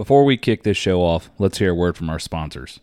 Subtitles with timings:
[0.00, 2.80] Before we kick this show off, let's hear a word from our sponsors.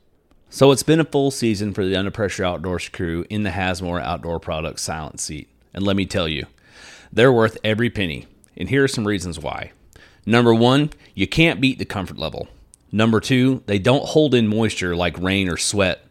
[0.51, 3.99] So it's been a full season for the Under Pressure Outdoors crew in the Hazmore
[3.99, 5.49] Outdoor Products Silent Seat.
[5.73, 6.45] And let me tell you,
[7.11, 8.27] they're worth every penny.
[8.55, 9.71] And here are some reasons why.
[10.27, 12.49] Number one, you can't beat the comfort level.
[12.91, 16.05] Number two, they don't hold in moisture like rain or sweat.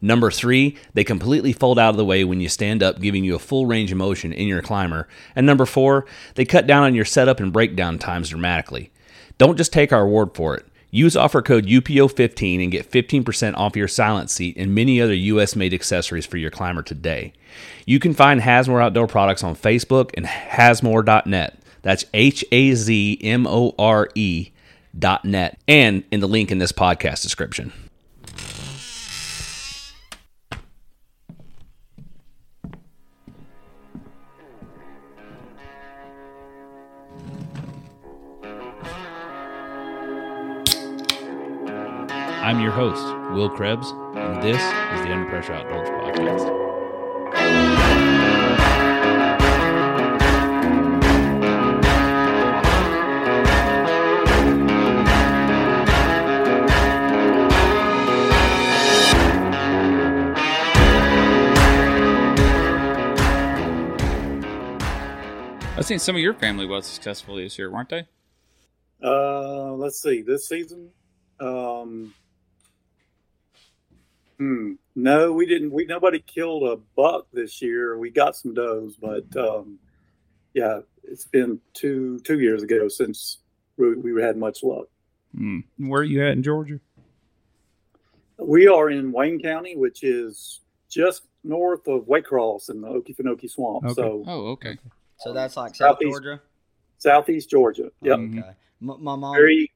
[0.00, 3.34] Number three, they completely fold out of the way when you stand up, giving you
[3.34, 5.08] a full range of motion in your climber.
[5.34, 6.06] And number four,
[6.36, 8.91] they cut down on your setup and breakdown times dramatically.
[9.42, 10.64] Don't just take our word for it.
[10.92, 15.56] Use offer code UPO15 and get 15% off your silent seat and many other US
[15.56, 17.32] made accessories for your climber today.
[17.84, 21.58] You can find Hazmore Outdoor Products on Facebook and hazmore.net.
[21.82, 24.50] That's H A Z M O R E
[24.96, 27.72] dot net and in the link in this podcast description.
[42.42, 46.72] I'm your host, Will Krebs, and this is the Under Pressure Outdoors Podcast.
[65.76, 68.08] I've seen some of your family was successful this year, weren't they?
[69.00, 70.22] Uh, let's see.
[70.22, 70.90] This season,
[71.38, 72.12] um,
[74.42, 75.70] hmm, no, we didn't.
[75.72, 77.96] We nobody killed a buck this year.
[77.98, 79.78] We got some does, but um,
[80.54, 83.38] yeah, it's been two two years ago since
[83.76, 84.86] we, we had much luck.
[85.36, 85.60] Hmm.
[85.78, 86.78] Where are you at in Georgia?
[88.38, 93.84] We are in Wayne County, which is just north of Waycross in the Okefenokee Swamp.
[93.84, 93.94] Okay.
[93.94, 94.76] So Oh, okay.
[95.18, 96.40] So that's like South Southeast- Georgia.
[96.98, 97.90] southeast Georgia.
[98.02, 98.18] Yep.
[98.18, 98.38] Okay.
[98.38, 99.34] M- my mom.
[99.34, 99.70] very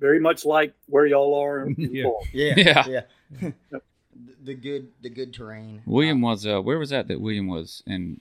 [0.00, 1.66] very much like where y'all are.
[1.66, 2.02] In Yeah.
[2.04, 2.28] Florida.
[2.32, 2.54] yeah.
[2.88, 3.02] Yeah.
[3.40, 3.50] Yeah.
[3.72, 3.82] Yep.
[4.14, 4.88] The, the good.
[5.02, 5.82] The good terrain.
[5.86, 8.20] William was uh where was that that William was in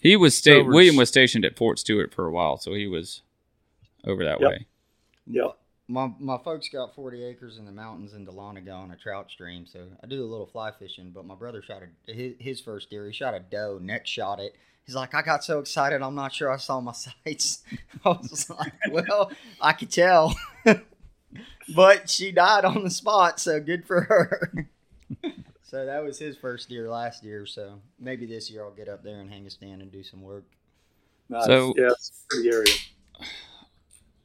[0.00, 3.22] he was sta- William was stationed at Fort Stewart for a while, so he was
[4.04, 4.50] over that Yep.
[4.50, 4.66] way.
[5.26, 5.56] Yep.
[5.88, 9.66] My my folks got forty acres in the mountains in Dahlonega on a trout stream,
[9.66, 11.10] so I do a little fly fishing.
[11.10, 13.06] But my brother shot a his, his first deer.
[13.06, 14.54] He shot a doe, neck shot it.
[14.86, 16.92] He's like, I got so excited, I'm not sure I saw my
[17.24, 17.62] sights.
[18.04, 20.34] I was like, well, I could tell,
[21.74, 24.68] but she died on the spot, so good for her.
[25.62, 27.46] so that was his first deer last year.
[27.46, 30.22] So maybe this year I'll get up there and hang a stand and do some
[30.22, 30.44] work.
[31.28, 31.46] Nice.
[31.46, 32.74] So- yeah, it's pretty area.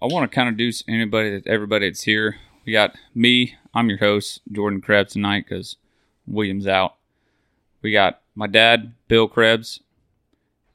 [0.02, 2.38] I want to kind of do anybody that everybody that's here.
[2.66, 3.56] We got me.
[3.74, 5.78] I'm your host, Jordan Krebs tonight because
[6.28, 6.96] William's out.
[7.82, 9.80] We got my dad, Bill Krebs,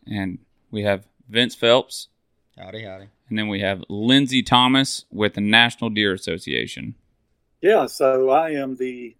[0.07, 0.39] and
[0.71, 2.09] we have Vince Phelps,
[2.59, 3.07] Howdy, howdy.
[3.31, 6.97] And then we have Lindsay Thomas with the National Deer Association.
[7.63, 9.17] Yeah, so I am the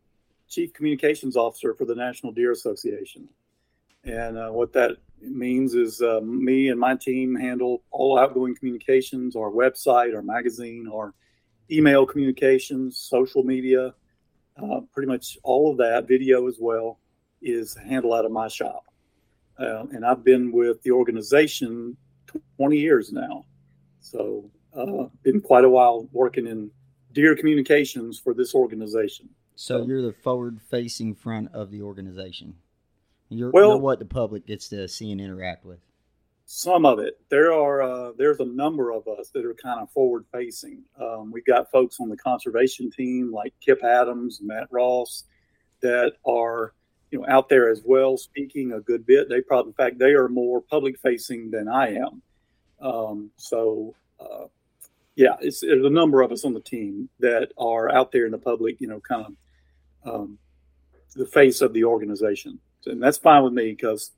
[0.49, 3.29] chief communications officer for the National Deer Association.
[4.05, 9.37] And uh, what that means is uh, me and my team handle all outgoing communications,
[9.37, 11.15] our website, our magazine, our
[11.71, 13.95] email communications, social media,
[14.61, 16.99] uh, pretty much all of that, video as well,
[17.41, 18.85] is handled out of my shop.
[19.59, 21.97] Uh, and I've been with the organization
[22.57, 23.45] 20 years now.
[24.01, 26.71] So, uh, been quite a while working in
[27.13, 29.29] deer communications for this organization.
[29.57, 32.55] So you're the forward-facing front of the organization.
[33.29, 35.81] You're, Well- you're what the public gets to see and interact with.
[36.47, 37.21] Some of it.
[37.29, 40.83] There are uh, there's a number of us that are kind of forward facing.
[41.01, 45.25] Um, we've got folks on the conservation team like Kip Adams, Matt Ross,
[45.81, 46.75] that are
[47.13, 49.29] you know out there as well, speaking a good bit.
[49.29, 52.21] They probably, in fact, they are more public facing than I am.
[52.81, 54.47] Um, so uh,
[55.17, 58.33] yeah, it's there's a number of us on the team that are out there in
[58.33, 58.81] the public.
[58.81, 59.27] You know, kind
[60.05, 60.39] of um,
[61.15, 64.13] the face of the organization, and that's fine with me because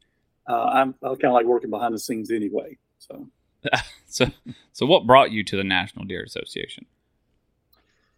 [0.49, 2.79] uh, I'm I kind of like working behind the scenes anyway.
[2.99, 3.29] So
[4.13, 4.27] So,
[4.75, 6.85] so what brought you to the National Deer Association?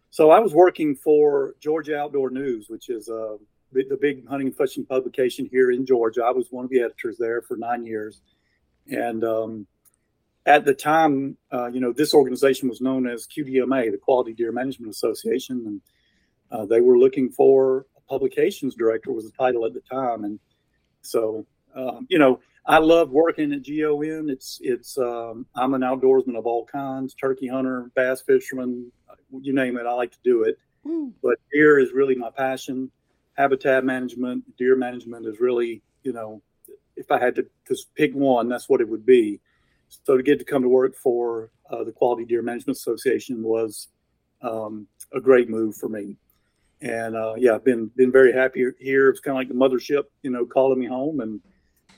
[0.09, 3.35] so I was working for Georgia Outdoor News, which is uh,
[3.73, 6.23] the, the big hunting and fishing publication here in Georgia.
[6.23, 8.21] I was one of the editors there for nine years,
[8.87, 9.67] and um,
[10.45, 14.51] at the time, uh, you know, this organization was known as QDMA, the Quality Deer
[14.51, 15.81] Management Association, and
[16.51, 20.39] uh, they were looking for a publications director was the title at the time, and
[21.01, 21.45] so
[21.75, 24.29] um, you know, I love working at GON.
[24.29, 28.91] It's it's um, I'm an outdoorsman of all kinds, turkey hunter, bass fisherman,
[29.41, 29.85] you name it.
[29.85, 30.57] I like to do it.
[31.21, 32.91] But deer is really my passion.
[33.33, 36.41] Habitat management, deer management is really, you know,
[36.95, 39.41] if I had to, to pick one, that's what it would be.
[40.03, 43.89] So to get to come to work for uh, the Quality Deer Management Association was
[44.41, 46.17] um, a great move for me.
[46.81, 49.09] And uh, yeah, I've been been very happy here.
[49.09, 51.39] It's kind of like the mothership, you know, calling me home, and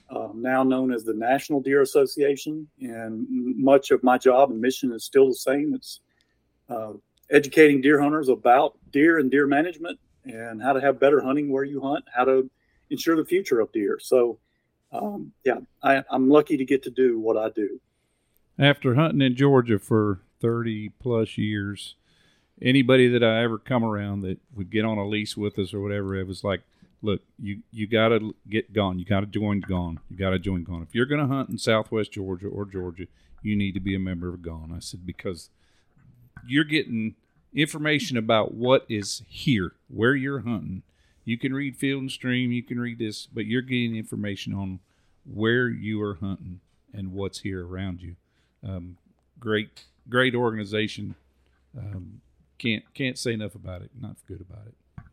[0.10, 2.68] um, now known as the National Deer Association.
[2.80, 5.74] And much of my job and mission is still the same.
[5.74, 6.00] It's
[6.70, 6.94] uh,
[7.30, 11.64] educating deer hunters about deer and deer management and how to have better hunting where
[11.64, 12.50] you hunt, how to
[12.90, 14.00] ensure the future of deer.
[14.02, 14.40] So,
[14.92, 17.80] um, yeah, I, I'm lucky to get to do what I do.
[18.60, 21.96] After hunting in Georgia for 30 plus years,
[22.62, 25.82] anybody that I ever come around that would get on a lease with us or
[25.82, 26.62] whatever, it was like,
[27.02, 29.00] look, you you got to get GON.
[29.00, 30.00] You got to join GON.
[30.10, 30.82] You got to join GON.
[30.82, 33.06] If you're going to hunt in Southwest Georgia or Georgia,
[33.42, 34.74] you need to be a member of GON.
[34.76, 35.50] I said because
[36.48, 37.16] you're getting
[37.54, 40.84] information about what is here, where you're hunting.
[41.26, 44.80] You can read Field and Stream, you can read this, but you're getting information on
[45.26, 46.62] where you are hunting
[46.94, 48.16] and what's here around you.
[48.64, 48.98] Um,
[49.40, 51.16] great, great organization.
[51.78, 52.22] Um,
[52.58, 53.92] can't can't say enough about it.
[54.00, 55.04] Not good about it.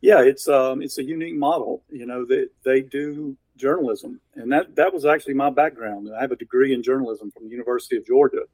[0.00, 1.82] Yeah, it's um, it's a unique model.
[1.90, 6.08] You know, they they do journalism, and that that was actually my background.
[6.16, 8.44] I have a degree in journalism from the University of Georgia,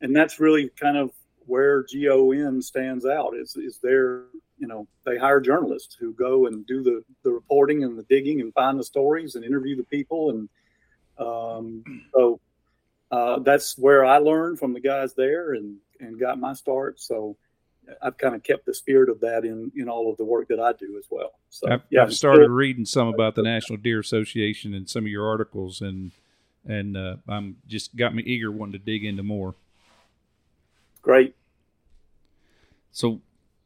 [0.00, 1.10] and that's really kind of
[1.46, 3.36] where GON stands out.
[3.36, 4.24] Is is there
[4.58, 8.40] you know they hire journalists who go and do the the reporting and the digging
[8.40, 10.48] and find the stories and interview the people, and
[11.18, 11.84] um,
[12.14, 12.40] so
[13.10, 17.00] uh, that's where I learned from the guys there and and got my start.
[17.00, 17.36] So
[18.02, 20.60] I've kind of kept the spirit of that in in all of the work that
[20.60, 21.32] I do as well.
[21.50, 25.04] So I've, yeah, I've started still, reading some about the National Deer Association and some
[25.04, 26.12] of your articles, and
[26.66, 29.54] and uh, I'm just got me eager wanting to dig into more.
[31.02, 31.34] Great.
[32.90, 33.20] So,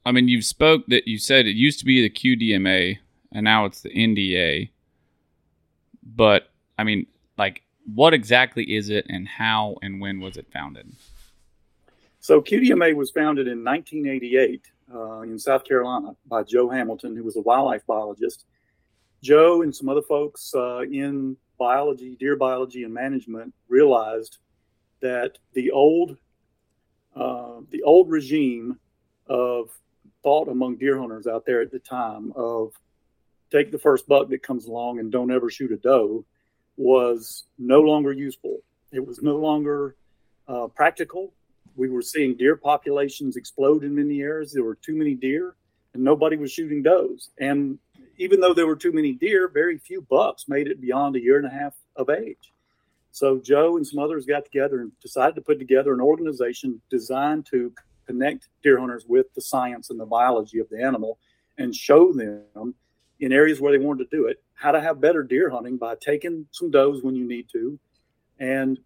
[0.04, 2.98] I mean, you've spoke that you said it used to be the QDMA
[3.32, 4.70] and now it's the NDA.
[6.02, 7.06] But I mean,
[7.38, 10.93] like, what exactly is it, and how and when was it founded?
[12.20, 17.37] So QDMA was founded in 1988 uh, in South Carolina by Joe Hamilton, who was
[17.37, 18.44] a wildlife biologist.
[19.23, 24.38] Joe and some other folks uh, in biology, deer biology, and management realized
[25.00, 26.17] that the old
[27.14, 28.79] uh, the old regime
[29.26, 29.70] of
[30.23, 32.73] thought among deer hunters out there at the time of
[33.50, 36.25] take the first buck that comes along and don't ever shoot a doe
[36.82, 38.58] was no longer useful.
[38.93, 39.96] It was no longer
[40.49, 41.32] uh, practical
[41.76, 44.52] we were seeing deer populations explode in many areas.
[44.52, 45.55] There were too many deer,
[45.94, 47.31] and nobody was shooting does.
[47.38, 47.79] And
[48.19, 51.38] even though there were too many deer, very few bucks made it beyond a year
[51.38, 52.52] and a half of age.
[53.11, 57.46] So Joe and some others got together and decided to put together an organization designed
[57.46, 57.73] to
[58.06, 61.19] connect deer hunters with the science and the biology of the animal
[61.58, 62.75] and show them
[63.20, 65.96] in areas where they wanted to do it how to have better deer hunting by
[65.96, 67.76] taking some does when you need to
[68.38, 68.78] and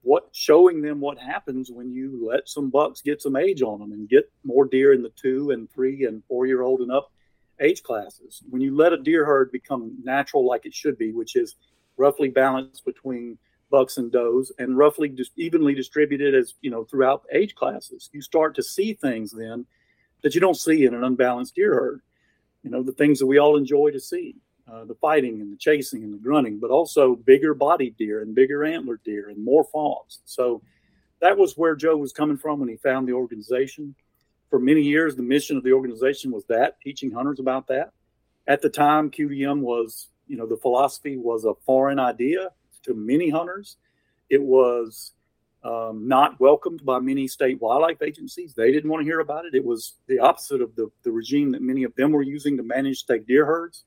[0.00, 3.92] what showing them what happens when you let some bucks get some age on them
[3.92, 7.12] and get more deer in the two and three and four year old and up
[7.60, 8.42] age classes.
[8.48, 11.56] When you let a deer herd become natural like it should be, which is
[11.98, 13.36] roughly balanced between
[13.70, 18.22] bucks and does and roughly just evenly distributed as you know throughout age classes, you
[18.22, 19.66] start to see things then
[20.22, 22.00] that you don't see in an unbalanced deer herd.
[22.62, 24.36] You know the things that we all enjoy to see.
[24.70, 28.34] Uh, the fighting and the chasing and the grunting, but also bigger bodied deer and
[28.34, 30.20] bigger antlered deer and more fawns.
[30.26, 30.60] So
[31.20, 33.94] that was where Joe was coming from when he found the organization.
[34.50, 37.92] For many years, the mission of the organization was that, teaching hunters about that.
[38.46, 42.50] At the time, QDM was, you know, the philosophy was a foreign idea
[42.82, 43.76] to many hunters.
[44.28, 45.12] It was
[45.64, 48.54] um, not welcomed by many state wildlife agencies.
[48.54, 49.54] They didn't want to hear about it.
[49.54, 52.62] It was the opposite of the, the regime that many of them were using to
[52.62, 53.84] manage state deer herds.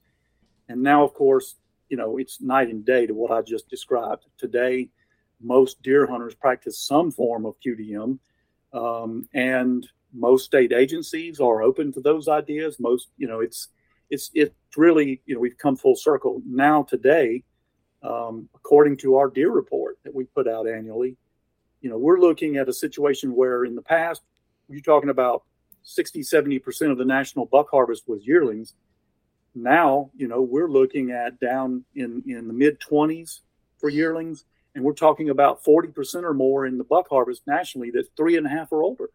[0.72, 1.56] And now, of course,
[1.90, 4.26] you know, it's night and day to what I just described.
[4.38, 4.90] Today,
[5.42, 8.18] most deer hunters practice some form of QDM,
[8.74, 12.80] um, and most state agencies are open to those ideas.
[12.80, 13.68] Most, you know, it's
[14.10, 16.84] it's it's really, you know, we've come full circle now.
[16.84, 17.44] Today,
[18.02, 21.18] um, according to our deer report that we put out annually,
[21.82, 24.22] you know, we're looking at a situation where in the past,
[24.70, 25.44] you're talking about
[25.84, 28.76] 60, 70% of the national buck harvest was yearlings
[29.54, 33.42] now you know we're looking at down in in the mid 20s
[33.78, 38.08] for yearlings and we're talking about 40% or more in the buck harvest nationally that's
[38.16, 39.10] three and a half or older.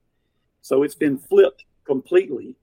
[0.60, 2.56] So it's been flipped completely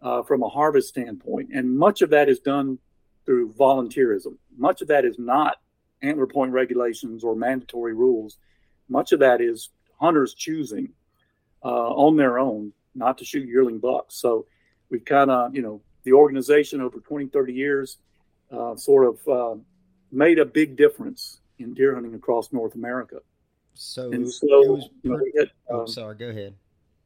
[0.00, 2.78] uh, from a harvest standpoint and much of that is done
[3.24, 4.36] through volunteerism.
[4.56, 5.56] Much of that is not
[6.02, 8.38] antler point regulations or mandatory rules.
[8.88, 10.90] Much of that is hunters choosing
[11.64, 14.16] uh, on their own not to shoot yearling bucks.
[14.16, 14.46] So
[14.90, 17.98] we've kind of you know the organization over 20, 30 years
[18.50, 19.60] uh, sort of uh,
[20.10, 23.18] made a big difference in deer hunting across North America.
[23.74, 24.88] So and it so was.
[25.02, 26.14] you know, pre- we hit, oh, um, sorry.
[26.14, 26.54] Go ahead.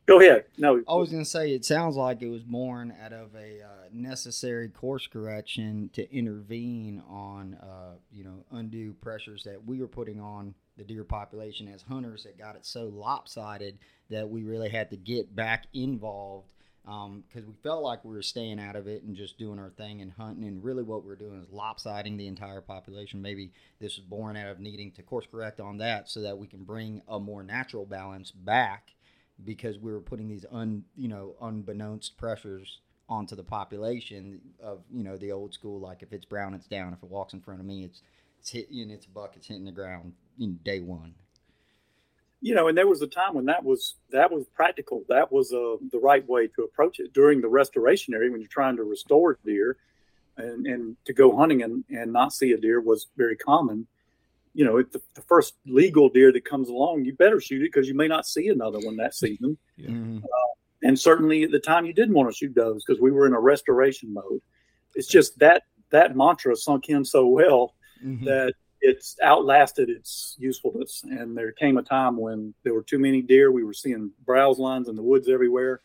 [0.06, 0.44] go ahead.
[0.58, 3.62] No, I was going to say, it sounds like it was born out of a
[3.62, 9.88] uh, necessary course correction to intervene on, uh, you know, undue pressures that we were
[9.88, 13.78] putting on the deer population as hunters that got it so lopsided
[14.10, 16.46] that we really had to get back involved
[16.88, 19.70] Um, because we felt like we were staying out of it and just doing our
[19.70, 20.44] thing and hunting.
[20.44, 23.20] And really, what we're doing is lopsiding the entire population.
[23.20, 26.46] Maybe this is born out of needing to course correct on that so that we
[26.46, 28.94] can bring a more natural balance back
[29.44, 35.02] because we were putting these un you know unbeknownst pressures onto the population of you
[35.02, 37.60] know the old school like if it's brown it's down if it walks in front
[37.60, 38.02] of me it's
[38.38, 41.14] it's hitting it's a buck it's hitting the ground in day one
[42.40, 45.04] you know, and there was a time when that was that was practical.
[45.08, 48.48] That was uh, the right way to approach it during the restoration area when you're
[48.48, 49.76] trying to restore deer,
[50.36, 53.86] and and to go hunting and and not see a deer was very common.
[54.54, 57.72] You know, if the, the first legal deer that comes along, you better shoot it
[57.72, 59.56] because you may not see another one that season.
[59.78, 60.22] Mhm.
[60.82, 63.34] And certainly at the time, you didn't want to shoot those because we were in
[63.34, 64.40] a restoration mode.
[64.94, 68.24] It's just that that mantra sunk in so well Mhm.
[68.24, 71.02] that it's outlasted its usefulness.
[71.04, 73.52] And there came a time when there were too many deer.
[73.52, 75.80] We were seeing browse lines in the woods everywhere.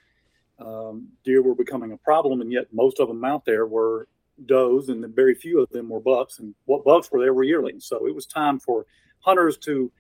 [0.60, 4.08] Um, deer were becoming a problem, and yet most of them out there were
[4.46, 6.40] does, and very few of them were bucks.
[6.40, 7.86] And what bucks were there were yearlings.
[7.86, 8.86] So it was time for
[9.20, 9.92] hunters to,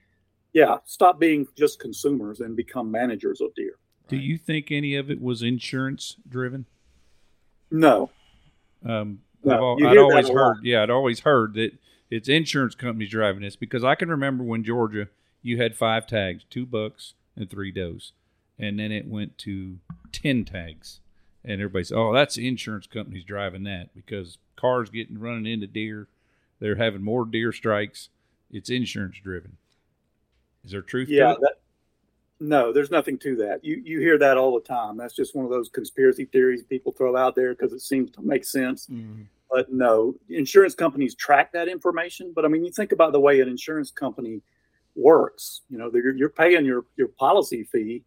[0.53, 3.77] yeah, stop being just consumers and become managers of deer.
[4.07, 6.65] Do you think any of it was insurance driven?
[7.71, 8.11] No,
[8.85, 10.35] Um, No, I've, I'd always lot.
[10.35, 11.71] heard, yeah, I'd always heard that
[12.09, 15.07] it's insurance companies driving this because I can remember when Georgia,
[15.41, 18.13] you had five tags, two bucks and three does,
[18.57, 19.79] and then it went to
[20.11, 20.99] ten tags,
[21.43, 26.07] and everybody's, oh, that's the insurance companies driving that because cars getting running into deer,
[26.59, 28.09] they're having more deer strikes.
[28.51, 29.57] It's insurance driven.
[30.63, 31.39] Is there truth yeah, to it?
[31.41, 31.55] that,
[32.39, 33.63] no, there's nothing to that.
[33.63, 34.97] You you hear that all the time.
[34.97, 38.21] That's just one of those conspiracy theories people throw out there because it seems to
[38.21, 38.87] make sense.
[38.87, 39.25] Mhm.
[39.49, 42.33] But no, insurance companies track that information.
[42.35, 44.41] But I mean, you think about the way an insurance company
[44.95, 45.61] works.
[45.69, 48.03] You know, you're, paying your your policy fee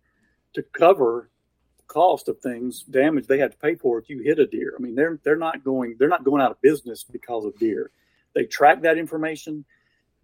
[0.54, 1.30] to cover
[1.86, 4.74] cost of things, damage they have to pay for if you hit a deer.
[4.78, 7.90] I mean, they're they're not going they're not going out of business because of deer.
[8.34, 9.64] They track that information.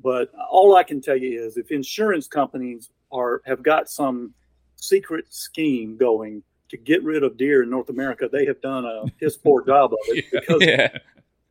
[0.00, 4.34] But all I can tell you is, if insurance companies are have got some
[4.76, 9.04] secret scheme going to get rid of deer in North America, they have done a
[9.20, 10.96] piss poor job of it because yeah.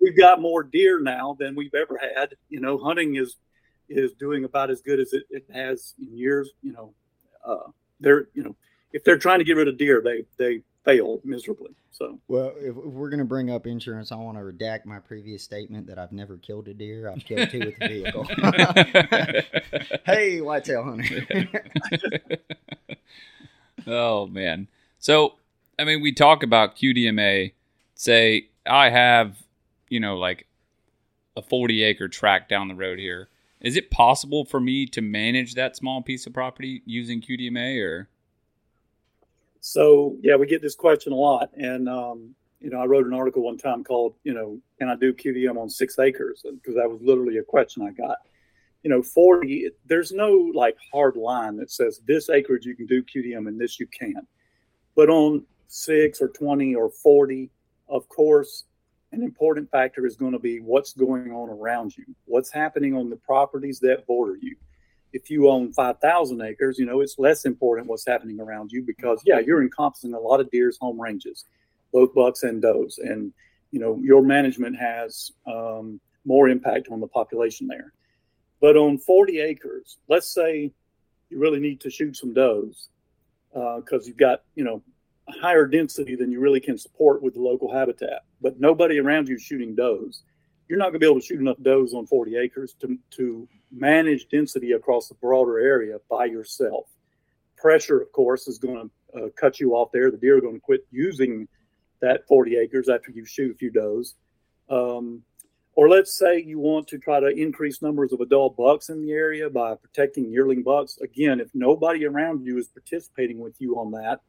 [0.01, 2.35] we've got more deer now than we've ever had.
[2.49, 3.37] You know, hunting is
[3.89, 6.51] is doing about as good as it, it has in years.
[6.61, 6.93] You know,
[7.45, 8.55] uh, they're you know
[8.91, 11.71] if they're trying to get rid of deer, they they fail miserably.
[11.91, 14.97] So well if, if we're going to bring up insurance i want to redact my
[14.97, 18.23] previous statement that i've never killed a deer i've killed two with a vehicle
[20.07, 21.23] hey whitetail hunter
[23.87, 24.67] oh man.
[25.03, 25.33] So
[25.77, 27.51] I mean, we talk about QDMA.
[27.93, 29.35] Say I have,
[29.89, 30.47] you know, like
[31.35, 33.27] a forty acre tract down the road here.
[33.59, 38.07] Is it possible for me to manage that small piece of property using QDMA or?
[39.59, 43.13] So yeah, we get this question a lot, and um, you know, I wrote an
[43.13, 46.45] article one time called, you know, can I do QDM on six acres?
[46.49, 48.19] Because that was literally a question I got.
[48.83, 49.69] You know, forty.
[49.85, 53.81] There's no like hard line that says this acreage you can do QDM and this
[53.81, 54.25] you can't.
[54.95, 57.49] But on six or twenty or forty,
[57.89, 58.65] of course,
[59.11, 63.09] an important factor is going to be what's going on around you, what's happening on
[63.09, 64.55] the properties that border you
[65.13, 69.21] if you own 5,000 acres, you know, it's less important what's happening around you because,
[69.25, 71.45] yeah, you're encompassing a lot of deer's home ranges,
[71.93, 72.97] both bucks and does.
[72.97, 73.31] And,
[73.71, 77.93] you know, your management has um, more impact on the population there.
[78.59, 80.71] But on 40 acres, let's say
[81.29, 82.89] you really need to shoot some does
[83.53, 84.81] because you've got, you know,
[85.29, 89.37] higher density than you really can support with the local habitat, but nobody around you
[89.37, 90.23] shooting does.
[90.67, 93.47] You're not going to be able to shoot enough does on 40 acres to, to
[93.71, 96.85] manage density across the broader area by yourself.
[97.57, 100.11] Pressure, of course, is going to uh, cut you off there.
[100.11, 101.47] The deer are going to quit using
[102.01, 104.15] that 40 acres after you shoot a few does.
[104.69, 105.21] Um,
[105.75, 109.11] or let's say you want to try to increase numbers of adult bucks in the
[109.11, 110.99] area by protecting yearling bucks.
[111.01, 114.19] Again, if nobody around you is participating with you on that,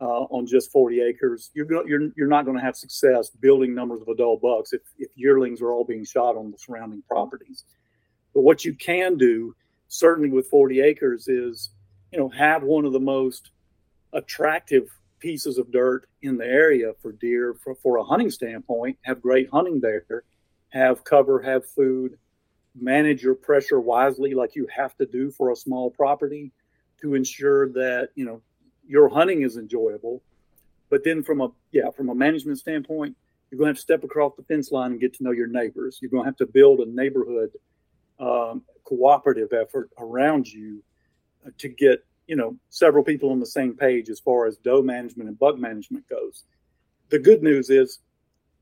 [0.00, 3.74] uh, on just 40 acres, you're go- you're you're not going to have success building
[3.74, 7.64] numbers of adult bucks if, if yearlings are all being shot on the surrounding properties.
[8.34, 9.56] But what you can do,
[9.88, 11.70] certainly with 40 acres, is
[12.12, 13.50] you know have one of the most
[14.12, 14.88] attractive
[15.18, 18.98] pieces of dirt in the area for deer for, for a hunting standpoint.
[19.02, 20.04] Have great hunting there,
[20.76, 22.18] have cover, have food,
[22.78, 26.52] manage your pressure wisely, like you have to do for a small property,
[27.00, 28.40] to ensure that you know
[28.86, 30.22] your hunting is enjoyable.
[30.88, 33.16] But then, from a yeah, from a management standpoint,
[33.50, 35.46] you're going to have to step across the fence line and get to know your
[35.46, 35.98] neighbors.
[36.00, 37.50] You're going to have to build a neighborhood
[38.18, 40.82] um, cooperative effort around you
[41.46, 44.82] uh, to get you know several people on the same page as far as doe
[44.82, 46.44] management and buck management goes.
[47.08, 48.00] The good news is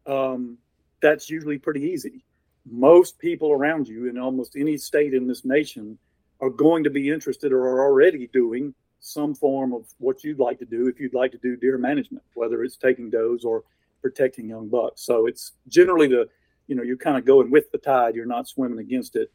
[0.06, 0.58] um,
[1.04, 2.24] that's usually pretty easy.
[2.64, 5.98] Most people around you in almost any state in this nation
[6.40, 10.58] are going to be interested or are already doing some form of what you'd like
[10.60, 13.64] to do if you'd like to do deer management, whether it's taking does or
[14.00, 15.02] protecting young bucks.
[15.02, 16.26] So it's generally the,
[16.68, 18.14] you know, you're kind of going with the tide.
[18.14, 19.30] You're not swimming against it.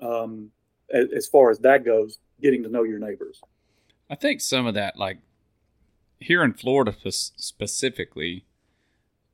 [0.00, 0.50] Um,
[0.92, 3.40] as, as far as that goes, getting to know your neighbors.
[4.10, 5.20] I think some of that, like
[6.18, 8.44] here in Florida specifically,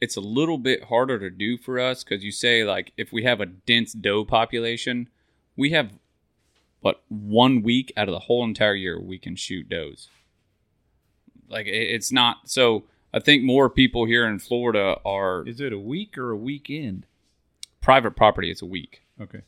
[0.00, 3.24] it's a little bit harder to do for us because you say like if we
[3.24, 5.08] have a dense doe population,
[5.56, 5.92] we have
[6.80, 10.08] what one week out of the whole entire year we can shoot does.
[11.48, 12.84] Like it's not so.
[13.12, 15.46] I think more people here in Florida are.
[15.46, 17.06] Is it a week or a weekend?
[17.80, 18.50] Private property.
[18.50, 19.02] It's a week.
[19.20, 19.40] Okay.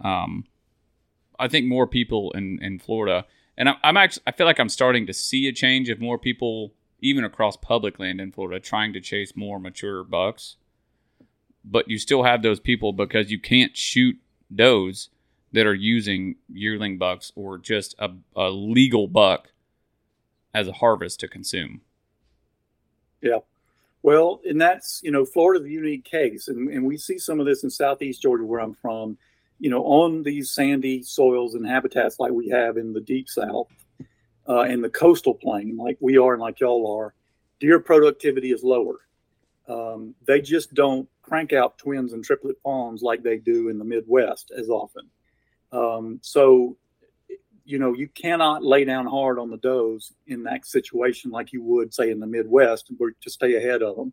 [0.00, 0.44] Um,
[1.38, 3.26] I think more people in in Florida,
[3.58, 6.18] and I'm, I'm actually I feel like I'm starting to see a change of more
[6.18, 6.72] people
[7.04, 10.56] even across public land in Florida, trying to chase more mature bucks.
[11.62, 14.16] But you still have those people because you can't shoot
[14.52, 15.10] does
[15.52, 19.52] that are using yearling bucks or just a, a legal buck
[20.54, 21.82] as a harvest to consume.
[23.20, 23.38] Yeah.
[24.02, 26.48] Well, and that's, you know, Florida's a unique case.
[26.48, 29.18] And, and we see some of this in Southeast Georgia, where I'm from,
[29.58, 33.68] you know, on these sandy soils and habitats like we have in the deep South
[34.48, 37.14] uh, in the coastal plain, like we are and like y'all are,
[37.60, 39.00] deer productivity is lower.
[39.68, 43.84] Um, they just don't crank out twins and triplet fawns like they do in the
[43.84, 45.08] Midwest as often.
[45.72, 46.76] Um, so,
[47.64, 51.62] you know, you cannot lay down hard on the does in that situation like you
[51.62, 54.12] would, say, in the Midwest to stay ahead of them.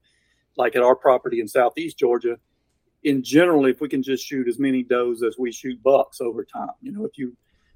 [0.56, 2.38] Like at our property in Southeast Georgia,
[3.04, 6.46] in general, if we can just shoot as many does as we shoot bucks over
[6.46, 7.36] time, you know, if you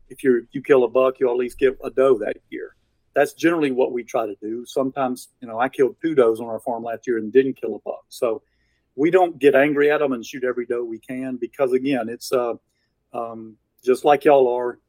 [0.10, 2.76] if you you kill a buck, you'll at least get a doe that year.
[3.13, 4.65] That's generally what we try to do.
[4.65, 7.76] Sometimes, you know, I killed two does on our farm last year and didn't kill
[7.76, 8.04] a buck.
[8.10, 8.41] So
[8.96, 12.32] we don't get angry at them and shoot every doe we can because again, it's
[12.32, 12.54] uh,
[13.13, 14.80] um, just like y'all are.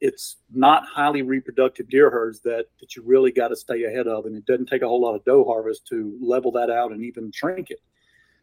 [0.00, 4.26] It's not highly reproductive deer herds that that you really got to stay ahead of,
[4.26, 7.04] and it doesn't take a whole lot of doe harvest to level that out and
[7.04, 7.80] even shrink it.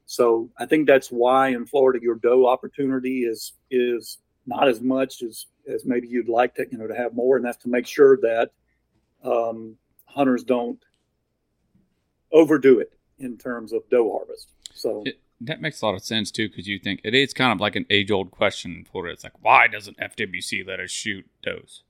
[0.05, 5.23] So I think that's why in Florida your doe opportunity is is not as much
[5.23, 7.87] as as maybe you'd like to, you know, to have more, and that's to make
[7.87, 8.51] sure that
[9.23, 9.75] um,
[10.05, 10.79] hunters don't
[12.31, 14.49] overdo it in terms of doe harvest.
[14.73, 17.51] So it, that makes a lot of sense too, because you think it is kind
[17.51, 19.13] of like an age-old question for Florida.
[19.13, 21.83] It's like, why doesn't FWC let us shoot does?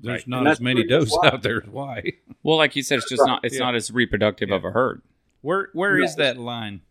[0.00, 0.28] There's right.
[0.28, 1.62] not as many does out there.
[1.70, 2.02] Why?
[2.42, 3.26] Well, like you said, it's just right.
[3.26, 3.44] not.
[3.44, 3.64] It's yeah.
[3.64, 4.54] not as reproductive yeah.
[4.54, 5.02] of a herd.
[5.42, 6.82] Where where is that line?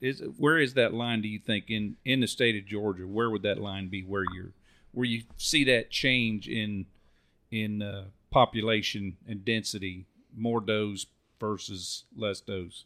[0.00, 1.22] Is where is that line?
[1.22, 3.06] Do you think in in the state of Georgia?
[3.06, 4.02] Where would that line be?
[4.02, 4.52] Where you're
[4.92, 6.86] where you see that change in
[7.50, 11.06] in uh, population and density, more does
[11.40, 12.84] versus less does.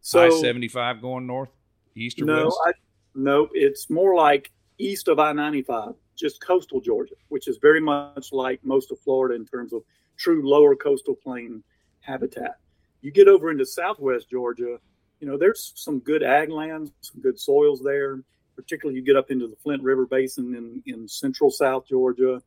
[0.00, 1.50] So I seventy five going north,
[1.94, 2.58] east or no, west?
[2.66, 2.72] I,
[3.14, 3.50] nope.
[3.54, 8.32] It's more like east of I ninety five, just coastal Georgia, which is very much
[8.32, 9.82] like most of Florida in terms of
[10.16, 11.62] true lower coastal plain
[12.00, 12.58] habitat.
[13.00, 14.78] You get over into southwest Georgia,
[15.20, 18.22] you know, there's some good ag lands, some good soils there
[18.56, 22.42] particularly you get up into the Flint River Basin in, in central South Georgia,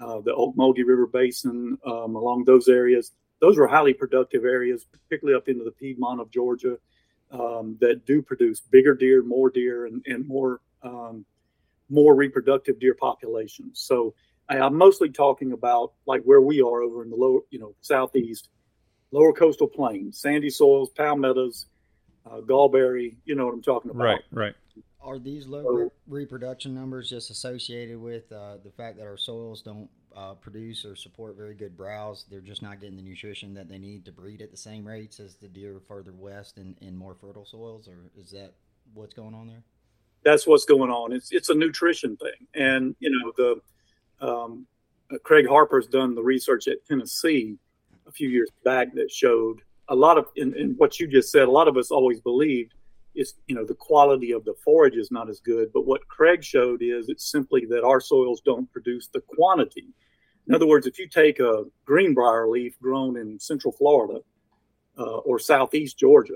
[0.00, 3.12] uh, the Ocmulgee River Basin, um, along those areas.
[3.40, 6.78] Those are highly productive areas, particularly up into the Piedmont of Georgia,
[7.30, 11.24] um, that do produce bigger deer, more deer, and, and more um,
[11.88, 13.80] more reproductive deer populations.
[13.80, 14.14] So
[14.48, 17.74] I, am mostly talking about like where we are over in the lower, you know,
[17.80, 18.48] southeast,
[19.10, 21.66] lower coastal plain, sandy soils, palmettos,
[22.26, 23.16] uh, gallberry.
[23.24, 24.04] You know what I'm talking about.
[24.04, 24.54] Right, right.
[25.04, 29.60] Are these low re- reproduction numbers just associated with uh, the fact that our soils
[29.60, 32.24] don't uh, produce or support very good browse?
[32.30, 35.20] They're just not getting the nutrition that they need to breed at the same rates
[35.20, 38.54] as the deer further west in, in more fertile soils, or is that
[38.94, 39.62] what's going on there?
[40.24, 41.12] That's what's going on.
[41.12, 44.66] It's it's a nutrition thing, and you know the um,
[45.12, 47.58] uh, Craig Harper's done the research at Tennessee
[48.06, 51.42] a few years back that showed a lot of in, in what you just said.
[51.42, 52.72] A lot of us always believed
[53.14, 56.42] is you know the quality of the forage is not as good but what craig
[56.42, 59.88] showed is it's simply that our soils don't produce the quantity
[60.46, 64.20] in other words if you take a greenbrier leaf grown in central florida
[64.98, 66.34] uh, or southeast georgia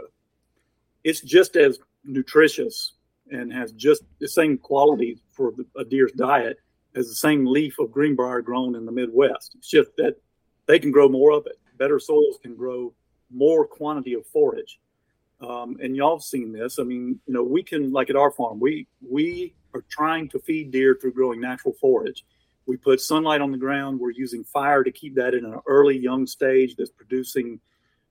[1.05, 2.95] it's just as nutritious
[3.31, 6.59] and has just the same quality for a deer's diet
[6.95, 9.55] as the same leaf of greenbrier grown in the Midwest.
[9.57, 10.17] It's just that
[10.67, 11.59] they can grow more of it.
[11.79, 12.93] Better soils can grow
[13.31, 14.81] more quantity of forage.
[15.41, 16.79] Um, and y'all have seen this.
[16.79, 20.39] I mean, you know, we can like at our farm, we we are trying to
[20.41, 22.25] feed deer through growing natural forage.
[22.67, 23.99] We put sunlight on the ground.
[23.99, 27.61] We're using fire to keep that in an early young stage that's producing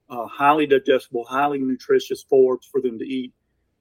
[0.10, 3.34] uh, highly digestible, highly nutritious forage for them to eat.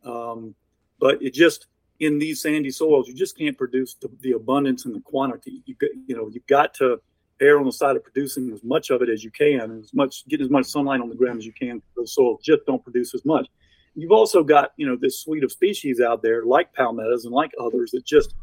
[0.05, 0.55] Um,
[0.99, 1.67] but it just
[2.01, 5.63] in these sandy soils, you just can't produce the, the abundance and the quantity.
[5.67, 7.01] You you know you've got to
[7.41, 10.27] err on the side of producing as much of it as you can, as much
[10.29, 11.83] get as much sunlight on the ground as you can.
[11.97, 13.47] Those soils just don't produce as much.
[13.95, 17.53] You've also got you know this suite of species out there like palmettos and like
[17.61, 18.35] others that just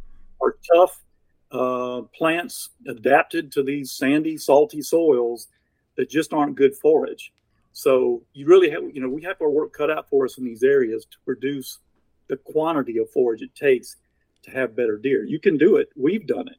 [0.42, 1.00] are tough
[1.52, 5.48] uh, plants adapted to these sandy, salty soils
[5.96, 7.32] that just aren't good forage.
[7.72, 10.46] So you really have, you know, we have our work cut out for us in
[10.46, 11.80] these areas to produce
[12.28, 13.98] the quantity of forage it takes
[14.44, 15.24] to have better deer.
[15.24, 15.90] You can do it.
[15.96, 16.58] We've done it.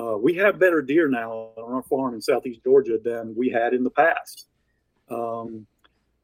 [0.00, 3.74] Uh, we have better deer now on our farm in southeast Georgia than we had
[3.74, 4.46] in the past.
[5.10, 5.66] Um,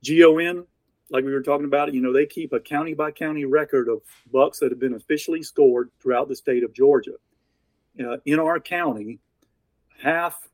[0.05, 0.67] GON,
[1.11, 4.01] like we were talking about, you know, they keep a county by county record of
[4.33, 7.15] bucks that have been officially scored throughout the state of Georgia.
[8.01, 9.19] Uh, in our county,
[10.03, 10.49] half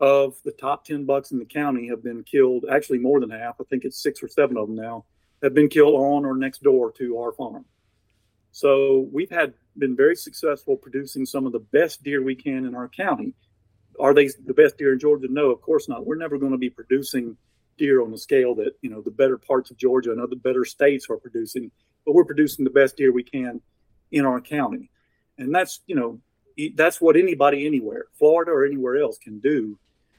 [0.00, 3.56] of the top 10 bucks in the county have been killed, actually more than half,
[3.60, 5.04] I think it's six or seven of them now,
[5.42, 7.64] have been killed on or next door to our farm.
[8.52, 12.74] So we've had been very successful producing some of the best deer we can in
[12.74, 13.34] our county.
[14.00, 15.26] Are they the best deer in Georgia?
[15.30, 16.06] No, of course not.
[16.06, 17.36] We're never going to be producing
[17.78, 20.64] deer on the scale that you know the better parts of Georgia and other better
[20.64, 21.70] states are producing,
[22.04, 23.60] but we're producing the best deer we can
[24.12, 24.90] in our county,
[25.38, 26.20] and that's you know
[26.74, 29.78] that's what anybody anywhere, Florida or anywhere else, can do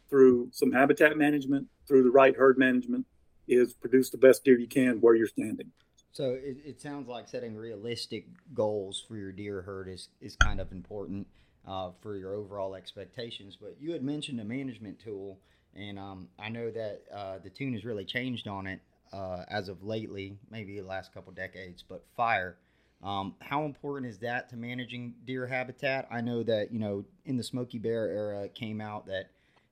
[0.09, 3.05] through some habitat management, through the right herd management,
[3.47, 5.71] is produce the best deer you can where you're standing.
[6.11, 10.59] So it, it sounds like setting realistic goals for your deer herd is, is kind
[10.59, 11.27] of important
[11.67, 13.57] uh, for your overall expectations.
[13.59, 15.37] But you had mentioned a management tool,
[15.75, 18.81] and um, I know that uh, the tune has really changed on it
[19.13, 21.83] uh, as of lately, maybe the last couple decades.
[21.87, 22.57] But fire,
[23.03, 26.07] um, how important is that to managing deer habitat?
[26.11, 29.29] I know that you know in the Smokey Bear era, it came out that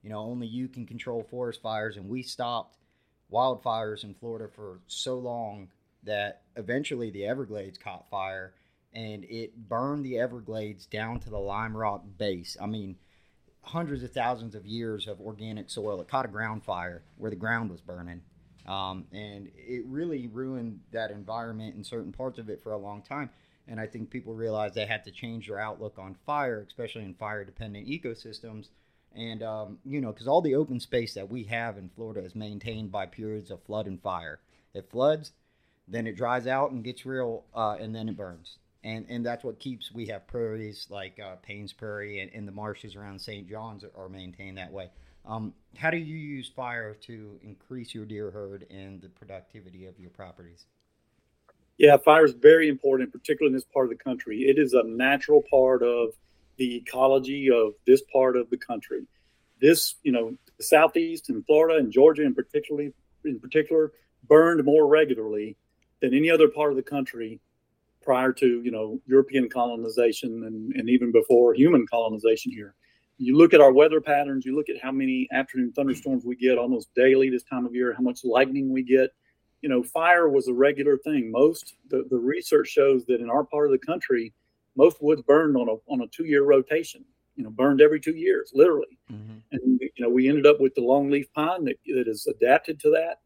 [0.08, 2.78] you know, only you can control forest fires, and we stopped
[3.30, 5.68] wildfires in Florida for so long
[6.08, 8.54] that eventually the Everglades caught fire
[8.94, 12.58] and it burned the Everglades down to the lime rock base.
[12.60, 12.96] I mean,
[13.62, 16.02] hundreds of thousands of years of organic soil.
[16.02, 18.22] It caught a ground fire where the ground was burning.
[18.66, 23.02] Um, and it really ruined that environment in certain parts of it for a long
[23.02, 23.30] time.
[23.68, 27.14] And I think people realized they had to change their outlook on fire, especially in
[27.14, 28.70] fire dependent ecosystems,
[29.14, 32.36] and um, you know because all the open space that we have in Florida is
[32.36, 34.40] maintained by periods of flood and fire.
[34.74, 35.32] It floods,
[35.88, 38.58] then it dries out and gets real, uh, and then it burns.
[38.84, 42.52] And and that's what keeps we have prairies like uh, Payne's Prairie and, and the
[42.52, 43.50] marshes around St.
[43.50, 44.90] John's are, maintained that way.
[45.26, 50.00] Um, how do you use fire to increase your deer herd and the productivity of
[50.00, 50.66] your properties?
[51.78, 54.44] Yeah, fire is very important, particularly in this part of the country.
[54.44, 56.10] It is a natural part of
[56.58, 59.06] the ecology of this part of the country.
[59.60, 62.94] This, you know, the southeast and Florida and Georgia, in particularly
[63.26, 63.92] in particular,
[64.28, 65.56] burned more regularly
[66.02, 67.40] than any other part of the country
[68.08, 72.74] prior to you know European colonization and, and even before human colonization here.
[73.18, 76.58] You look at our weather patterns, you look at how many afternoon thunderstorms we get
[76.58, 79.10] almost daily this time of year, how much lightning we get.
[79.62, 81.32] You know, fire was a regular thing.
[81.32, 84.34] Most the, the research shows that in our part of the country,
[84.78, 87.04] most woods burned on a on a two year rotation.
[87.36, 88.98] You know, burned every two years, literally.
[89.12, 89.38] Mm-hmm.
[89.52, 92.90] And you know, we ended up with the longleaf pine that, that is adapted to
[92.92, 93.20] that,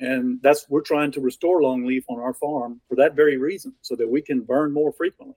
[0.00, 3.96] and that's we're trying to restore longleaf on our farm for that very reason, so
[3.96, 5.36] that we can burn more frequently.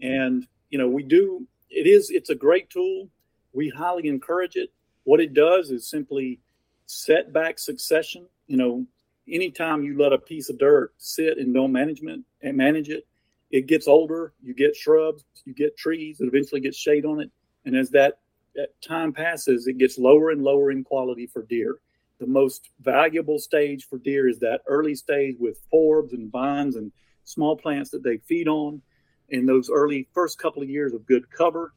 [0.00, 1.46] And you know, we do.
[1.70, 2.10] It is.
[2.10, 3.08] It's a great tool.
[3.52, 4.70] We highly encourage it.
[5.04, 6.40] What it does is simply
[6.86, 8.26] set back succession.
[8.46, 8.86] You know,
[9.28, 13.06] anytime you let a piece of dirt sit and don't management and manage it,
[13.50, 17.30] it gets older, you get shrubs, you get trees that eventually get shade on it.
[17.64, 18.18] And as that,
[18.54, 21.76] that time passes, it gets lower and lower in quality for deer.
[22.18, 26.92] The most valuable stage for deer is that early stage with forbs and vines and
[27.24, 28.82] small plants that they feed on.
[29.28, 31.74] In those early first couple of years of good cover,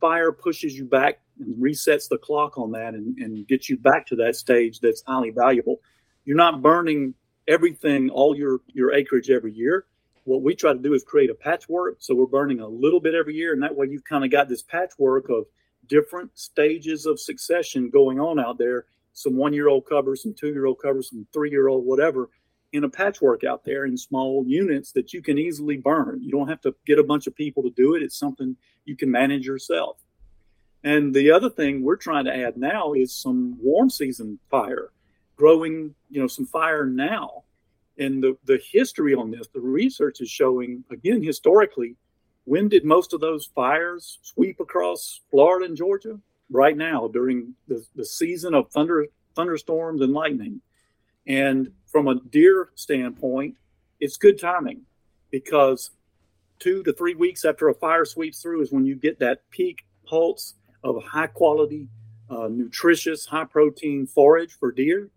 [0.00, 4.06] fire pushes you back and resets the clock on that and, and gets you back
[4.08, 5.80] to that stage that's highly valuable.
[6.24, 7.14] You're not burning
[7.46, 9.86] everything, all your, your acreage every year
[10.24, 11.96] what we try to do is create a patchwork.
[12.00, 14.48] So we're burning a little bit every year, and that way you've kind of got
[14.48, 15.44] this patchwork of
[15.86, 18.86] different stages of succession going on out there.
[19.14, 22.28] Some one year old covers, some two year old covers, some three year old, whatever.
[22.74, 26.20] in a patchwork out there in small units that you can easily burn.
[26.20, 28.02] You don't have to get a bunch of people to do it.
[28.02, 29.98] It's something you can manage yourself.
[30.82, 34.90] And the other thing we're trying to add now is some warm season fire,
[35.36, 37.44] growing, you know, some fire now.
[37.96, 41.94] And the, the history on this, the research is showing, again, historically,
[42.42, 46.18] when did most of those fires sweep across Florida and Georgia?
[46.50, 50.60] Right now, during the, the season of thunder, thunderstorms and lightning.
[51.26, 53.56] And from a deer standpoint,
[54.00, 54.82] it's good timing
[55.30, 55.90] because
[56.58, 59.84] two to three weeks after a fire sweeps through is when you get that peak
[60.06, 61.88] pulse of high quality,
[62.30, 65.10] uh, nutritious, high protein forage for deer.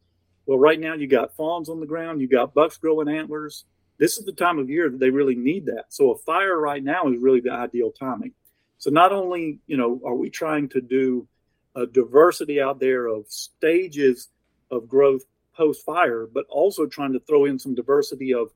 [0.46, 3.66] Well, right now you got fawns on the ground, you got bucks growing antlers.
[3.98, 5.86] This is the time of year that they really need that.
[5.90, 8.34] So a fire right now is really the ideal timing.
[8.78, 11.28] So not only you know are we trying to do
[11.76, 14.30] a diversity out there of stages
[14.72, 15.24] of growth
[15.56, 18.52] post fire, but also trying to throw in some diversity of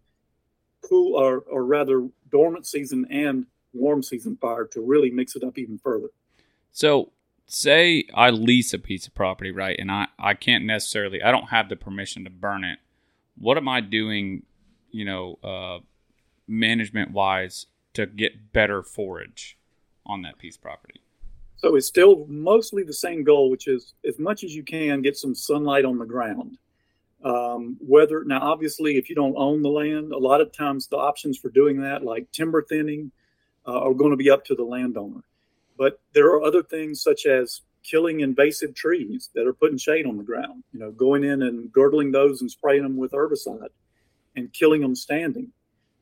[0.82, 5.58] cool or, or rather dormant season and warm season fire to really mix it up
[5.58, 6.08] even further.
[6.72, 7.12] So,
[7.48, 9.76] say I lease a piece of property, right?
[9.78, 12.80] And I, I can't necessarily, I don't have the permission to burn it.
[13.38, 14.44] What am I doing,
[14.92, 15.80] you know, uh,
[16.48, 19.58] management wise to get better forage
[20.06, 21.02] on that piece property?
[21.58, 25.18] So, it's still mostly the same goal, which is as much as you can get
[25.18, 26.58] some sunlight on the ground.
[27.24, 30.98] Um, whether now, obviously, if you don't own the land, a lot of times the
[30.98, 33.12] options for doing that, like timber thinning,
[33.68, 35.22] uh, are going to be up to the landowner.
[35.78, 40.18] But there are other things such as killing invasive trees that are putting shade on
[40.18, 40.64] the ground.
[40.74, 43.70] You know, going in and girdling those and spraying them with herbicide
[44.36, 45.52] and killing them standing,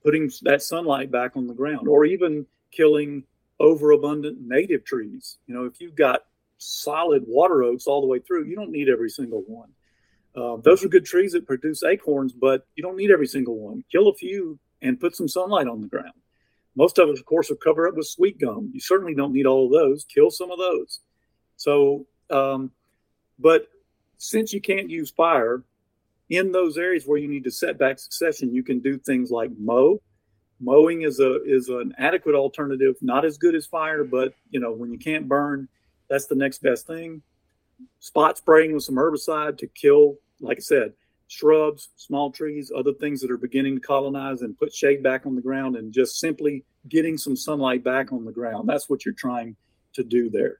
[0.03, 3.23] putting that sunlight back on the ground, or even killing
[3.59, 5.37] overabundant native trees.
[5.47, 6.21] You know, if you've got
[6.57, 9.69] solid water oaks all the way through, you don't need every single one.
[10.35, 13.83] Uh, those are good trees that produce acorns, but you don't need every single one.
[13.91, 16.13] Kill a few and put some sunlight on the ground.
[16.75, 18.69] Most of us, of course, are covered up with sweet gum.
[18.73, 20.05] You certainly don't need all of those.
[20.05, 20.99] Kill some of those.
[21.57, 22.71] So, um,
[23.37, 23.67] but
[24.17, 25.63] since you can't use fire
[26.29, 29.51] in those areas where you need to set back succession, you can do things like
[29.57, 30.01] mow.
[30.59, 34.71] Mowing is a is an adequate alternative, not as good as fire, but you know
[34.71, 35.67] when you can't burn,
[36.09, 37.21] that's the next best thing.
[37.99, 40.93] Spot spraying with some herbicide to kill, like I said,
[41.27, 45.35] shrubs, small trees, other things that are beginning to colonize and put shade back on
[45.35, 48.67] the ground, and just simply getting some sunlight back on the ground.
[48.67, 49.55] That's what you're trying
[49.93, 50.59] to do there.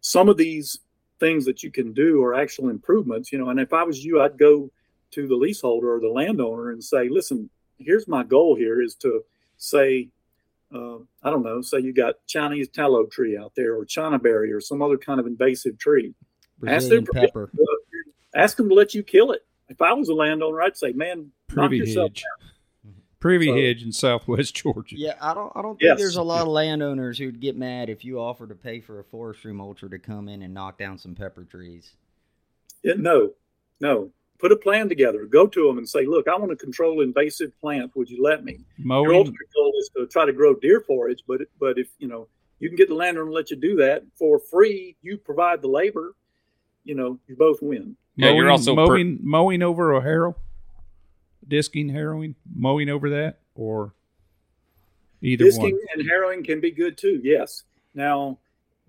[0.00, 0.78] Some of these
[1.20, 3.48] things that you can do are actual improvements, you know.
[3.48, 4.70] And if I was you, I'd go
[5.12, 8.54] to the leaseholder or the landowner and say, "Listen, here's my goal.
[8.54, 9.24] Here is to
[9.58, 10.08] say."
[10.74, 11.62] Uh, I don't know.
[11.62, 15.18] Say you got Chinese tallow tree out there, or China berry, or some other kind
[15.18, 16.14] of invasive tree.
[16.58, 17.50] Brazilian ask them, pepper.
[18.34, 21.30] Ask them to let you kill it if I was a landowner, I'd say, man,
[21.46, 22.24] privy hedge,
[23.20, 24.96] privy so, hedge in Southwest Georgia.
[24.96, 25.98] Yeah, I don't, I don't think yes.
[25.98, 29.04] there's a lot of landowners who'd get mad if you offered to pay for a
[29.04, 31.92] forestry mulcher to come in and knock down some pepper trees.
[32.82, 33.32] Yeah, no,
[33.80, 34.10] no.
[34.38, 35.26] Put a plan together.
[35.26, 37.96] Go to them and say, "Look, I want to control invasive plants.
[37.96, 39.04] Would you let me?" Mowing.
[39.04, 42.28] Your ultimate goal is to try to grow deer forage, but but if you know
[42.60, 45.68] you can get the landowner to let you do that for free, you provide the
[45.68, 46.14] labor.
[46.84, 47.96] You know, you both win.
[48.16, 50.36] Yeah, mowing, you're also mowing per- mowing over a harrow,
[51.46, 53.92] disking, harrowing, mowing over that, or
[55.20, 55.86] either disking one.
[55.94, 57.20] and harrowing can be good too.
[57.22, 57.64] Yes.
[57.94, 58.38] Now,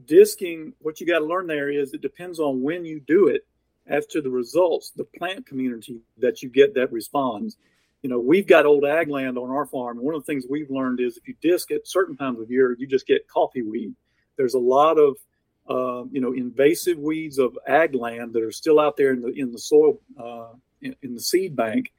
[0.05, 3.45] disking, what you got to learn there is it depends on when you do it
[3.89, 7.57] as to the results, the plant community that you get that responds.
[8.01, 9.97] You know, we've got old ag land on our farm.
[10.01, 12.75] One of the things we've learned is if you disc at certain times of year,
[12.79, 13.93] you just get coffee weed.
[14.37, 15.17] There's a lot of
[15.69, 19.27] uh, you know, invasive weeds of ag land that are still out there in the
[19.33, 21.91] in the soil uh, in, in, the seed bank,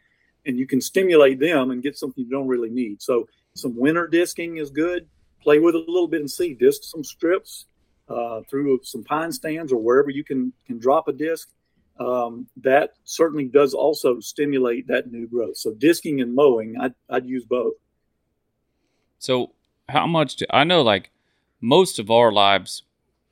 [0.45, 3.01] and you can stimulate them and get something you don't really need.
[3.01, 5.07] So some winter disking is good.
[5.41, 6.53] Play with it a little bit and see.
[6.53, 7.67] Disc some strips
[8.09, 11.49] uh, through some pine stands or wherever you can can drop a disc.
[12.01, 15.59] Um, that certainly does also stimulate that new growth.
[15.59, 17.75] So disking and mowing, I'd, I'd use both.
[19.19, 19.53] So
[19.89, 20.81] how much do I know?
[20.81, 21.11] Like
[21.61, 22.85] most of our lives,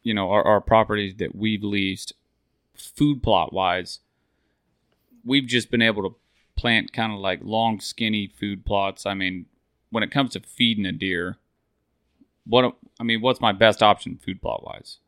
[0.09, 2.15] you know our, our properties that we've leased
[2.75, 4.01] food plot wise
[5.23, 6.17] we've just been able to
[6.57, 9.45] plant kind of like long skinny food plots i mean
[9.91, 11.37] when it comes to feeding a deer
[12.47, 14.99] what i mean what's my best option food plot wise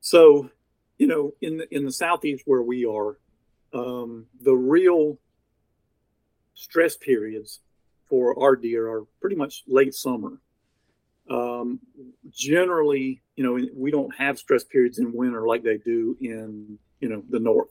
[0.00, 0.50] so
[0.98, 3.18] you know in the in the southeast where we are
[3.72, 5.18] um, the real
[6.54, 7.60] stress periods
[8.08, 10.40] for our deer are pretty much late summer
[11.30, 11.80] um,
[12.30, 17.08] generally, you know, we don't have stress periods in winter like they do in, you
[17.08, 17.68] know, the north.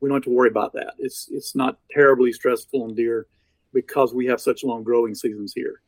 [0.00, 0.94] we don't have to worry about that.
[0.98, 3.26] It's it's not terribly stressful on deer
[3.72, 5.80] because we have such long growing seasons here.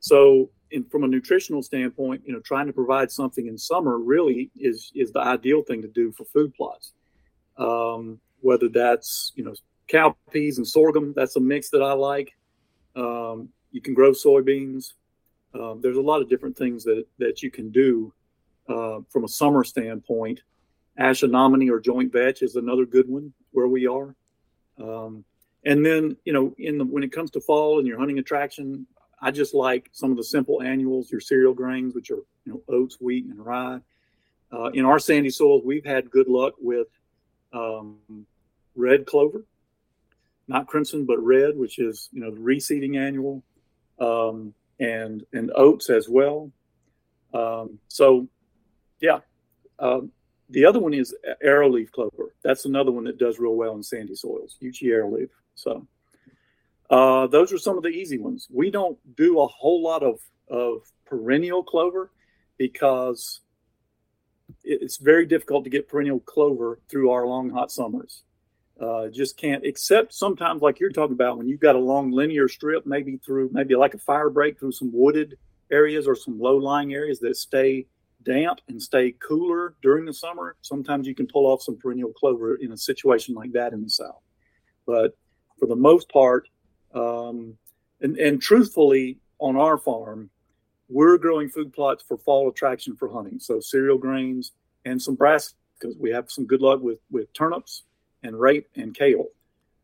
[0.00, 4.50] So, in, from a nutritional standpoint, you know, trying to provide something in summer really
[4.56, 6.92] is is the ideal thing to do for food plots.
[7.58, 9.54] Um, whether that's you know
[9.88, 12.32] cowpeas and sorghum, that's a mix that I like.
[12.94, 14.92] Um, you can grow soybeans.
[15.54, 18.12] Um, there's a lot of different things that that you can do
[18.68, 20.42] uh, from a summer standpoint.
[20.98, 24.14] Aeschynomene or joint vetch is another good one where we are.
[24.82, 25.24] Um,
[25.64, 28.86] and then you know, in the when it comes to fall and your hunting attraction,
[29.26, 32.62] I just like some of the simple annuals, your cereal grains, which are you know
[32.68, 33.80] oats, wheat, and rye.
[34.52, 36.86] Uh, in our sandy soils, we've had good luck with
[37.52, 37.96] um,
[38.76, 39.44] red clover,
[40.46, 43.42] not crimson but red, which is you know the reseeding annual,
[43.98, 46.52] um, and and oats as well.
[47.34, 48.28] Um, so,
[49.00, 49.18] yeah.
[49.80, 50.12] Um,
[50.50, 51.12] the other one is
[51.44, 52.32] arrowleaf clover.
[52.44, 54.56] That's another one that does real well in sandy soils.
[54.62, 55.30] Yuchi arrowleaf.
[55.56, 55.84] So,
[56.90, 58.46] uh, those are some of the easy ones.
[58.50, 62.10] We don't do a whole lot of of perennial clover
[62.56, 63.40] because
[64.62, 68.22] it's very difficult to get perennial clover through our long hot summers.
[68.80, 72.46] Uh, just can't, except sometimes like you're talking about when you've got a long linear
[72.46, 75.36] strip, maybe through maybe like a fire break through some wooded
[75.72, 77.86] areas or some low lying areas that stay
[78.22, 80.56] damp and stay cooler during the summer.
[80.60, 83.90] Sometimes you can pull off some perennial clover in a situation like that in the
[83.90, 84.20] south.
[84.86, 85.16] But
[85.58, 86.48] for the most part,
[86.96, 87.56] um,
[88.00, 90.30] and, and truthfully, on our farm,
[90.88, 93.38] we're growing food plots for fall attraction for hunting.
[93.38, 94.52] So cereal grains
[94.84, 95.54] and some brassicas.
[95.98, 97.82] We have some good luck with with turnips
[98.22, 99.26] and rape and kale.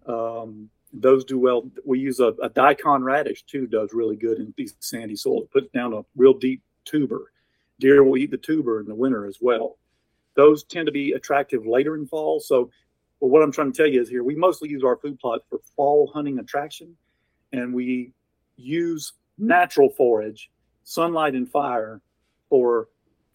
[0.06, 1.70] Um, those do well.
[1.84, 3.66] We use a, a, daikon radish too.
[3.66, 5.42] Does really good in these sandy soil.
[5.42, 7.32] It puts down a real deep tuber.
[7.78, 9.78] Deer will eat the tuber in the winter as well.
[10.34, 12.40] Those tend to be attractive later in fall.
[12.40, 12.70] So,
[13.22, 15.44] well, what I'm trying to tell you is here we mostly use our food plots
[15.48, 16.96] for fall hunting attraction,
[17.52, 18.12] and we
[18.56, 20.50] use natural forage
[20.82, 22.00] sunlight and fire
[22.50, 22.88] for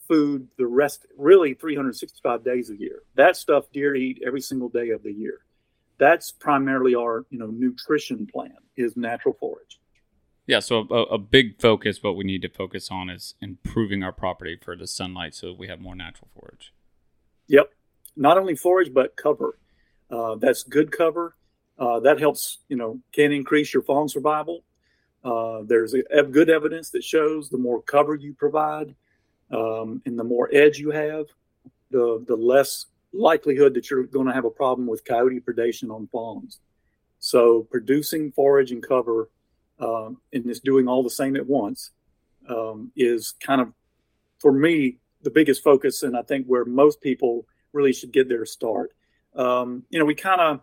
[0.06, 3.04] food the rest really 365 days a year.
[3.16, 5.40] That stuff deer eat every single day of the year.
[5.98, 9.80] That's primarily our you know nutrition plan is natural forage.
[10.48, 14.12] Yeah so a, a big focus what we need to focus on is improving our
[14.12, 16.74] property for the sunlight so we have more natural forage.
[17.48, 17.72] Yep.
[18.18, 19.58] Not only forage but cover
[20.12, 21.36] uh, that's good cover
[21.80, 24.64] uh, that helps you know can increase your fawn survival
[25.24, 28.96] uh, there's a, good evidence that shows the more cover you provide
[29.52, 31.26] um, and the more edge you have,
[31.92, 36.08] the the less likelihood that you're going to have a problem with coyote predation on
[36.12, 36.60] fawns.
[37.20, 39.30] So producing forage and cover
[39.80, 41.92] um, and just doing all the same at once
[42.50, 43.74] um, is kind of,
[44.40, 48.46] for me, the biggest focus, and I think where most people really should get their
[48.46, 48.94] start.
[49.38, 50.62] Um, you know, we kind of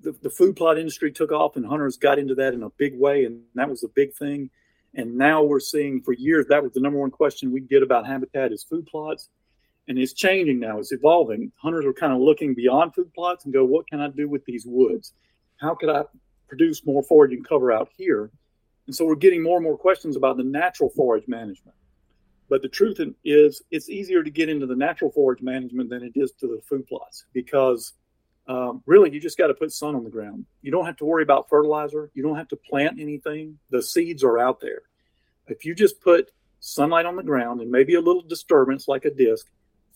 [0.00, 2.98] the, the food plot industry took off and hunters got into that in a big
[2.98, 4.50] way and that was a big thing.
[4.94, 8.06] And now we're seeing for years that was the number one question we get about
[8.06, 9.28] habitat is food plots
[9.86, 11.52] and it's changing now it's evolving.
[11.56, 14.44] Hunters are kind of looking beyond food plots and go what can i do with
[14.44, 15.12] these woods?
[15.56, 16.02] How could i
[16.48, 18.30] produce more forage and cover out here?
[18.86, 21.76] And so we're getting more and more questions about the natural forage management.
[22.48, 26.12] But the truth is it's easier to get into the natural forage management than it
[26.14, 27.92] is to the food plots because
[28.48, 30.46] um, really you just got to put sun on the ground.
[30.62, 32.10] You don't have to worry about fertilizer.
[32.14, 33.58] You don't have to plant anything.
[33.70, 34.82] The seeds are out there.
[35.46, 36.30] If you just put
[36.60, 39.46] sunlight on the ground and maybe a little disturbance like a disc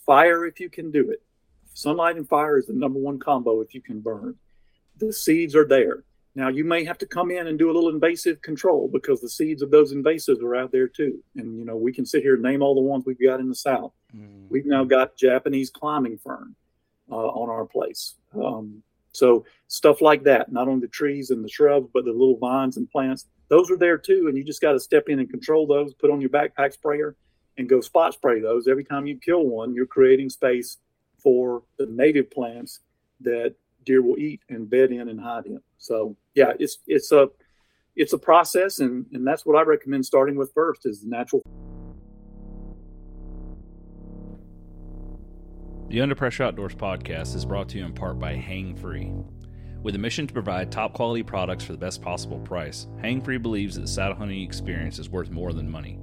[0.05, 1.23] fire if you can do it.
[1.75, 4.37] Sunlight and fire is the number one combo if you can burn.
[4.99, 6.05] The seeds are there.
[6.35, 9.29] Now you may have to come in and do a little invasive control because the
[9.29, 11.23] seeds of those invasives are out there too.
[11.37, 13.49] And you know we can sit here and name all the ones we've got in
[13.49, 13.93] the south.
[14.15, 14.49] Mm.
[14.51, 16.55] we've now got japanese climbing fern
[17.11, 18.15] uh, on our place.
[18.35, 22.39] Um, so stuff like that, not only the trees and the shrubs, but the little
[22.39, 24.27] vines and plants, those are there too.
[24.29, 27.17] And you just got to step in and control those, put on your backpack sprayer
[27.59, 28.67] and go spot spray those.
[28.67, 30.79] Every time you kill one, you're creating space
[31.19, 32.81] for the native plants
[33.21, 35.61] that deer will eat and bed in and hide in.
[35.79, 37.29] So yeah, it's, it's a,
[37.95, 41.43] it's a process and, and that's what I recommend starting with first is natural
[45.93, 49.13] The Under Pressure Outdoors podcast is brought to you in part by Hang Free.
[49.83, 53.37] With a mission to provide top quality products for the best possible price, Hang Free
[53.37, 55.99] believes that the saddle hunting experience is worth more than money.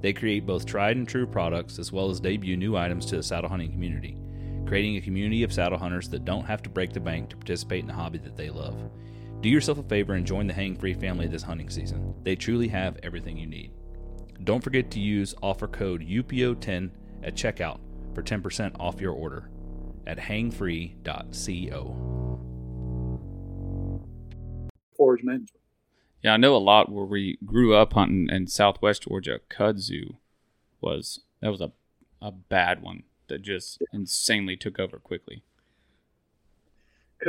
[0.00, 3.22] They create both tried and true products as well as debut new items to the
[3.22, 4.16] saddle hunting community,
[4.64, 7.80] creating a community of saddle hunters that don't have to break the bank to participate
[7.80, 8.90] in the hobby that they love.
[9.42, 12.14] Do yourself a favor and join the Hang Free family this hunting season.
[12.22, 13.72] They truly have everything you need.
[14.44, 16.88] Don't forget to use offer code UPO10
[17.22, 17.80] at checkout
[18.16, 19.50] for 10% off your order
[20.06, 22.16] at hangfree.co.
[24.96, 25.50] forage management.
[26.22, 29.40] Yeah, I know a lot where we grew up hunting in Southwest Georgia.
[29.50, 30.16] Kudzu
[30.80, 31.72] was that was a
[32.22, 35.42] a bad one that just insanely took over quickly.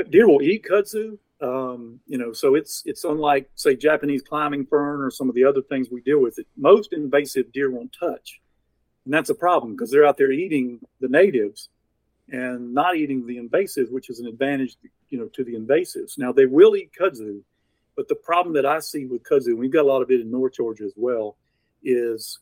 [0.10, 5.02] Deer will eat kudzu, um, you know, so it's it's unlike say Japanese climbing fern
[5.02, 6.40] or some of the other things we deal with.
[6.40, 8.42] It most invasive deer won't touch,
[9.08, 11.70] and that's a problem because they're out there eating the natives
[12.30, 14.76] and not eating the invasives, which is an advantage,
[15.10, 16.18] you know, to the invasives.
[16.18, 17.40] Now they will eat kudzu,
[17.96, 20.20] but the problem that I see with kudzu, and we've got a lot of it
[20.20, 21.38] in North Georgia as well,
[21.82, 22.40] is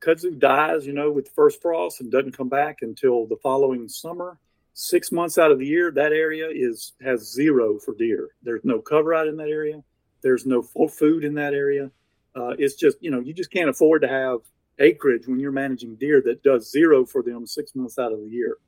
[0.00, 3.88] kudzu dies, you know, with the first frost and doesn't come back until the following
[3.88, 4.36] summer.
[4.72, 8.30] Six months out of the year, that area is has zero for deer.
[8.42, 9.80] There's no cover out in that area.
[10.22, 11.92] There's no food in that area.
[12.34, 14.40] Uh, it's just, you know, you just can't afford to have
[14.78, 18.28] acreage when you're managing deer that does zero for them six months out of the
[18.28, 18.58] year.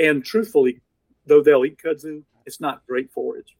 [0.00, 0.80] And truthfully,
[1.26, 3.56] though they'll eat kudzu, it's not great forage.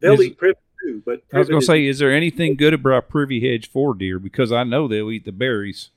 [0.00, 2.74] They'll Is- eat privet too, but I was going to say, is there anything good
[2.74, 4.18] about privy hedge for deer?
[4.18, 5.90] Because I know they'll eat the berries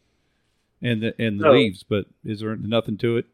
[0.81, 1.51] and the and the No.
[1.53, 3.25] leaves, but is there nothing to it?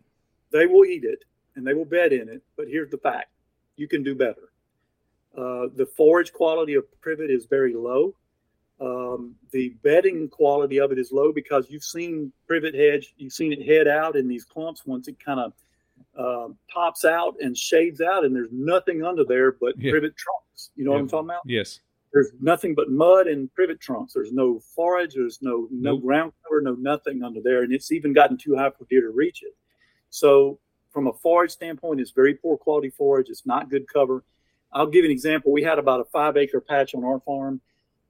[0.51, 1.26] they will eat it
[1.56, 2.41] and they will bed in it.
[2.56, 3.30] But here's the fact:
[3.76, 4.49] you can do better.
[5.38, 8.16] Uh, the forage quality of privet is very low.
[8.82, 13.53] Um, the bedding quality of it is low because you've seen privet hedge, you've seen
[13.53, 15.53] it head out in these clumps once it kind of
[16.17, 19.91] um, tops out and shades out, and there's nothing under there but Yeah.
[19.91, 20.71] privet trunks.
[20.76, 21.41] You know what I'm talking about?
[21.45, 21.80] Yes.
[22.13, 24.13] There's nothing but mud and privet trunks.
[24.13, 25.15] There's no forage.
[25.15, 26.01] There's no no Nope.
[26.03, 26.61] ground cover.
[26.61, 29.53] No nothing under there, and it's even gotten too high for deer to reach it.
[30.09, 30.59] So,
[30.91, 33.30] from a forage standpoint, it's very poor quality forage.
[33.30, 34.23] It's not good cover.
[34.71, 35.51] I'll give you an example.
[35.51, 37.59] We had about a five acre patch on our farm.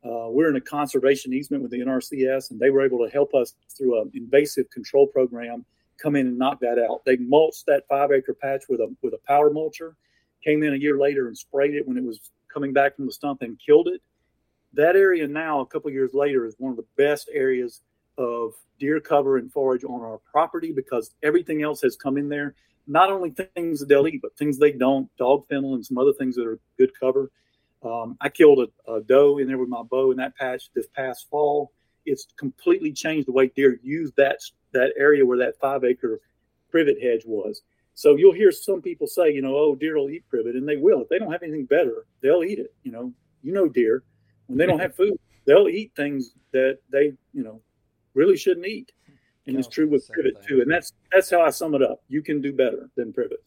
[0.06, 3.34] Uh, we're in a conservation easement with the NRCS, and they were able to help
[3.34, 5.66] us through an invasive control program
[5.98, 7.04] come in and knock that out.
[7.06, 9.96] They mulched that five acre patch with a with a power mulcher.
[10.44, 13.12] Came in a year later and sprayed it when it was coming back from the
[13.12, 14.02] stump and killed it.
[14.74, 17.82] That area now, a couple years later, is one of the best areas
[18.18, 22.56] of deer cover and forage on our property because everything else has come in there.
[22.88, 26.14] Not only things that they'll eat, but things they don't, dog fennel and some other
[26.14, 27.32] things that are good cover.
[27.86, 30.88] Um, I killed a, a doe in there with my bow in that patch this
[30.88, 31.72] past fall.
[32.06, 34.40] It's completely changed the way deer use that
[34.74, 36.20] that area where that five acre
[36.70, 37.62] privet hedge was.
[37.94, 40.76] So you'll hear some people say, you know, oh, deer will eat privet, and they
[40.76, 41.02] will.
[41.02, 42.74] If they don't have anything better, they'll eat it.
[42.84, 43.14] You know,
[43.44, 44.04] you know, deer
[44.48, 47.62] when they don't have food, they'll eat things that they, you know,
[48.14, 48.92] really shouldn't eat.
[49.48, 50.48] And it's true with privet thing.
[50.48, 50.62] too.
[50.62, 52.02] And that's that's how I sum it up.
[52.10, 53.44] You can do better than privet.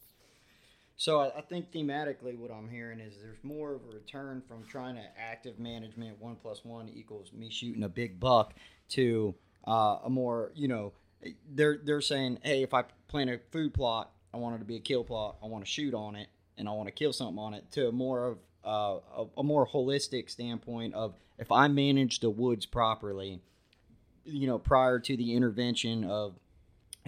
[0.99, 4.65] So I, I think thematically, what I'm hearing is there's more of a return from
[4.65, 6.21] trying to active management.
[6.21, 8.53] One plus one equals me shooting a big buck
[8.89, 9.33] to
[9.65, 10.91] uh, a more, you know,
[11.55, 14.75] they're they're saying, hey, if I plant a food plot, I want it to be
[14.75, 15.37] a kill plot.
[15.41, 16.27] I want to shoot on it,
[16.57, 17.71] and I want to kill something on it.
[17.71, 22.29] To a more of uh, a, a more holistic standpoint of if I manage the
[22.29, 23.39] woods properly,
[24.25, 26.35] you know, prior to the intervention of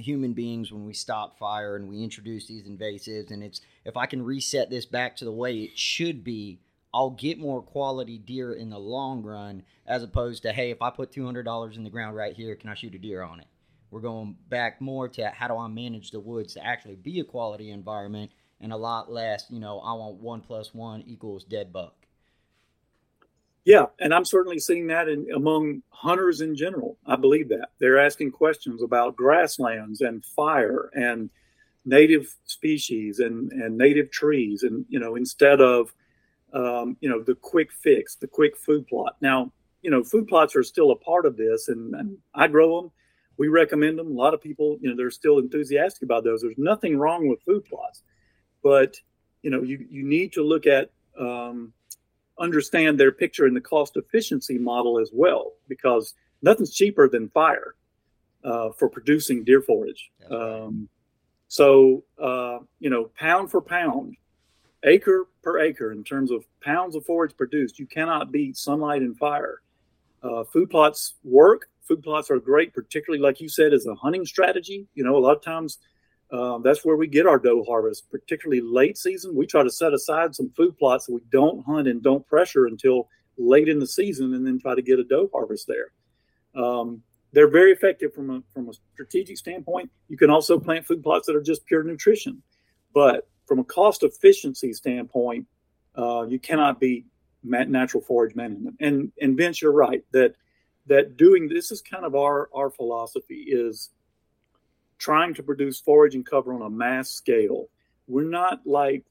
[0.01, 3.31] human beings when we stop fire and we introduce these invasives.
[3.31, 6.59] And it's if i can reset this back to the way it should be
[6.93, 10.89] i'll get more quality deer in the long run as opposed to hey if i
[10.89, 13.47] put $200 in the ground right here can i shoot a deer on it?
[13.89, 17.23] We're going back more to how do i manage the woods to actually be a
[17.23, 21.73] quality environment and a lot less you know i want one plus one equals dead
[21.73, 21.95] buck
[23.63, 26.97] Yeah, and I'm certainly seeing that in among hunters in general.
[27.05, 31.29] I believe that they're asking questions about grasslands and fire and
[31.85, 35.93] native species and and native trees, and you know instead of
[36.53, 39.17] um, you know the quick fix, the quick food plot.
[39.21, 39.51] Now
[39.83, 42.91] you know food plots are still a part of this, and, and I grow them.
[43.37, 44.07] We recommend them.
[44.07, 46.41] A lot of people, you know, they're still enthusiastic about those.
[46.41, 48.01] There's nothing wrong with food plots,
[48.63, 48.95] but
[49.43, 50.89] you know you you need to look at
[51.19, 51.73] um,
[52.39, 57.75] understand their picture in the cost efficiency model as well, because nothing's cheaper than fire
[58.43, 60.11] uh, for producing deer forage.
[60.29, 60.89] Um,
[61.47, 64.15] so, uh, you know, pound for pound,
[64.83, 69.17] acre per acre, in terms of pounds of forage produced, you cannot beat sunlight and
[69.17, 69.61] fire.
[70.23, 71.69] Uh, food plots work.
[71.81, 74.87] Food plots are great, particularly like you said, as a hunting strategy.
[74.93, 75.79] You know, a lot of times
[76.31, 79.35] uh, that's where we get our doe harvest, particularly late season.
[79.35, 82.65] We try to set aside some food plots that we don't hunt and don't pressure
[82.67, 85.91] until late in the season, and then try to get a doe harvest there.
[86.55, 87.01] Um,
[87.33, 89.89] they're very effective from a from a strategic standpoint.
[90.07, 92.41] You can also plant food plots that are just pure nutrition,
[92.93, 95.45] but from a cost efficiency standpoint,
[95.97, 97.05] uh, you cannot beat
[97.43, 98.77] natural forage management.
[98.79, 100.35] And and Vince, you're right that
[100.87, 103.89] that doing this is kind of our our philosophy is
[105.01, 107.67] trying to produce forage and cover on a mass scale.
[108.07, 109.03] We're not like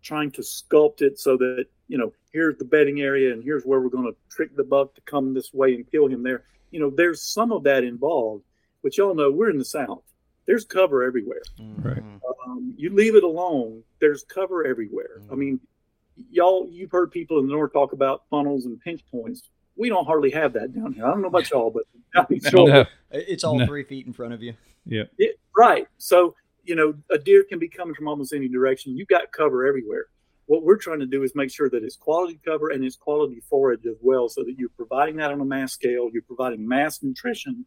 [0.00, 3.80] trying to sculpt it so that you know here's the bedding area and here's where
[3.80, 6.44] we're going to trick the buck to come this way and kill him there.
[6.70, 8.44] You know, there's some of that involved,
[8.84, 10.04] but y'all know we're in the South.
[10.46, 11.42] There's cover everywhere.
[11.58, 12.04] Right.
[12.46, 15.22] Um, you leave it alone, there's cover everywhere.
[15.32, 15.58] I mean,
[16.30, 19.42] y'all, you've heard people in the North talk about funnels and pinch points.
[19.76, 21.04] We don't hardly have that down here.
[21.06, 21.84] I don't know about y'all, but
[22.50, 22.68] sure.
[22.68, 22.84] No.
[23.10, 23.66] It's all No.
[23.66, 24.54] three feet in front of you.
[24.86, 25.04] Yeah.
[25.18, 25.86] Yeah, right.
[25.98, 28.96] So, you know, a deer can be coming from almost any direction.
[28.96, 30.06] You've got cover everywhere.
[30.46, 33.40] What we're trying to do is make sure that it's quality cover and it's quality
[33.50, 37.02] forage as well, so that you're providing that on a mass scale, you're providing mass
[37.02, 37.64] nutrition,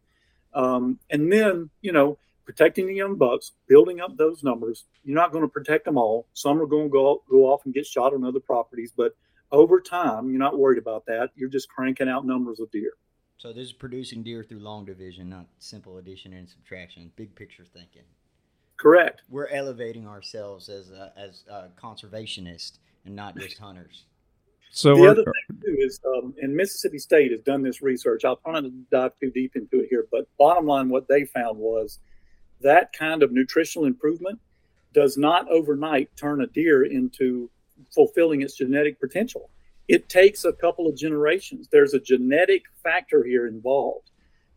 [0.53, 4.85] um, and then, you know, protecting the young bucks, building up those numbers.
[5.03, 6.25] You're not going to protect them all.
[6.33, 9.13] Some are going to go, go off and get shot on other properties, but
[9.51, 11.31] over time, you're not worried about that.
[11.35, 12.93] You're just cranking out numbers of deer.
[13.37, 17.11] So this is producing deer through long division, not simple addition and subtraction.
[17.15, 18.03] Big picture thinking.
[18.77, 19.21] Correct.
[19.29, 24.05] We're elevating ourselves as a, as a conservationists and not just hunters.
[24.71, 28.23] So the are- other thing too is, um, and Mississippi State has done this research.
[28.25, 31.25] I'll try not to dive too deep into it here, but bottom line, what they
[31.25, 31.99] found was
[32.61, 34.39] that kind of nutritional improvement
[34.93, 37.49] does not overnight turn a deer into
[37.93, 39.49] fulfilling its genetic potential.
[39.87, 41.67] It takes a couple of generations.
[41.71, 44.11] There's a genetic factor here involved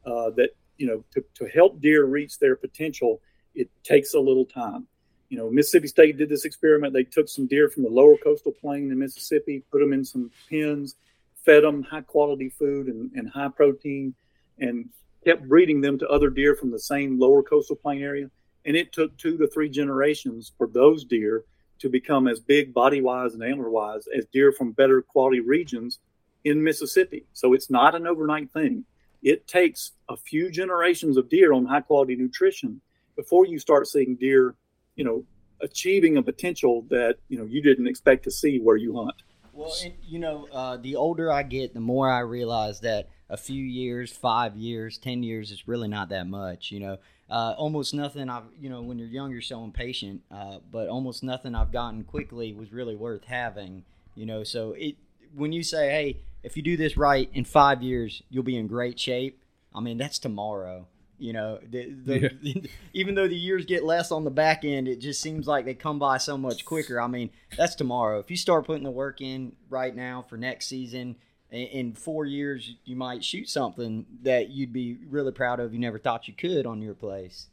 [0.04, 3.20] uh, that you know to, to help deer reach their potential.
[3.54, 4.86] It takes a little time
[5.32, 6.92] you know, Mississippi State did this experiment.
[6.92, 10.30] They took some deer from the lower coastal plain in Mississippi, put them in some
[10.50, 10.96] pens,
[11.42, 14.14] fed them high quality food and, and high protein,
[14.58, 14.90] and
[15.24, 18.30] kept breeding them to other deer from the same lower coastal plain area.
[18.66, 21.44] And it took two to three generations for those deer
[21.82, 26.00] to become as big body wise and antler wise as deer from better quality regions
[26.44, 27.24] in Mississippi.
[27.32, 28.84] So it's not an overnight thing.
[29.22, 32.80] It takes a few generations of deer on high quality nutrition
[33.14, 34.56] before you start seeing deer
[34.96, 35.24] you know,
[35.60, 39.22] achieving a potential that you know you didn't expect to see where you hunt.
[39.52, 43.36] Well, and, you know, uh, the older I get, the more I realize that a
[43.36, 46.70] few years, five years, ten years is really not that much.
[46.70, 46.98] You know,
[47.32, 51.22] uh, almost nothing I've, you know, when you're young, you're so impatient, uh, but almost
[51.22, 53.84] nothing I've gotten quickly was really worth having.
[54.14, 54.96] You know, so it
[55.34, 58.66] when you say, hey, if you do this right in five years, you'll be in
[58.66, 59.42] great shape.
[59.74, 60.86] I mean, that's tomorrow.
[61.18, 64.96] You know, the, the, even though the years get less on the back end, it
[65.00, 67.00] just seems like they come by so much quicker.
[67.00, 68.18] I mean, that's tomorrow.
[68.18, 71.16] If you start putting the work in right now for next season,
[71.52, 75.72] in, four years, you might shoot something that you'd be really proud of.
[75.72, 77.48] You never thought you could on your place.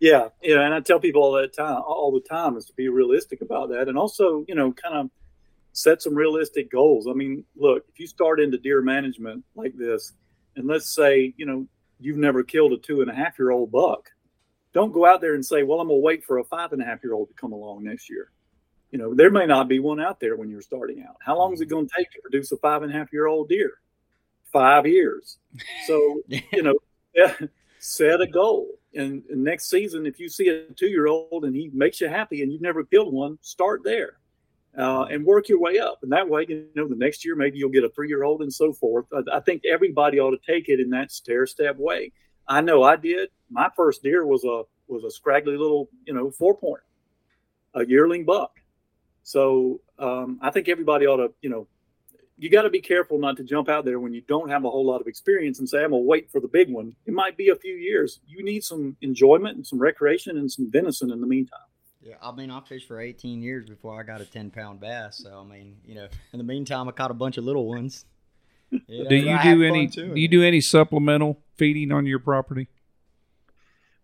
[0.00, 2.88] Yeah, yeah, and I tell people all that time, all the time, is to be
[2.88, 5.10] realistic about that, and also, you know, kind of
[5.72, 7.08] set some realistic goals.
[7.08, 10.12] I mean, look, if you start into deer management like this,
[10.54, 11.66] and let's say, you know,
[11.98, 14.10] you've never killed a two and a half year old buck,
[14.72, 16.82] don't go out there and say, well, I'm going to wait for a five and
[16.82, 18.30] a half year old to come along next year.
[18.90, 21.16] You know, there may not be one out there when you're starting out.
[21.20, 23.26] How long is it going to take to produce a five and a half year
[23.26, 23.72] old deer?
[24.52, 25.38] Five years.
[25.86, 26.78] So, you know,
[27.78, 28.68] set a goal.
[28.94, 32.08] And, and next season, if you see a two year old and he makes you
[32.08, 34.18] happy and you've never killed one, start there
[34.76, 35.98] uh, and work your way up.
[36.02, 38.42] And that way, you know, the next year maybe you'll get a three year old
[38.42, 39.06] and so forth.
[39.12, 42.12] I, I think everybody ought to take it in that stair step way.
[42.46, 43.28] I know I did.
[43.50, 46.80] My first deer was a was a scraggly little, you know, four point,
[47.74, 48.52] a yearling buck.
[49.28, 51.66] So um, I think everybody ought to, you know,
[52.38, 54.70] you got to be careful not to jump out there when you don't have a
[54.70, 56.94] whole lot of experience and say, I'm going to wait for the big one.
[57.04, 58.20] It might be a few years.
[58.26, 61.58] You need some enjoyment and some recreation and some venison in the meantime.
[62.00, 65.18] Yeah, I mean, I fished for 18 years before I got a 10 pound bass.
[65.18, 68.06] So, I mean, you know, in the meantime, I caught a bunch of little ones.
[68.70, 72.68] You know, do you do any do you do any supplemental feeding on your property?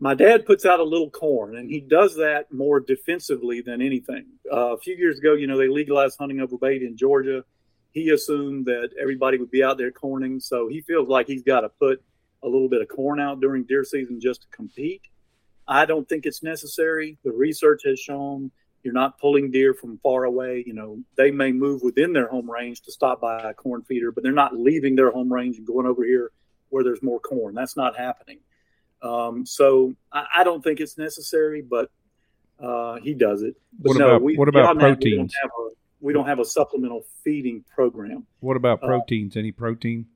[0.01, 4.27] My dad puts out a little corn and he does that more defensively than anything.
[4.53, 7.45] Uh, a few years ago you know they legalized hunting over bait in georgia.
[7.93, 11.61] He assumed that everybody would be out there corning so he feels like he's got
[11.61, 12.03] to put
[12.43, 15.03] a little bit of corn out during deer season just to compete.
[15.67, 17.17] I don't think it's necessary.
[17.25, 18.51] The research has shown
[18.83, 20.63] you're not pulling deer from far away.
[20.67, 24.11] You know they may move within their home range to stop by a corn feeder
[24.11, 26.33] but they're not leaving their home range and going over here
[26.71, 27.55] where there's more corn.
[27.55, 28.41] That's not happening
[29.05, 31.91] um, so I, I, don't think it's necessary, but
[32.59, 33.55] uh, he does it.
[33.79, 35.35] But What no, about- we, what about beyond that, we don't proteins?
[35.45, 35.49] a-
[36.01, 38.27] we don't have a supplemental feeding program.
[38.41, 39.37] What about Uh, proteins?
[39.37, 40.07] Any protein?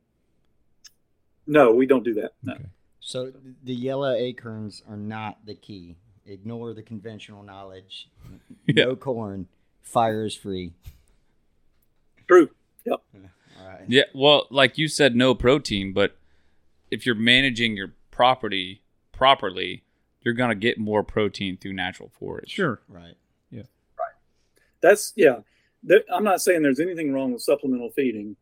[1.47, 2.32] No, we don't do that.
[2.43, 2.55] No.
[2.55, 2.64] Okay.
[3.01, 3.32] So
[3.64, 5.97] the yellow acorns are not the key.
[6.26, 8.09] Ignore the conventional knowledge.
[8.66, 8.84] Yeah.
[8.84, 9.49] No corn.
[9.82, 10.72] Fire is free.
[12.26, 12.51] True.
[12.84, 13.01] Yep.
[13.61, 13.84] All right.
[13.89, 16.16] Yeah, well, like you said, no protein, but
[16.91, 19.84] if you're managing your property properly,
[20.22, 22.50] you're gonna get more protein through natural forage.
[22.50, 22.80] Sure.
[22.88, 23.14] Right.
[23.52, 23.62] Yeah.
[23.96, 24.16] Right.
[24.80, 25.36] That's yeah.
[25.84, 28.34] There, I'm not saying there's anything wrong with supplemental feeding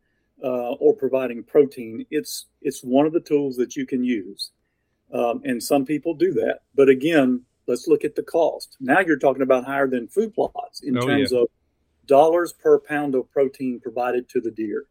[0.42, 2.06] uh, or providing protein.
[2.10, 4.52] It's it's one of the tools that you can use,
[5.12, 6.60] um, and some people do that.
[6.74, 8.78] But again, let's look at the cost.
[8.80, 11.40] Now you're talking about higher than food plots in Oh, terms yeah.
[11.40, 11.48] of
[12.06, 14.86] dollars per pound of protein provided to the deer.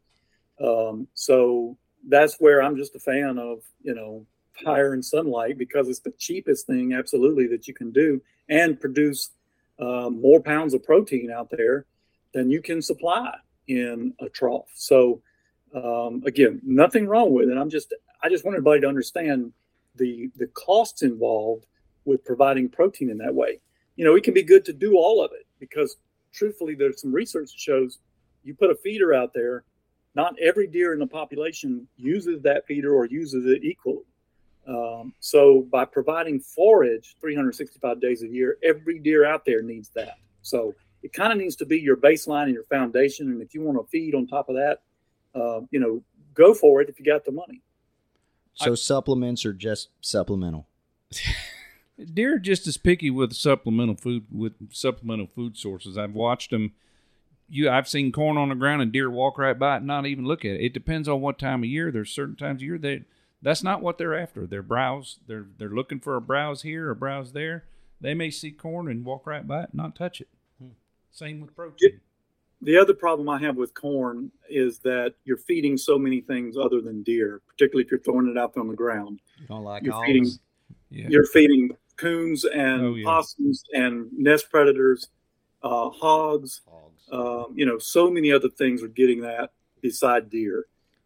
[0.64, 1.76] Um, so
[2.08, 4.28] that's where I'm just a fan of you know
[4.64, 9.32] fire and sunlight because it's the cheapest thing absolutely that you can do and produce
[9.80, 11.86] uh, more pounds of protein out there
[12.34, 13.36] than you can supply
[13.68, 14.70] in a trough.
[14.76, 15.22] So
[15.74, 17.58] um, again, nothing wrong with it.
[17.58, 17.94] I'm just
[18.24, 19.52] I just want everybody to understand
[19.96, 21.66] the the costs involved
[22.06, 23.60] with providing protein in that way.
[23.96, 25.98] You know, it can be good to do all of it because
[26.32, 28.00] truthfully, there's some research that shows
[28.44, 29.64] you put a feeder out there,
[30.14, 34.04] not every deer in the population uses that feeder or uses it equally.
[34.68, 40.18] Um, so by providing forage 365 days a year, every deer out there needs that.
[40.42, 43.30] So it kind of needs to be your baseline and your foundation.
[43.30, 44.80] And if you want to feed on top of that,
[45.36, 46.02] uh, you know,
[46.34, 47.62] go for it if you got the money.
[48.56, 50.68] So supplements are just supplemental.
[52.14, 55.98] Deer are just as picky with supplemental food with supplemental food sources.
[55.98, 56.74] I've watched them.
[57.48, 60.06] You, I've seen corn on the ground and deer walk right by it, and not
[60.06, 60.62] even look at it.
[60.62, 61.92] It depends on what time of year.
[61.92, 63.06] There's certain times of year that
[63.42, 64.46] that's not what they're after.
[64.48, 65.20] They're browse.
[65.28, 67.66] They're they're looking for a browse here, a browse there.
[68.02, 70.28] They may see corn and walk right by it, and not touch it.
[71.12, 72.02] Same with protein.
[72.62, 76.82] The other problem I have with corn is that you're feeding so many things other
[76.82, 79.20] than deer, particularly if you're throwing it out on the ground.
[79.40, 80.28] You don't like You're feeding
[80.90, 81.08] Yeah.
[81.10, 83.04] You're feeding coons and Oh, yeah.
[83.06, 85.10] possums and nest predators,
[85.64, 87.04] uh, hogs, Hogs.
[87.12, 90.66] um, you know, so many other things are getting that beside deer.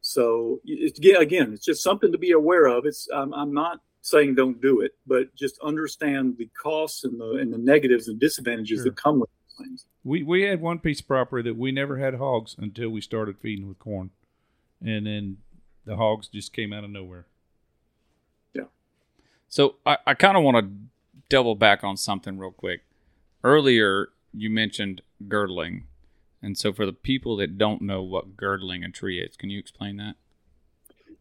[0.10, 2.88] So it's, again, it's just something to be aware of.
[2.88, 7.34] It's I'm, I'm not saying don't do it, but just understand the costs and the
[7.34, 8.86] and the negatives and disadvantages Sure.
[8.86, 9.86] that come with these things.
[10.04, 13.38] We we had one piece of property that we never had hogs until we started
[13.38, 14.10] feeding with corn,
[14.84, 15.38] and then
[15.86, 17.28] the hogs just came out of nowhere.
[18.56, 18.64] Yeah.
[19.48, 20.72] So I, I kind of want to
[21.30, 22.82] double back on something real quick.
[23.44, 25.84] Earlier, you mentioned girdling.
[26.42, 29.60] And so for the people that don't know what girdling a tree is, can you
[29.60, 30.16] explain that?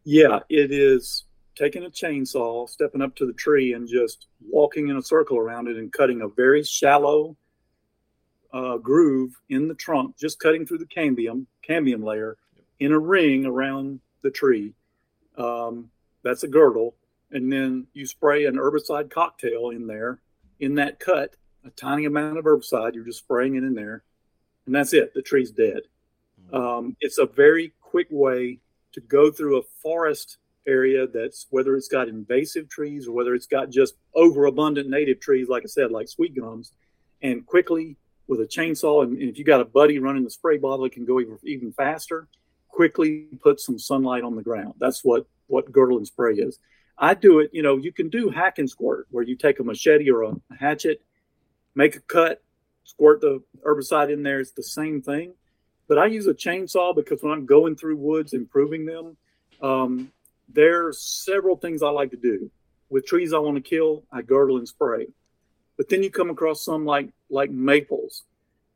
[0.04, 1.24] Yeah, it is
[1.56, 5.66] taking a chainsaw, stepping up to the tree, and just walking in a circle around
[5.68, 7.36] it and cutting a very shallow
[8.52, 12.36] uh, groove in the trunk, just cutting through the cambium cambium layer
[12.78, 14.72] in a ring around the tree.
[15.36, 15.90] Um,
[16.22, 16.94] that's a girdle,
[17.30, 20.20] and then you spray an herbicide cocktail in there
[20.60, 22.94] in that cut, a tiny amount of herbicide.
[22.94, 24.02] You're just spraying it in there,
[24.68, 25.14] and that's it.
[25.14, 25.80] The tree's dead.
[26.52, 28.60] Um, it's a very quick way
[28.92, 33.46] to go through a forest area that's whether it's got invasive trees or whether it's
[33.46, 36.72] got just overabundant native trees, like I said, like sweet gums,
[37.22, 37.96] and quickly
[38.26, 40.92] with a chainsaw, and, and if you got a buddy running the spray bottle, it
[40.92, 42.28] can go even, even faster.
[42.68, 44.74] Quickly put some sunlight on the ground.
[44.78, 46.58] That's what what girdle and spray is.
[46.98, 47.50] I do it.
[47.54, 50.34] You know, you can do hack and squirt, where you take a machete or a
[50.60, 51.00] hatchet,
[51.74, 52.42] make a cut,
[52.88, 54.40] squirt the herbicide in there.
[54.40, 55.34] It's the same thing
[55.88, 59.16] but I use a chainsaw because when I'm going through woods improving them,
[59.62, 60.12] um,
[60.52, 62.50] there's several things I like to do.
[62.90, 65.08] With trees I want to kill, I girdle and spray.
[65.76, 68.24] But then you come across some like like maples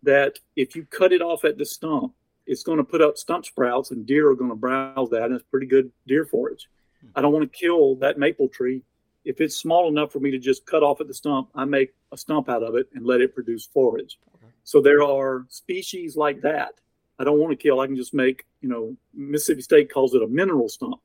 [0.03, 2.15] that if you cut it off at the stump,
[2.47, 5.35] it's going to put up stump sprouts and deer are going to browse that and
[5.35, 6.69] it's pretty good deer forage.
[7.15, 8.83] I don't want to kill that maple tree.
[9.25, 11.95] If it's small enough for me to just cut off at the stump, I make
[12.11, 14.19] a stump out of it and let it produce forage.
[14.65, 16.75] So there are species like that
[17.23, 17.79] I don't want to kill.
[17.79, 21.01] I can just make, you know, Mississippi State calls it a mineral stump.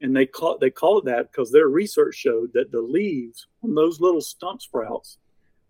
[0.00, 3.74] And they call they call it that because their research showed that the leaves on
[3.74, 5.18] those little stump sprouts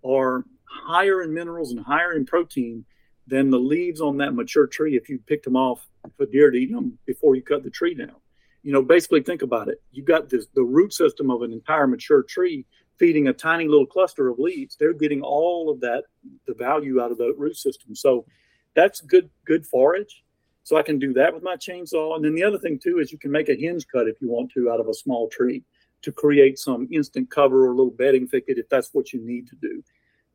[0.04, 2.84] are higher in minerals and higher in protein
[3.26, 5.86] than the leaves on that mature tree if you picked them off
[6.18, 8.16] for deer to eat them before you cut the tree down.
[8.62, 9.80] You know, basically think about it.
[9.92, 12.66] You've got this the root system of an entire mature tree
[12.98, 14.76] feeding a tiny little cluster of leaves.
[14.78, 16.04] They're getting all of that
[16.46, 17.94] the value out of the root system.
[17.94, 18.26] So
[18.74, 20.24] that's good good forage.
[20.64, 22.16] So I can do that with my chainsaw.
[22.16, 24.28] And then the other thing too is you can make a hinge cut if you
[24.28, 25.62] want to out of a small tree
[26.02, 29.48] to create some instant cover or a little bedding thicket if that's what you need
[29.48, 29.82] to do.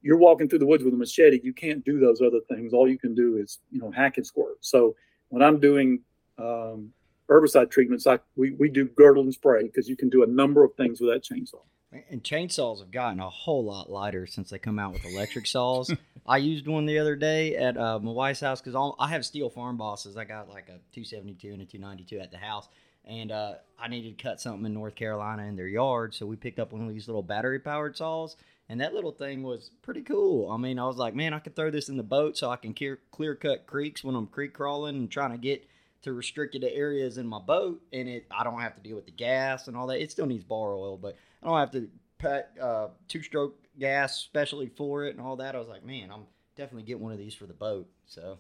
[0.01, 2.73] You're walking through the woods with a machete, you can't do those other things.
[2.73, 4.57] All you can do is, you know, hack and squirt.
[4.61, 4.95] So
[5.29, 6.01] when I'm doing
[6.37, 6.91] um,
[7.33, 10.63] herbicide treatments, I we, we do girdle and spray because you can do a number
[10.63, 11.61] of things with that chainsaw.
[12.09, 15.93] And chainsaws have gotten a whole lot lighter since they come out with electric saws.
[16.25, 19.53] I used one the other day at uh, my wife's house because I have Stihl
[19.53, 20.17] Farm Bosses.
[20.17, 22.67] I got like a 272 and a 292 at the house.
[23.05, 26.15] And uh, I needed to cut something in North Carolina in their yard.
[26.15, 28.37] So we picked up one of these little battery powered saws.
[28.69, 30.49] And that little thing was pretty cool.
[30.49, 32.55] I mean, I was like, man, I could throw this in the boat so I
[32.55, 35.67] can clear, clear cut creeks when I'm creek crawling and trying to get
[36.03, 37.81] to restricted areas in my boat.
[37.91, 40.01] And it, I don't have to deal with the gas and all that.
[40.01, 44.17] It still needs bar oil, but I don't have to pack uh, two stroke gas
[44.17, 45.55] specially for it and all that.
[45.55, 46.25] I was like, man, I'm
[46.55, 47.87] definitely get one of these for the boat.
[48.05, 48.37] So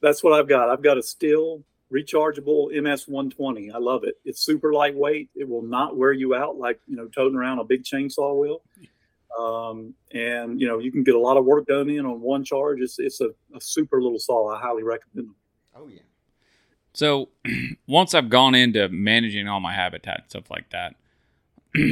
[0.00, 0.70] that's what I've got.
[0.70, 3.70] I've got a Stihl rechargeable MS 120.
[3.70, 4.14] I love it.
[4.24, 5.30] It's super lightweight.
[5.34, 8.62] It will not wear you out like you know toting around a big chainsaw will.
[9.38, 12.44] Um, and you know you can get a lot of work done in on one
[12.44, 12.80] charge.
[12.80, 14.54] It's it's a, a super little saw.
[14.54, 15.36] I highly recommend them.
[15.74, 16.00] Oh yeah.
[16.92, 17.30] So
[17.86, 20.94] once I've gone into managing all my habitat and stuff like that,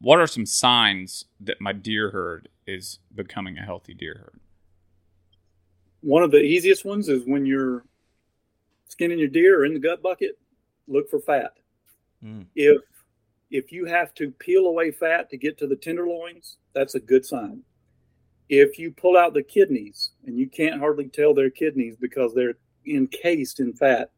[0.00, 4.40] what are some signs that my deer herd is becoming a healthy deer herd?
[6.00, 7.84] One of the easiest ones is when you're
[8.88, 10.38] skinning your deer or in the gut bucket,
[10.86, 11.52] look for fat.
[12.24, 12.46] Mm.
[12.54, 12.82] If
[13.50, 17.24] if you have to peel away fat to get to the tenderloins, that's a good
[17.24, 17.62] sign.
[18.50, 22.58] If you pull out the kidneys and you can't hardly tell they're kidneys because they're
[22.86, 24.10] encased in fat,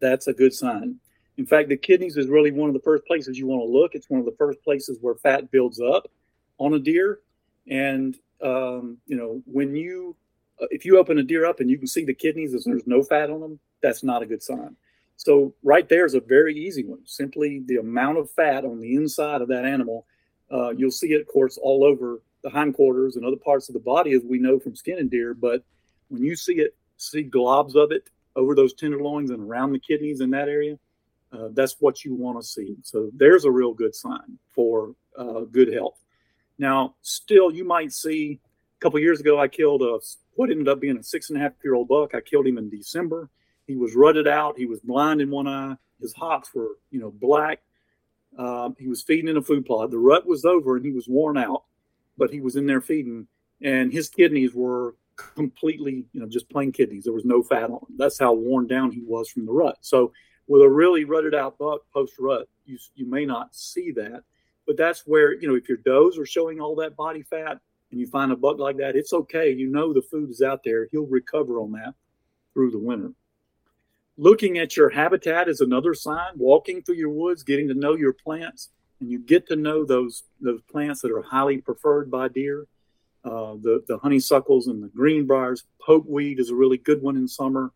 [0.00, 0.96] that's a good sign.
[1.38, 3.94] In fact, the kidneys is really one of the first places you want to look.
[3.94, 6.10] It's one of the first places where fat builds up
[6.58, 7.20] on a deer.
[7.68, 10.16] And, um, you know, when you,
[10.60, 12.86] uh, if you open a deer up and you can see the kidneys and there's
[12.86, 14.76] no fat on them, that's not a good sign.
[15.16, 17.00] So right there is a very easy one.
[17.04, 20.06] Simply the amount of fat on the inside of that animal.
[20.50, 23.80] Uh, you'll see it, of course, all over the hindquarters and other parts of the
[23.80, 25.34] body, as we know from skinning deer.
[25.34, 25.64] But
[26.08, 28.04] when you see it, see globs of it
[28.36, 30.78] over those tenderloins and around the kidneys in that area,
[31.32, 32.76] uh, that's what you want to see.
[32.82, 35.98] So there's a real good sign for uh, good health.
[36.58, 38.40] Now, still, you might see
[38.76, 39.98] a couple years ago, I killed a
[40.34, 42.14] what ended up being a six and a half year old buck.
[42.14, 43.30] I killed him in December.
[43.66, 44.58] He was rutted out.
[44.58, 45.76] He was blind in one eye.
[46.00, 47.60] His hocks were, you know, black.
[48.38, 49.90] Um, he was feeding in a food plot.
[49.90, 51.64] The rut was over and he was worn out,
[52.18, 53.26] but he was in there feeding,
[53.62, 57.04] and his kidneys were completely, you know, just plain kidneys.
[57.04, 57.96] There was no fat on them.
[57.96, 59.78] That's how worn down he was from the rut.
[59.80, 60.12] So,
[60.46, 64.22] with a really rutted out buck post rut, you you may not see that,
[64.66, 67.58] but that's where you know if your does are showing all that body fat,
[67.90, 69.50] and you find a buck like that, it's okay.
[69.50, 70.88] You know the food is out there.
[70.92, 71.94] He'll recover on that
[72.54, 73.12] through the winter.
[74.18, 76.32] Looking at your habitat is another sign.
[76.36, 80.24] Walking through your woods, getting to know your plants, and you get to know those
[80.40, 82.66] those plants that are highly preferred by deer.
[83.26, 85.64] Uh, the the honeysuckles and the greenbriers.
[85.86, 87.72] Pokeweed is a really good one in summer.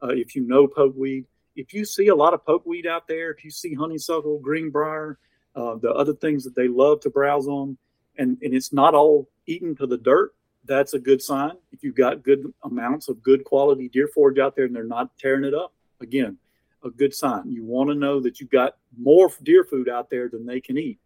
[0.00, 1.24] Uh, if you know pokeweed,
[1.56, 5.18] if you see a lot of pokeweed out there, if you see honeysuckle, greenbrier,
[5.56, 7.76] uh, the other things that they love to browse on,
[8.16, 10.34] and and it's not all eaten to the dirt,
[10.66, 11.52] that's a good sign.
[11.72, 15.18] If you've got good amounts of good quality deer forage out there and they're not
[15.18, 16.38] tearing it up, again,
[16.84, 17.50] a good sign.
[17.50, 20.78] You want to know that you've got more deer food out there than they can
[20.78, 21.00] eat.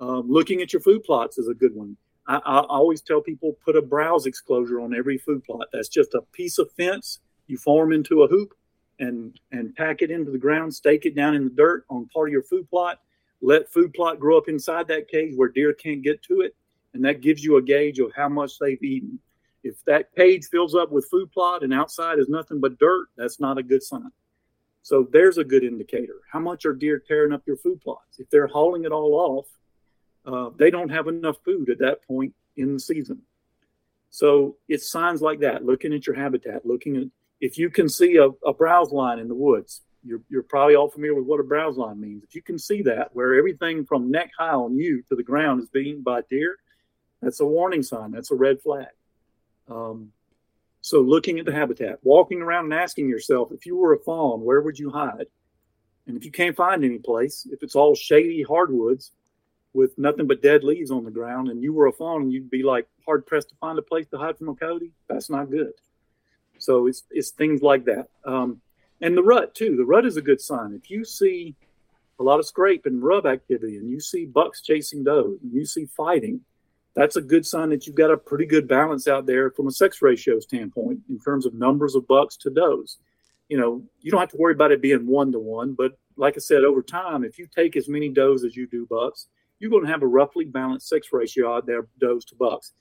[0.00, 1.96] Um, looking at your food plots is a good one.
[2.26, 5.68] I, I, always tell people put a browse exclosure on every food plot.
[5.72, 7.18] That's just a piece of fence
[7.48, 8.54] you form into a hoop
[8.98, 12.28] and and pack it into the ground, stake it down in the dirt on part
[12.28, 13.00] of your food plot.
[13.40, 16.54] Let food plot grow up inside that cage where deer can't get to it,
[16.94, 19.18] and that gives you a gauge of how much they've eaten.
[19.64, 23.40] If that cage fills up with food plot and outside is nothing but dirt, that's
[23.40, 24.10] not a good sign.
[24.82, 26.20] So there's a good indicator.
[26.30, 28.18] How much are deer tearing up your food plots?
[28.18, 29.46] If they're hauling it all off,
[30.24, 33.22] uh, they don't have enough food at that point in the season.
[34.10, 37.04] So it's signs like that, looking at your habitat, looking at
[37.40, 40.90] if you can see a, a browse line in the woods, you're, you're probably all
[40.90, 42.22] familiar with what a browse line means.
[42.22, 45.62] If you can see that, where everything from neck high on you to the ground
[45.62, 46.56] is being by deer,
[47.20, 48.10] that's a warning sign.
[48.10, 48.88] That's a red flag.
[49.68, 50.12] Um,
[50.82, 54.42] so looking at the habitat, walking around and asking yourself, if you were a fawn,
[54.42, 55.26] where would you hide?
[56.06, 59.12] And if you can't find any place, if it's all shady hardwoods
[59.74, 62.50] with nothing but dead leaves on the ground, and you were a fawn, and you'd
[62.50, 65.50] be like hard pressed to find a place to hide from a coyote, that's not
[65.50, 65.72] good.
[66.58, 68.08] So it's it's things like that.
[68.24, 68.60] Um,
[69.00, 69.76] and the rut too.
[69.76, 70.74] The rut is a good sign.
[70.74, 71.56] If you see
[72.20, 75.64] a lot of scrape and rub activity, and you see bucks chasing does, and you
[75.64, 76.40] see fighting,
[76.94, 79.72] that's a good sign that you've got a pretty good balance out there from a
[79.72, 82.98] sex ratio standpoint in terms of numbers of bucks to does.
[83.48, 86.34] You know, you don't have to worry about it being one to one, but like
[86.36, 89.26] I said, over time, if you take as many does as you do bucks,
[89.62, 92.72] you're going to have a roughly balanced sex ratio out there, does to bucks.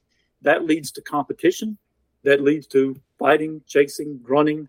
[0.42, 1.78] That leads to competition.
[2.24, 4.68] That leads to fighting, chasing, grunting,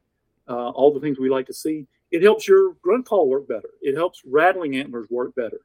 [0.49, 1.87] uh, all the things we like to see.
[2.11, 3.71] It helps your grunt call work better.
[3.81, 5.61] It helps rattling antlers work better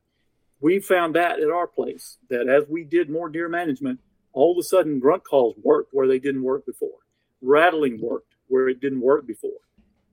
[0.59, 3.99] we found that at our place that as we did more deer management,
[4.33, 6.97] all of a sudden grunt calls worked where they didn't work before.
[7.41, 9.51] Rattling worked where it didn't work before.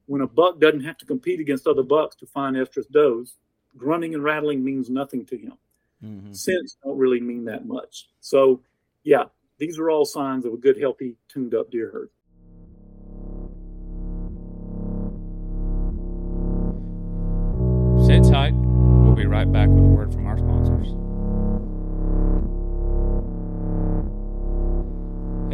[0.07, 3.37] When a buck doesn't have to compete against other bucks to find estrus does,
[3.76, 5.55] grunting and rattling means nothing to him.
[6.05, 6.33] Mm-hmm.
[6.33, 8.09] Scents don't really mean that much.
[8.21, 8.61] So
[9.05, 9.25] yeah,
[9.59, 12.11] these are all signs of a good, healthy, tuned up deer herd.
[18.07, 18.53] Sit tight.
[18.55, 20.89] We'll be right back with a word from our sponsors.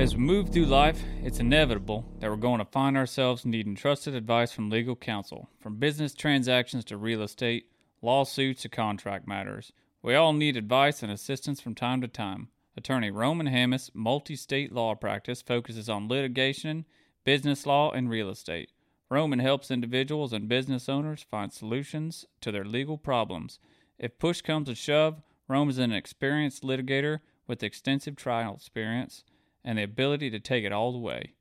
[0.01, 4.15] As we move through life, it's inevitable that we're going to find ourselves needing trusted
[4.15, 7.67] advice from legal counsel, from business transactions to real estate,
[8.01, 9.73] lawsuits to contract matters.
[10.03, 12.49] We all need advice and assistance from time to time.
[12.75, 16.87] Attorney Roman Hammes multi state law practice focuses on litigation,
[17.25, 18.71] business law, and real estate.
[19.11, 23.59] Roman helps individuals and business owners find solutions to their legal problems.
[23.99, 29.25] If push comes to shove, Roman is an experienced litigator with extensive trial experience
[29.63, 31.35] and the ability to take it all the way.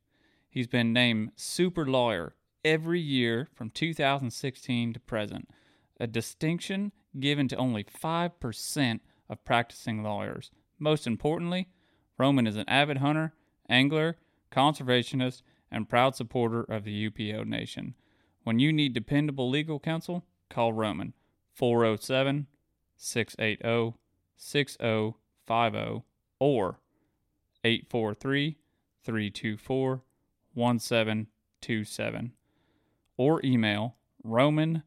[0.50, 2.36] He's been named Super Lawyer
[2.66, 5.48] every year from 2016 to present,
[6.00, 10.52] a distinction given to only 5% of practicing lawyers.
[10.78, 11.68] Most importantly,
[12.18, 13.34] Roman is an avid hunter,
[13.70, 14.18] angler,
[14.52, 15.42] conservationist,
[15.72, 17.96] and proud supporter of the UPO Nation.
[18.44, 21.14] When you need dependable legal counsel, call Roman
[21.54, 22.48] 407
[22.98, 23.98] 680
[24.36, 26.04] 6050
[26.40, 26.80] or
[27.64, 28.58] 843
[29.04, 30.02] 324
[30.54, 32.32] 1727
[33.18, 34.84] or email roman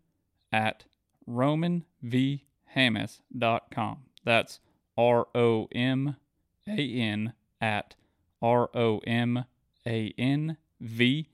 [0.50, 0.84] at
[1.28, 3.98] romanvhammes.com.
[4.24, 4.60] That's
[4.96, 6.16] R O M
[6.68, 7.96] A N at
[8.40, 9.44] R O M
[9.86, 11.28] A N V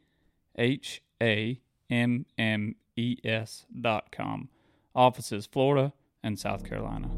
[0.57, 1.61] H A
[1.91, 4.49] M M E S dot com.
[4.95, 7.11] Offices Florida and South Carolina.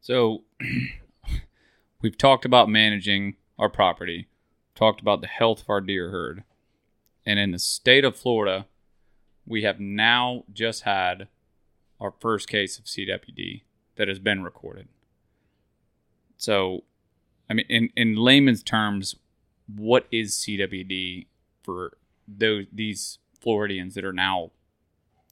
[0.00, 0.44] So,
[2.00, 4.28] we've talked about managing our property,
[4.74, 6.44] talked about the health of our deer herd,
[7.26, 8.66] and in the state of Florida,
[9.46, 11.28] we have now just had
[12.00, 13.62] our first case of CWD
[13.96, 14.88] that has been recorded.
[16.36, 16.84] So,
[17.48, 19.16] I mean, in, in layman's terms,
[19.66, 21.26] what is CWD
[21.62, 21.96] for
[22.26, 24.50] those these Floridians that are now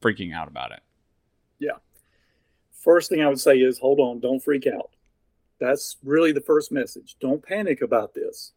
[0.03, 0.81] freaking out about it?
[1.59, 1.79] Yeah.
[2.73, 4.91] First thing I would say is hold on, don't freak out.
[5.61, 7.17] That's really the first message.
[7.21, 8.53] Don't panic about this.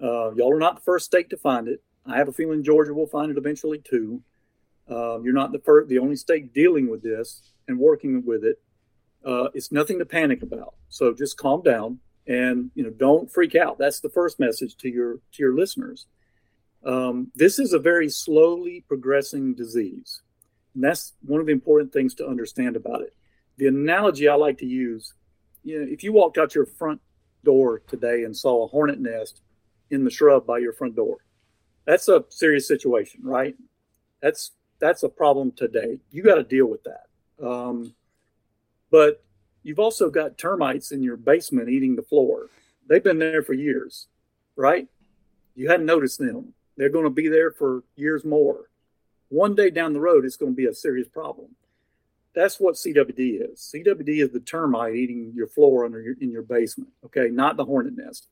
[0.00, 1.82] Uh, y'all are not the first state to find it.
[2.06, 4.22] I have a feeling Georgia will find it eventually too.
[4.90, 8.60] Uh, you're not the first, the only state dealing with this and working with it.
[9.24, 10.74] Uh, it's nothing to panic about.
[10.88, 11.98] So just calm down
[12.28, 13.78] and you know don't freak out.
[13.78, 16.06] That's the first message to your to your listeners.
[16.84, 20.22] Um, this is a very slowly progressing disease,
[20.74, 23.14] and that's one of the important things to understand about it.
[23.56, 25.14] The analogy I like to use,
[25.68, 27.00] you know, if you walked out your front
[27.44, 29.42] door today and saw a hornet nest
[29.90, 31.18] in the shrub by your front door,
[31.84, 33.54] that's a serious situation, right?
[34.22, 35.98] That's that's a problem today.
[36.10, 37.46] You got to deal with that.
[37.46, 37.94] Um,
[38.90, 39.22] but
[39.62, 42.48] you've also got termites in your basement eating the floor.
[42.88, 44.06] They've been there for years,
[44.56, 44.88] right?
[45.54, 46.54] You hadn't noticed them.
[46.76, 48.70] They're going to be there for years more.
[49.28, 51.48] One day down the road, it's going to be a serious problem.
[52.34, 53.72] That's what CWD is.
[53.74, 56.90] CWD is the termite eating your floor under your, in your basement.
[57.04, 58.28] Okay, not the hornet nest.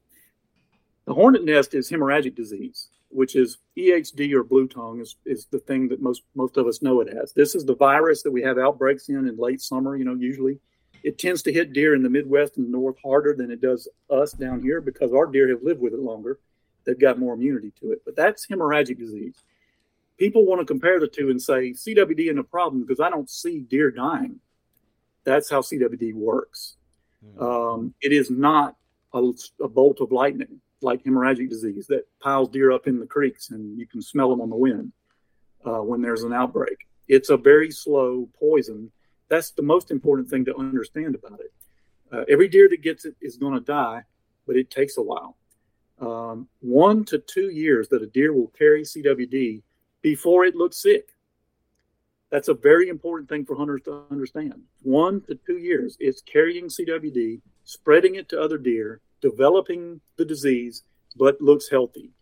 [1.06, 5.58] The hornet nest is hemorrhagic disease which is EHD or blue tongue is, is the
[5.58, 7.32] thing that most most of us know it as.
[7.32, 10.58] This is the virus that we have outbreaks in in late summer, you know, usually.
[11.02, 13.88] It tends to hit deer in the Midwest and the North harder than it does
[14.10, 16.40] us down here because our deer have lived with it longer.
[16.84, 18.02] They've got more immunity to it.
[18.04, 19.36] But that's hemorrhagic disease.
[20.18, 23.28] People want to compare the two and say CWD isn't a problem because I don't
[23.28, 24.40] see deer dying.
[25.24, 26.76] That's how CWD works.
[27.24, 27.42] Mm-hmm.
[27.42, 28.76] Um, it is not
[29.12, 33.50] a, a bolt of lightning like hemorrhagic disease that piles deer up in the creeks
[33.50, 34.92] and you can smell them on the wind
[35.64, 36.76] uh, when there's an outbreak.
[37.08, 38.90] It's a very slow poison.
[39.28, 41.52] That's the most important thing to understand about it.
[42.12, 44.02] Uh, every deer that gets it is going to die,
[44.46, 45.36] but it takes a while.
[45.98, 49.62] Um, one to two years that a deer will carry CWD
[50.06, 51.08] before it looks sick.
[52.30, 54.62] That's a very important thing for hunters to understand.
[54.82, 60.84] One to two years, it's carrying CWD, spreading it to other deer, developing the disease,
[61.16, 62.12] but looks healthy.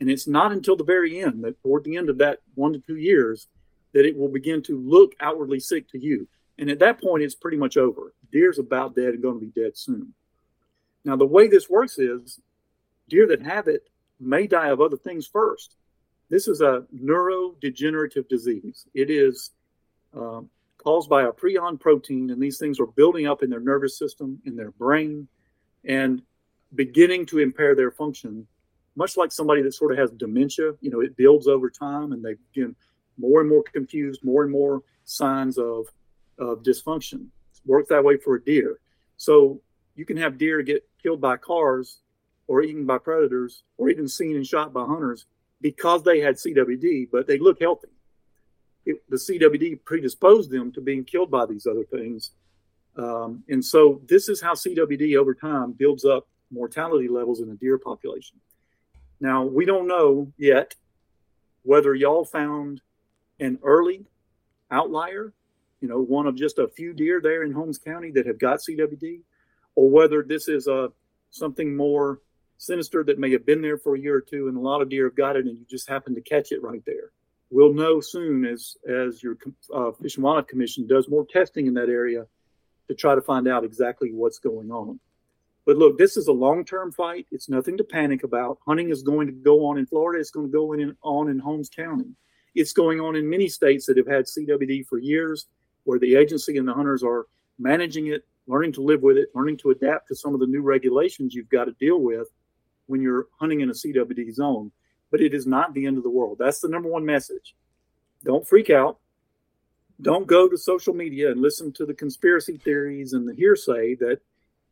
[0.00, 2.80] And it's not until the very end, that toward the end of that one to
[2.80, 3.46] two years,
[3.94, 6.26] that it will begin to look outwardly sick to you.
[6.58, 8.14] And at that point, it's pretty much over.
[8.32, 10.12] Deer's about dead and going to be dead soon.
[11.04, 12.40] Now, the way this works is
[13.08, 15.76] deer that have it may die of other things first.
[16.30, 18.86] This is a neurodegenerative disease.
[18.94, 19.50] It is
[20.18, 20.42] uh,
[20.76, 24.40] caused by a prion protein, and these things are building up in their nervous system,
[24.44, 25.28] in their brain,
[25.84, 26.22] and
[26.74, 28.46] beginning to impair their function
[28.98, 30.72] much like somebody that sort of has dementia.
[30.80, 32.74] You know, it builds over time, and they get
[33.16, 35.86] more and more confused, more and more signs of
[36.38, 37.28] of dysfunction.
[37.64, 38.80] Work that way for a deer.
[39.16, 39.60] So
[39.94, 42.00] you can have deer get killed by cars,
[42.48, 45.26] or eaten by predators, or even seen and shot by hunters
[45.60, 47.88] because they had CWD, but they look healthy.
[48.86, 52.32] It, the CWD predisposed them to being killed by these other things.
[52.96, 57.54] Um, and so this is how CWD over time builds up mortality levels in the
[57.56, 58.38] deer population.
[59.20, 60.74] Now, we don't know yet
[61.62, 62.80] whether y'all found
[63.40, 64.06] an early
[64.70, 65.32] outlier,
[65.80, 68.60] you know, one of just a few deer there in Holmes County that have got
[68.60, 69.20] CWD,
[69.74, 70.90] or whether this is a
[71.30, 72.20] something more
[72.58, 74.90] sinister that may have been there for a year or two, and a lot of
[74.90, 77.12] deer have got it, and you just happen to catch it right there.
[77.50, 79.38] We'll know soon as as your
[79.74, 82.26] uh, Fish and Wildlife Commission does more testing in that area
[82.88, 85.00] to try to find out exactly what's going on.
[85.64, 87.26] But look, this is a long-term fight.
[87.30, 88.58] It's nothing to panic about.
[88.66, 90.20] Hunting is going to go on in Florida.
[90.20, 92.16] It's going to go in, on in Holmes County.
[92.54, 95.46] It's going on in many states that have had CWD for years,
[95.84, 97.26] where the agency and the hunters are
[97.58, 100.62] managing it, learning to live with it, learning to adapt to some of the new
[100.62, 102.28] regulations you've got to deal with
[102.88, 104.72] when you're hunting in a CWD zone.
[105.10, 106.36] But it is not the end of the world.
[106.38, 107.54] That's the number one message.
[108.24, 108.98] Don't freak out.
[110.02, 114.20] Don't go to social media and listen to the conspiracy theories and the hearsay that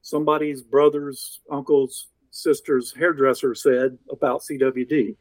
[0.02, 5.16] somebody's brother's, uncle's, sister's hairdresser said about CWD.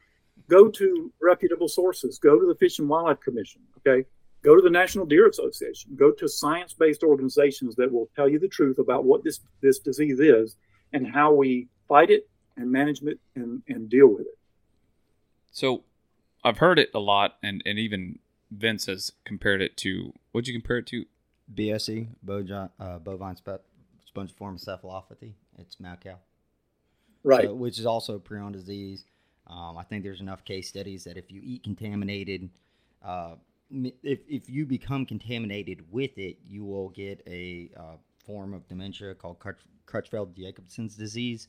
[0.49, 2.19] Go to reputable sources.
[2.19, 3.61] Go to the Fish and Wildlife Commission.
[3.79, 4.05] Okay.
[4.43, 5.95] Go to the National Deer Association.
[5.95, 9.79] Go to science based organizations that will tell you the truth about what this, this
[9.79, 10.55] disease is
[10.93, 12.27] and how we fight it
[12.57, 14.37] and management and, and deal with it.
[15.51, 15.83] So
[16.43, 18.19] I've heard it a lot, and, and even
[18.51, 21.05] Vince has compared it to what'd you compare it to?
[21.53, 23.63] BSE, bovine, uh, bovine spe-
[24.15, 25.33] spongiform encephalopathy.
[25.57, 26.17] It's mad cow.
[27.23, 27.45] Right.
[27.45, 29.05] So, which is also a prion disease.
[29.47, 32.49] Um, I think there's enough case studies that if you eat contaminated,
[33.03, 33.35] uh,
[33.71, 37.95] if, if you become contaminated with it, you will get a uh,
[38.25, 39.37] form of dementia called
[39.87, 41.47] Creutzfeldt Jacobson's disease.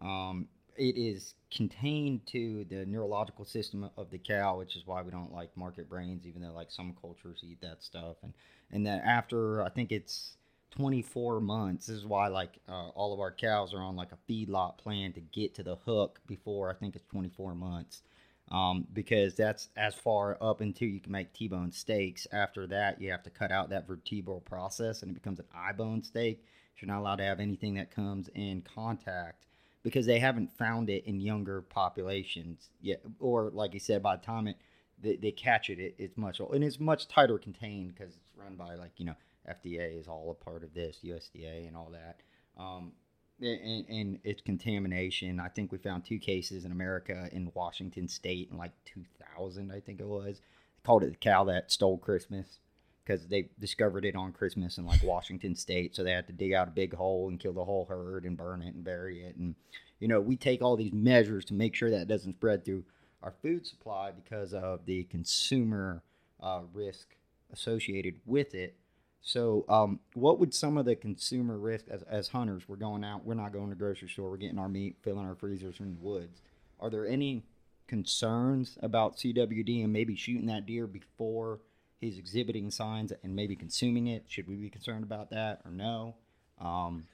[0.00, 5.10] Um, it is contained to the neurological system of the cow, which is why we
[5.10, 8.16] don't like market brains, even though like some cultures eat that stuff.
[8.22, 8.32] And
[8.70, 10.36] and then after I think it's
[10.70, 11.86] 24 months.
[11.86, 15.12] This is why like uh, all of our cows are on like a feedlot plan
[15.14, 18.02] to get to the hook before I think it's 24 months.
[18.50, 22.26] Um, because that's as far up until you can make T-bone steaks.
[22.32, 26.02] After that, you have to cut out that vertebral process, and it becomes an eye-bone
[26.02, 26.44] steak.
[26.78, 29.44] You're not allowed to have anything that comes in contact
[29.82, 33.00] because they haven't found it in younger populations yet.
[33.18, 34.56] Or like you said, by the time it
[35.02, 38.56] they, they catch it, it, it's much and it's much tighter contained because it's run
[38.56, 39.16] by like you know
[39.48, 42.20] FDA is all a part of this, USDA and all that.
[42.62, 42.92] Um,
[43.40, 45.40] and, and, it's contamination.
[45.40, 49.80] I think we found two cases in America in Washington State in like 2000, I
[49.80, 50.40] think it was.
[50.40, 52.58] They called it the cow that stole Christmas
[53.04, 55.94] because they discovered it on Christmas in like Washington State.
[55.94, 58.36] So they had to dig out a big hole and kill the whole herd and
[58.36, 59.36] burn it and bury it.
[59.36, 59.54] And,
[59.98, 62.84] you know, we take all these measures to make sure that doesn't spread through
[63.22, 66.02] our food supply because of the consumer
[66.40, 67.16] uh, risk
[67.52, 68.76] associated with it.
[69.22, 72.62] So, um, what would some of the consumer risk as, as hunters?
[72.66, 75.34] We're going out, we're not going to grocery store, we're getting our meat, filling our
[75.34, 76.40] freezers in the woods.
[76.78, 77.44] Are there any
[77.86, 81.60] concerns about CWD and maybe shooting that deer before
[82.00, 84.24] he's exhibiting signs and maybe consuming it?
[84.26, 86.16] Should we be concerned about that or no?
[86.60, 87.04] Um,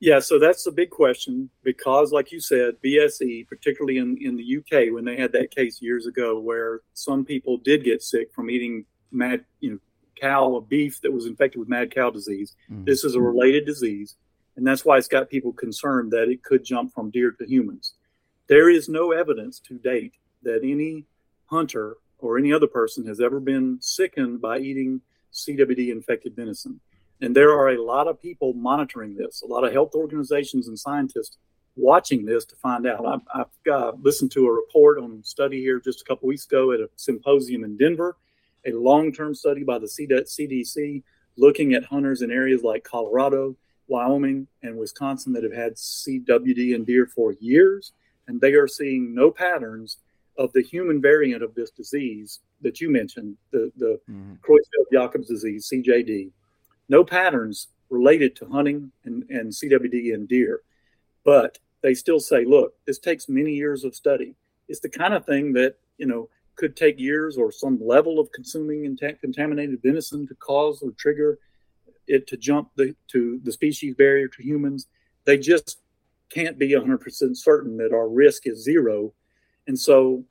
[0.00, 4.56] yeah, so that's a big question because, like you said, BSE, particularly in, in the
[4.58, 8.50] UK, when they had that case years ago where some people did get sick from
[8.50, 9.78] eating mad, you know,
[10.20, 12.56] cow or beef that was infected with mad cow disease.
[12.70, 12.84] Mm-hmm.
[12.84, 14.16] This is a related disease,
[14.56, 17.94] and that's why it's got people concerned that it could jump from deer to humans.
[18.48, 21.06] There is no evidence to date that any
[21.46, 25.00] hunter or any other person has ever been sickened by eating
[25.32, 26.80] CWD infected venison.
[27.20, 30.78] And there are a lot of people monitoring this, a lot of health organizations and
[30.78, 31.38] scientists
[31.76, 33.06] watching this to find out.
[33.06, 36.46] I've, I've uh, listened to a report on a study here just a couple weeks
[36.46, 38.16] ago at a symposium in Denver
[38.66, 41.02] a long term study by the CDC
[41.36, 43.56] looking at hunters in areas like Colorado,
[43.88, 47.92] Wyoming, and Wisconsin that have had CWD in deer for years.
[48.28, 49.98] And they are seeing no patterns
[50.38, 54.34] of the human variant of this disease that you mentioned, the, the mm-hmm.
[54.42, 56.30] Creutzfeldt-Jakob's disease, CJD.
[56.88, 60.62] No patterns related to hunting and, and CWD in deer.
[61.24, 64.34] But they still say, look, this takes many years of study.
[64.68, 68.32] It's the kind of thing that, you know, could take years or some level of
[68.32, 71.38] consuming contaminated venison to cause or trigger
[72.06, 74.88] it to jump the, to the species barrier to humans.
[75.24, 75.78] They just
[76.30, 79.12] can't be 100% certain that our risk is zero.
[79.66, 80.24] And so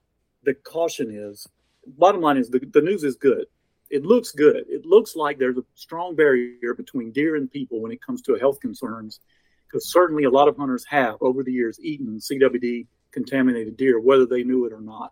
[0.43, 1.47] the caution is
[1.85, 3.45] bottom line is the, the news is good.
[3.89, 4.65] It looks good.
[4.69, 8.35] It looks like there's a strong barrier between deer and people when it comes to
[8.35, 9.19] health concerns,
[9.67, 14.25] because certainly a lot of hunters have over the years eaten CWD contaminated deer, whether
[14.25, 15.11] they knew it or not.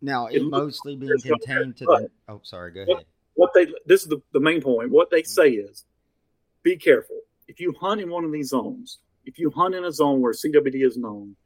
[0.00, 2.10] Now, it, it mostly being contained to the.
[2.28, 2.72] Oh, sorry.
[2.72, 3.04] Go ahead.
[3.34, 4.90] What they this is the, the main point.
[4.90, 5.84] What they say is,
[6.62, 7.20] be careful.
[7.48, 10.32] If you hunt in one of these zones, if you hunt in a zone where
[10.32, 11.36] CWD is known,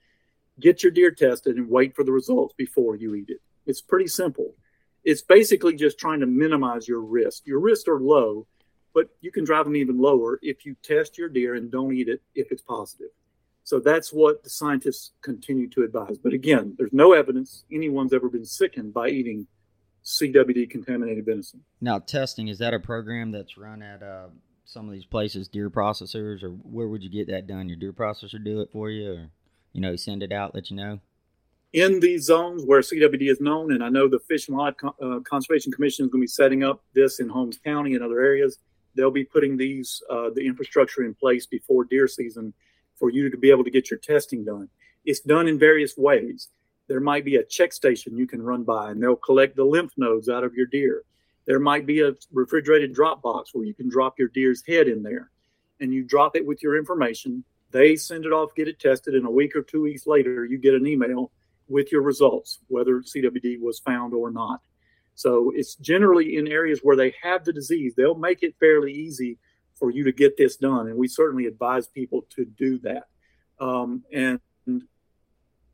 [0.60, 3.40] get your deer tested and wait for the results before you eat it.
[3.66, 4.54] It's pretty simple.
[5.04, 7.46] It's basically just trying to minimize your risk.
[7.46, 8.46] Your risks are low,
[8.94, 12.08] but you can drive them even lower if you test your deer and don't eat
[12.08, 13.10] it if it's positive.
[13.64, 16.16] So that's what the scientists continue to advise.
[16.16, 19.46] But again, there's no evidence anyone's ever been sickened by eating
[20.04, 21.60] CWD contaminated venison.
[21.80, 24.28] Now, testing is that a program that's run at uh,
[24.64, 27.68] some of these places, deer processors, or where would you get that done?
[27.68, 29.30] Your deer processor do it for you, or
[29.78, 30.98] you know, send it out, let you know.
[31.72, 35.20] In these zones where CWD is known, and I know the Fish and Wildlife uh,
[35.20, 38.58] Conservation Commission is going to be setting up this in Holmes County and other areas.
[38.96, 42.52] They'll be putting these uh, the infrastructure in place before deer season
[42.98, 44.68] for you to be able to get your testing done.
[45.04, 46.48] It's done in various ways.
[46.88, 49.92] There might be a check station you can run by, and they'll collect the lymph
[49.96, 51.04] nodes out of your deer.
[51.46, 55.04] There might be a refrigerated drop box where you can drop your deer's head in
[55.04, 55.30] there,
[55.78, 57.44] and you drop it with your information.
[57.70, 60.58] They send it off, get it tested, and a week or two weeks later, you
[60.58, 61.30] get an email
[61.68, 64.60] with your results, whether CWD was found or not.
[65.14, 69.38] So it's generally in areas where they have the disease, they'll make it fairly easy
[69.74, 70.88] for you to get this done.
[70.88, 73.04] And we certainly advise people to do that.
[73.60, 74.40] Um, and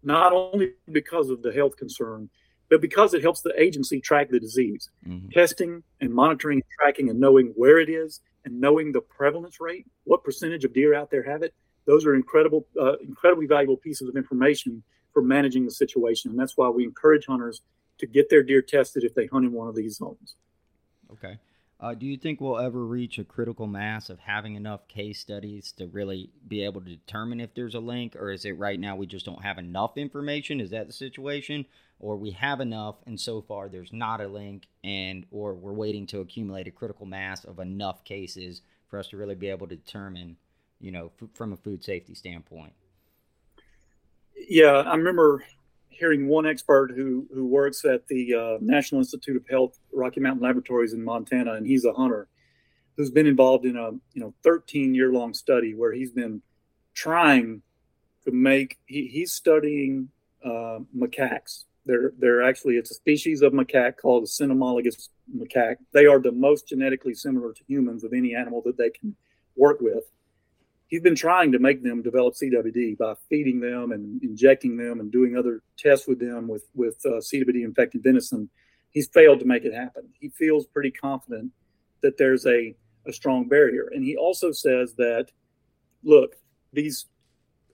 [0.02, 2.30] not only because of the health concern,
[2.70, 4.90] but because it helps the agency track the disease.
[5.06, 5.28] Mm-hmm.
[5.28, 9.86] Testing and monitoring and tracking and knowing where it is and knowing the prevalence rate,
[10.04, 11.54] what percentage of deer out there have it,
[11.86, 14.82] those are incredible, uh, incredibly valuable pieces of information
[15.12, 16.30] for managing the situation.
[16.30, 17.62] And that's why we encourage hunters
[17.98, 20.36] to get their deer tested if they hunt in one of these zones.
[21.12, 21.38] Okay.
[21.80, 25.72] Uh, do you think we'll ever reach a critical mass of having enough case studies
[25.72, 28.96] to really be able to determine if there's a link, or is it right now
[28.96, 30.60] we just don't have enough information?
[30.60, 31.66] Is that the situation,
[31.98, 36.06] or we have enough and so far there's not a link, and or we're waiting
[36.06, 39.76] to accumulate a critical mass of enough cases for us to really be able to
[39.76, 40.36] determine,
[40.80, 42.72] you know, f- from a food safety standpoint?
[44.48, 45.44] Yeah, I remember
[45.88, 50.42] hearing one expert who who works at the uh, National Institute of Health Rocky Mountain
[50.42, 52.28] Laboratories in Montana, and he's a hunter
[52.96, 56.42] who's been involved in a you know 13 year long study where he's been
[56.94, 57.62] trying
[58.24, 60.08] to make he, he's studying
[60.44, 61.64] uh, macaques.
[61.86, 65.76] They're they're actually it's a species of macaque called a cynomolgus macaque.
[65.92, 69.14] They are the most genetically similar to humans of any animal that they can
[69.56, 70.04] work with
[70.94, 75.10] he's been trying to make them develop CWD by feeding them and injecting them and
[75.10, 78.48] doing other tests with them with with uh, CWD infected venison.
[78.90, 80.08] He's failed to make it happen.
[80.20, 81.50] He feels pretty confident
[82.02, 82.76] that there's a
[83.06, 85.32] a strong barrier, and he also says that
[86.04, 86.36] look,
[86.72, 87.06] these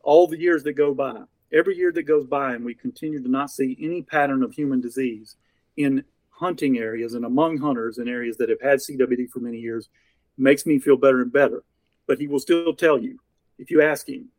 [0.02, 1.20] all the years that go by,
[1.52, 4.80] every year that goes by, and we continue to not see any pattern of human
[4.80, 5.36] disease
[5.76, 9.90] in hunting areas and among hunters in areas that have had CWD for many years,
[10.38, 11.64] makes me feel better and better
[12.10, 13.20] but he will still tell you
[13.56, 14.30] if you ask him,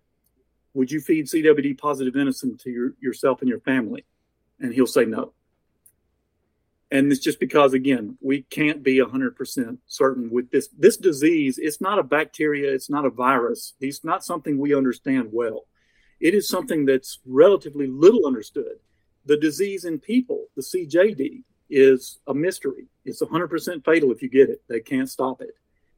[0.74, 4.04] would you feed CWD positive venison to your, yourself and your family?
[4.60, 5.32] And he'll say no.
[6.92, 10.68] And it's just because, again, we can't be 100% certain with this.
[10.78, 15.30] This disease, it's not a bacteria, it's not a virus, it's not something we understand
[15.32, 15.64] well.
[16.20, 18.80] It is something that's relatively little understood.
[19.28, 22.88] The disease in people, the CJD, is a mystery.
[23.06, 24.62] It's 100% fatal if you get it.
[24.68, 25.56] They can't stop it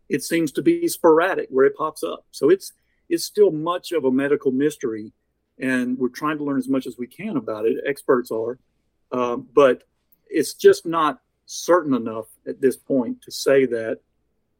[0.09, 2.25] it seems to be sporadic where it pops up.
[2.31, 2.73] So it's
[3.09, 5.13] it's still much of a medical mystery,
[5.59, 7.83] and we're trying to learn as much as we can about it.
[7.85, 8.57] Experts are,
[9.11, 9.83] um, but
[10.29, 13.99] it's just not certain enough at this point to say that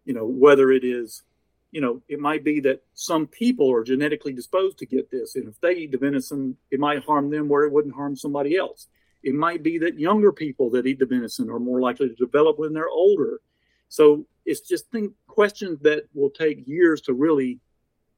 [0.06, 1.24] you know whether it is
[1.72, 5.48] you know it might be that some people are genetically disposed to get this and
[5.48, 8.88] if they eat the venison it might harm them where it wouldn't harm somebody else
[9.24, 12.60] it might be that younger people that eat the venison are more likely to develop
[12.60, 13.40] when they're older
[13.88, 17.60] so it's just think questions that will take years to really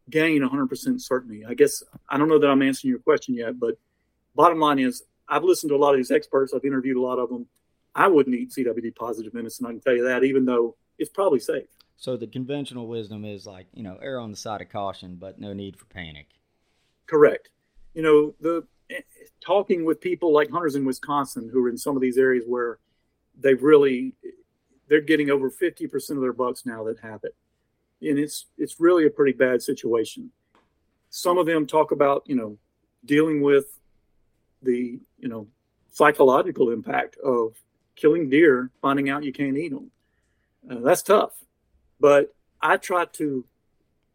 [0.10, 1.46] gain 100% certainty.
[1.46, 3.78] I guess I don't know that I'm answering your question yet, but
[4.36, 6.54] bottom line is I've listened to a lot of these experts.
[6.54, 7.48] I've interviewed a lot of them.
[7.96, 9.66] I wouldn't eat CWD positive venison.
[9.66, 11.68] I can tell you that, even though it's probably safe.
[11.96, 15.40] So the conventional wisdom is like, you know, err on the side of caution, but
[15.40, 16.28] no need for panic.
[17.08, 17.50] Correct.
[17.94, 19.00] You know, the eh,
[19.40, 22.80] talking with people like hunters in Wisconsin who are in some of these areas where
[23.40, 24.14] they've really
[24.88, 27.36] they're getting over 50% of their bucks now that have it.
[28.02, 30.32] And it's it's really a pretty bad situation.
[31.10, 32.58] some of them talk about you know
[33.06, 33.80] dealing with
[34.62, 35.48] the you know
[35.92, 37.56] psychological impact of
[37.96, 39.92] killing deer, finding out you can't eat them.
[40.70, 41.32] Uh, that's tough,
[42.00, 43.46] but I try to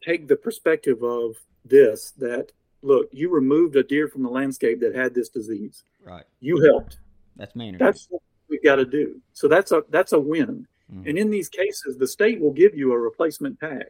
[0.02, 2.52] take the perspective of this that
[2.82, 5.84] look, you removed a deer from the landscape that had this disease.
[6.04, 6.24] Right.
[6.40, 6.98] You helped.
[7.36, 7.76] That's main.
[7.78, 8.08] That's
[8.50, 9.20] we've got to do.
[9.32, 10.66] So that's a that's a win.
[10.92, 11.08] Mm-hmm.
[11.08, 13.86] And in these cases, the state will give you a replacement tag.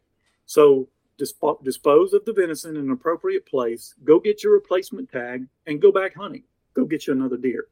[0.47, 0.89] So
[1.19, 3.95] disp- dispose of the venison in an appropriate place.
[4.05, 6.45] Go get your replacement tag and go back hunting.
[6.75, 7.67] Go get you another deer.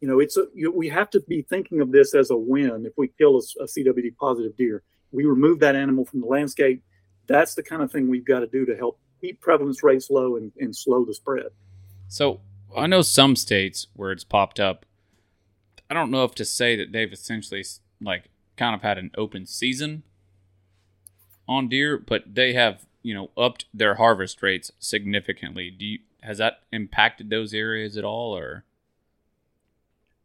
[0.00, 2.86] You know, it's a you, we have to be thinking of this as a win.
[2.86, 6.82] If we kill a, a CWD positive deer, we remove that animal from the landscape.
[7.26, 10.36] That's the kind of thing we've got to do to help keep prevalence rates low
[10.36, 11.48] and, and slow the spread.
[12.06, 12.40] So
[12.76, 14.86] I know some states where it's popped up.
[15.90, 17.64] I don't know if to say that they've essentially
[18.00, 20.02] like kind of had an open season
[21.48, 25.70] on deer, but they have you know upped their harvest rates significantly.
[25.70, 28.64] Do you has that impacted those areas at all, or?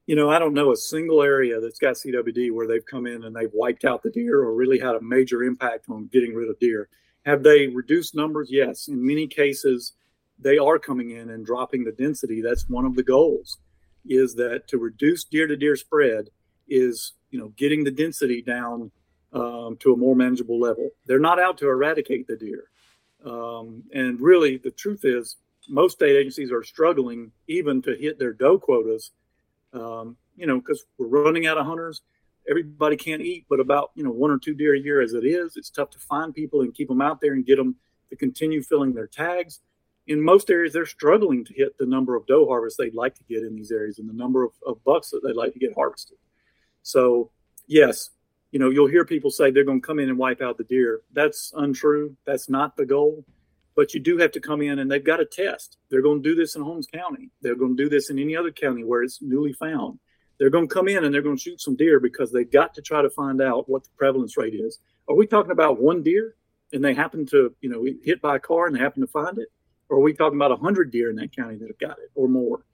[0.06, 3.24] You know, I don't know a single area that's got CWD where they've come in
[3.24, 6.50] and they've wiped out the deer or really had a major impact on getting rid
[6.50, 6.90] of deer.
[7.26, 8.50] Have they reduced numbers?
[8.52, 8.90] Yes.
[8.90, 9.94] In many cases,
[10.38, 12.42] they are coming in and dropping the density.
[12.42, 13.60] That's one of the goals
[14.06, 16.30] is that to reduce deer to deer spread
[16.68, 18.92] is, you know, getting the density down
[19.34, 20.90] um, to a more manageable level.
[21.06, 22.66] They're not out to eradicate the deer.
[23.26, 25.38] Um, and really, the truth is,
[25.70, 29.12] most state agencies are struggling even to hit their doe quotas,
[29.74, 32.02] um, you know, because we're running out of hunters
[32.50, 35.26] everybody can't eat but about you know one or two deer a year as it
[35.26, 37.76] is it's tough to find people and keep them out there and get them
[38.10, 39.62] to continue filling their tags
[40.08, 43.24] in most areas they're struggling to hit the number of doe harvests they'd like to
[43.24, 45.74] get in these areas and the number of, of bucks that they'd like to get
[45.74, 46.18] harvested.
[46.82, 47.32] So
[47.68, 48.10] yes
[48.54, 50.64] you know you'll hear people say they're going to come in and wipe out the
[50.64, 51.02] deer.
[51.12, 52.16] That's untrue.
[52.26, 53.26] That's not the goal.
[53.76, 55.78] But you do have to come in and they've got to test.
[55.90, 57.32] They're going to do this in holmes county.
[57.42, 59.98] They're going to do this in any other county where it's newly found.
[60.38, 62.76] They're going to come in and they're going to shoot some deer because they've got
[62.76, 64.78] to try to find out what the prevalence rate is.
[65.10, 66.36] Are we talking about one deer
[66.72, 69.40] and they happen to, you know, hit by a car and they happen to find
[69.40, 69.48] it?
[69.90, 72.28] Or are we talking about 100 deer in that county that have got it or
[72.28, 72.66] more?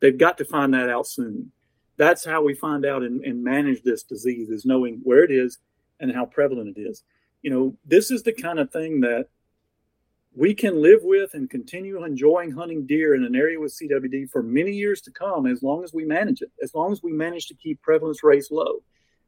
[0.00, 1.52] They've got to find that out soon.
[1.96, 5.58] That's how we find out and, and manage this disease is knowing where it is
[6.00, 7.04] and how prevalent it is.
[7.42, 9.26] You know, this is the kind of thing that
[10.34, 14.42] we can live with and continue enjoying hunting deer in an area with CWD for
[14.42, 17.46] many years to come as long as we manage it, as long as we manage
[17.48, 18.82] to keep prevalence rates low.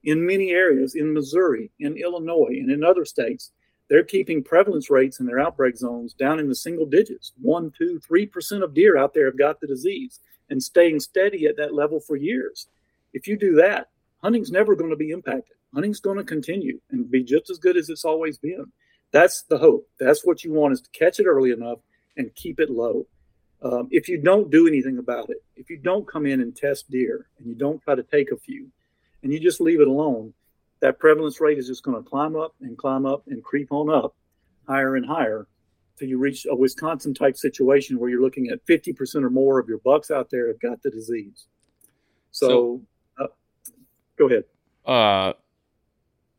[0.05, 3.53] In many areas, in Missouri, in Illinois, and in other states,
[3.93, 7.33] they're keeping prevalence rates in their outbreak zones down in the single digits.
[7.43, 11.45] One, two, three percent of deer out there have got the disease and staying steady
[11.45, 12.69] at that level for years.
[13.13, 13.91] If you do that,
[14.23, 15.59] hunting's never going to be impacted.
[15.75, 18.73] Hunting's going to continue and be just as good as it's always been.
[19.11, 19.87] That's the hope.
[20.01, 21.81] That's what you want is to catch it early enough
[22.17, 23.07] and keep it low.
[23.61, 26.91] Um, if you don't do anything about it, if you don't come in and test
[26.91, 28.69] deer and you don't try to take a few
[29.23, 30.33] and you just leave it alone,
[30.83, 33.89] that prevalence rate is just going to climb up and climb up and creep on
[33.89, 34.15] up
[34.69, 35.47] higher and higher
[35.97, 39.69] till you reach a Wisconsin type situation where you're looking at 50% or more of
[39.69, 41.47] your bucks out there have got the disease.
[42.33, 42.83] So,
[43.17, 43.27] so uh,
[44.19, 44.45] go ahead.
[44.87, 45.33] Uh,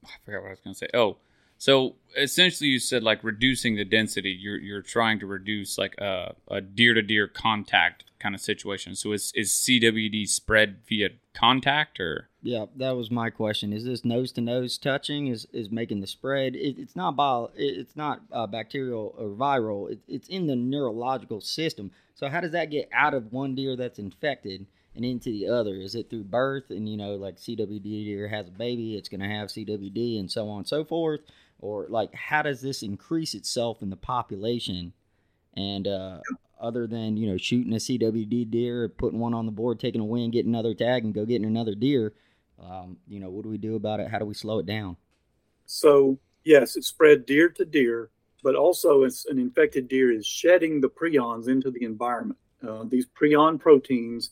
[0.03, 0.89] I forgot what I was going to say.
[0.93, 1.17] Oh,
[1.57, 4.37] so essentially, you said like reducing the density.
[4.37, 8.95] You're you're trying to reduce like a, a deer to deer contact kind of situation.
[8.95, 12.29] So is is CWD spread via contact or?
[12.41, 13.73] Yeah, that was my question.
[13.73, 16.55] Is this nose to nose touching is is making the spread?
[16.55, 19.91] It, it's not bio, it's not uh, bacterial or viral.
[19.91, 21.91] It, it's in the neurological system.
[22.15, 24.67] So how does that get out of one deer that's infected?
[24.95, 25.75] and into the other?
[25.75, 29.21] Is it through birth and you know like CWD deer has a baby, it's going
[29.21, 31.21] to have CWD and so on and so forth,
[31.59, 34.93] or like how does this increase itself in the population
[35.55, 36.19] and uh,
[36.63, 40.05] other than you know shooting a cwd deer putting one on the board taking a
[40.05, 42.13] win getting another tag and go getting another deer
[42.59, 44.09] um, you know what do we do about it?
[44.09, 44.95] How do we slow it down?
[45.65, 48.09] So yes it's spread deer to deer
[48.41, 52.39] but also it's an infected deer is shedding the prions into the environment.
[52.65, 54.31] Uh, these prion proteins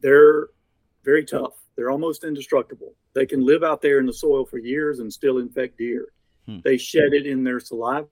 [0.00, 0.48] they're
[1.04, 1.54] very tough.
[1.76, 2.94] They're almost indestructible.
[3.14, 6.08] They can live out there in the soil for years and still infect deer.
[6.46, 6.58] Hmm.
[6.64, 8.08] They shed it in their saliva,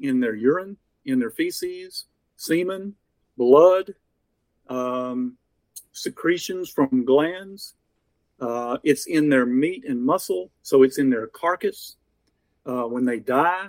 [0.00, 2.06] in their urine, in their feces,
[2.36, 2.94] semen,
[3.36, 3.94] blood,
[4.68, 5.36] um,
[5.92, 7.74] secretions from glands.
[8.40, 11.96] Uh, it's in their meat and muscle, so it's in their carcass.
[12.64, 13.68] Uh, when they die,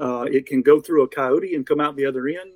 [0.00, 2.52] uh, it can go through a coyote and come out the other end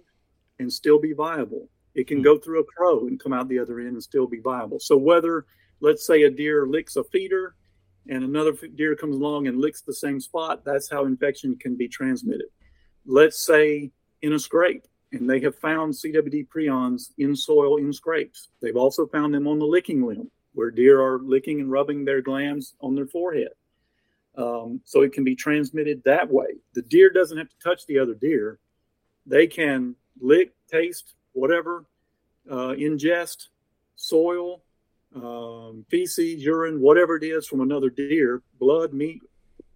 [0.59, 1.69] and still be viable.
[1.95, 2.25] It can hmm.
[2.25, 4.79] go through a crow and come out the other end and still be viable.
[4.79, 5.47] So whether,
[5.81, 7.55] let's say, a deer licks a feeder
[8.09, 11.89] and another deer comes along and licks the same spot, that's how infection can be
[11.89, 12.47] transmitted.
[13.07, 13.91] Let's say
[14.23, 18.49] in a scrape, and they have found CWD prions in soil in scrapes.
[18.61, 22.21] They've also found them on the licking limb, where deer are licking and rubbing their
[22.21, 23.53] glands on their forehead.
[24.37, 26.47] Um, so it can be transmitted that way.
[26.75, 28.59] The deer doesn't have to touch the other deer;
[29.27, 31.87] they can lick, taste, whatever,
[32.49, 33.49] uh, ingest
[33.97, 34.63] soil,
[35.15, 39.23] um, feces, urine, whatever it is from another deer, blood, meat,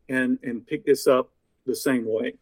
[0.08, 1.30] and and pick this up
[1.66, 2.34] the same way.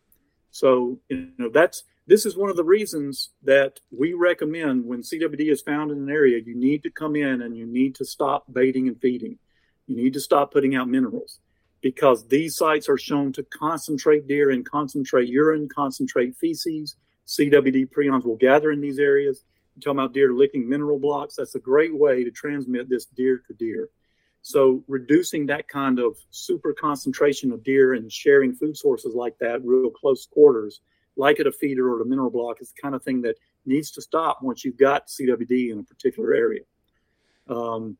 [0.51, 5.49] So you know that's this is one of the reasons that we recommend when CWD
[5.49, 8.53] is found in an area, you need to come in and you need to stop
[8.53, 9.39] baiting and feeding.
[9.87, 11.39] You need to stop putting out minerals
[11.81, 16.97] because these sites are shown to concentrate deer and concentrate urine, concentrate feces.
[17.29, 19.45] CWD prions will gather in these areas.
[19.77, 21.37] You're talking about deer licking mineral blocks.
[21.37, 23.89] That's a great way to transmit this deer to deer.
[24.43, 29.65] So reducing that kind of super concentration of deer and sharing food sources like that,
[29.65, 30.81] real close quarters,
[31.21, 33.37] like at a feeder or a mineral block, is the kind of thing that
[33.67, 36.63] needs to stop once you've got CWD in a particular area.
[37.49, 37.99] Um,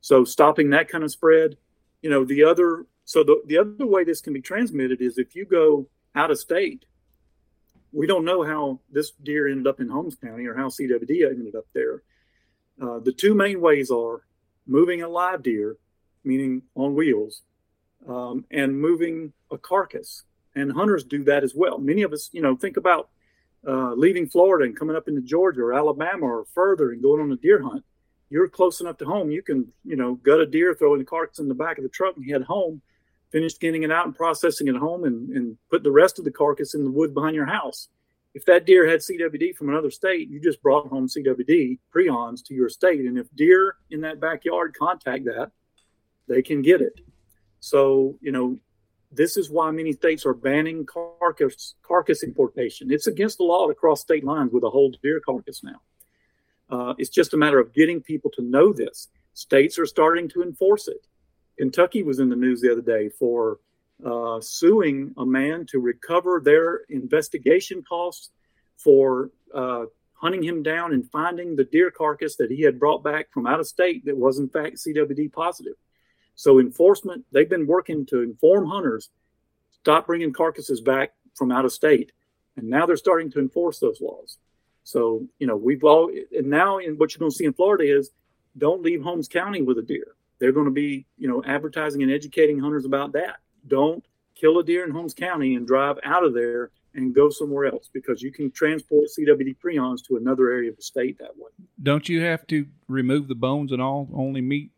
[0.00, 1.56] so stopping that kind of spread,
[2.00, 5.34] you know, the other so the, the other way this can be transmitted is if
[5.34, 6.84] you go out of state,
[7.92, 11.54] we don't know how this deer ended up in Holmes County or how CWD ended
[11.54, 12.02] up there.
[12.80, 14.22] Uh, the two main ways are
[14.66, 15.76] moving a live deer,
[16.24, 17.42] meaning on wheels,
[18.08, 20.22] um, and moving a carcass.
[20.54, 21.78] And hunters do that as well.
[21.78, 23.08] Many of us, you know, think about
[23.66, 27.32] uh, leaving Florida and coming up into Georgia or Alabama or further and going on
[27.32, 27.84] a deer hunt.
[28.28, 29.30] You're close enough to home.
[29.30, 31.90] You can, you know, gut a deer, throw the carcass in the back of the
[31.90, 32.80] truck, and head home.
[33.30, 36.30] Finish skinning it out and processing it home, and, and put the rest of the
[36.30, 37.88] carcass in the wood behind your house.
[38.34, 42.54] If that deer had CWD from another state, you just brought home CWD prions to
[42.54, 45.50] your state, and if deer in that backyard contact that,
[46.28, 47.00] they can get it.
[47.60, 48.58] So, you know,
[49.12, 52.90] this is why many states are banning carcass carcass importation.
[52.90, 55.80] It's against the law to cross state lines with a whole deer carcass now.
[56.70, 59.08] Uh, it's just a matter of getting people to know this.
[59.34, 61.06] States are starting to enforce it.
[61.58, 63.58] Kentucky was in the news the other day for
[64.04, 68.30] uh, suing a man to recover their investigation costs
[68.78, 69.84] for uh,
[70.14, 73.60] hunting him down and finding the deer carcass that he had brought back from out
[73.60, 75.74] of state that was in fact CWD positive.
[76.34, 79.10] So enforcement, they've been working to inform hunters
[79.82, 82.12] stop bringing carcasses back from out of state,
[82.56, 84.38] and now they're starting to enforce those laws.
[84.84, 87.84] So you know we've all and now in what you're going to see in Florida
[87.84, 88.10] is
[88.58, 90.14] don't leave Holmes County with a deer.
[90.38, 93.36] They're going to be you know advertising and educating hunters about that.
[93.68, 94.04] Don't
[94.34, 97.88] kill a deer in Holmes County and drive out of there and go somewhere else
[97.92, 101.50] because you can transport CWD prions to another area of the state that way.
[101.82, 104.71] Don't you have to remove the bones and all only meat?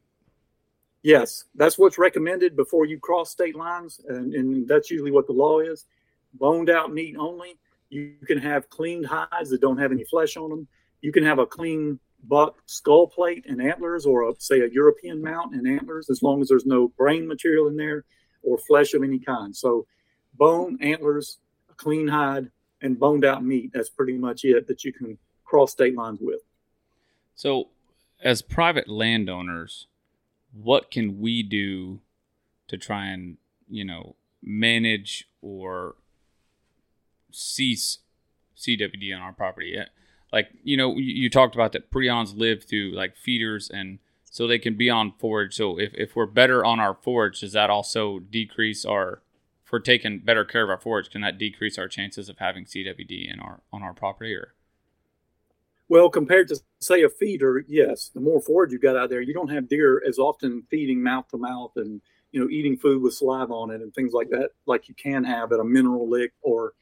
[1.05, 5.35] Yes, that's what's recommended before you cross state lines, and, and that's usually what the
[5.35, 5.85] law is.
[6.33, 7.59] Boned out meat only.
[7.91, 10.67] You can have cleaned hides that don't have any flesh on them.
[11.03, 15.21] You can have a clean buck skull plate and antlers, or a, say a European
[15.21, 18.07] mount and antlers, as long as there's no brain material in there
[18.43, 19.55] or flesh of any kind.
[19.55, 19.87] So,
[20.39, 21.37] bone, antlers,
[21.71, 22.51] a clean hide,
[22.81, 23.73] and boned out meat.
[23.75, 26.41] That's pretty much it that you can cross state lines with.
[27.35, 27.69] So,
[28.23, 29.87] as private landowners,
[30.55, 32.01] what can we do
[32.69, 33.37] to try and
[33.69, 35.97] you know manage or
[37.31, 37.99] cease
[38.57, 39.77] CWD on our property?
[40.33, 44.59] Like you know, you, talked about that prions live through like feeders and so they
[44.59, 45.55] can be on forage.
[45.55, 49.23] So if, if we're better on our forage, does that also decrease our
[49.75, 53.29] we're taking better care of our forage, can that decrease our chances of having CWD
[53.29, 54.55] in our on our property or
[55.95, 59.33] well, compared to say a feeder, yes, the more forage you've got out there, you
[59.33, 62.01] don't have deer as often feeding mouth to mouth and
[62.33, 65.23] you know eating food with saliva on it and things like that, like you can
[65.23, 66.73] have at a mineral lick or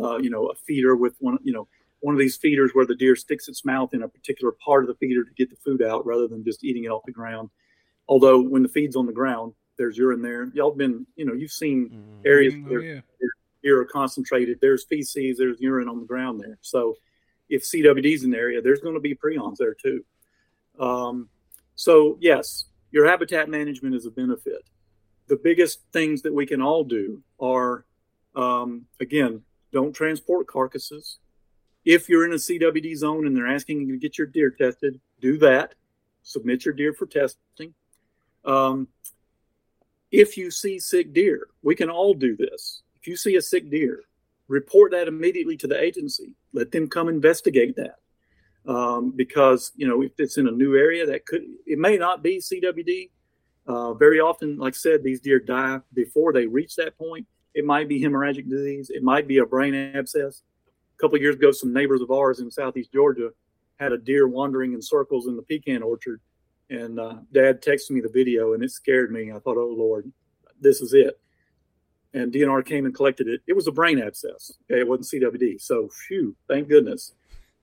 [0.00, 1.68] uh, you know a feeder with one you know
[2.00, 4.88] one of these feeders where the deer sticks its mouth in a particular part of
[4.88, 7.48] the feeder to get the food out rather than just eating it off the ground.
[8.08, 10.50] Although when the feed's on the ground, there's urine there.
[10.54, 12.26] Y'all been you know you've seen mm-hmm.
[12.26, 13.00] areas oh, where yeah.
[13.62, 14.58] deer are concentrated.
[14.60, 16.58] There's feces, there's urine on the ground there.
[16.62, 16.96] So
[17.48, 20.04] if CWD is in the area, there's going to be prions there too.
[20.78, 21.28] Um,
[21.74, 24.62] so yes, your habitat management is a benefit.
[25.28, 27.84] The biggest things that we can all do are,
[28.34, 29.42] um, again,
[29.72, 31.18] don't transport carcasses.
[31.84, 35.00] If you're in a CWD zone and they're asking you to get your deer tested,
[35.20, 35.74] do that.
[36.22, 37.74] Submit your deer for testing.
[38.44, 38.88] Um,
[40.10, 42.82] if you see sick deer, we can all do this.
[43.00, 44.04] If you see a sick deer,
[44.48, 46.34] report that immediately to the agency.
[46.52, 47.96] Let them come investigate that.
[48.66, 52.22] Um, because you know if it's in a new area that could it may not
[52.22, 53.10] be CWD.
[53.68, 57.26] Uh, very often, like I said, these deer die before they reach that point.
[57.52, 58.90] It might be hemorrhagic disease.
[58.90, 60.42] It might be a brain abscess.
[60.96, 63.30] A couple years ago, some neighbors of ours in southeast Georgia
[63.76, 66.20] had a deer wandering in circles in the pecan orchard,
[66.70, 69.32] and uh, Dad texted me the video, and it scared me.
[69.32, 70.10] I thought, "Oh Lord,
[70.60, 71.20] this is it."
[72.14, 73.42] And DNR came and collected it.
[73.46, 74.52] It was a brain abscess.
[74.70, 75.60] Okay, it wasn't CWD.
[75.60, 77.12] So, phew, thank goodness.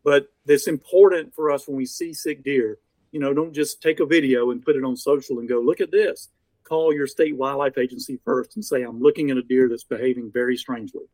[0.04, 2.78] But it's important for us when we see sick deer.
[3.12, 5.82] You know, don't just take a video and put it on social and go, "Look
[5.82, 6.30] at this."
[6.64, 10.32] Call your state wildlife agency first and say, "I'm looking at a deer that's behaving
[10.32, 11.06] very strangely."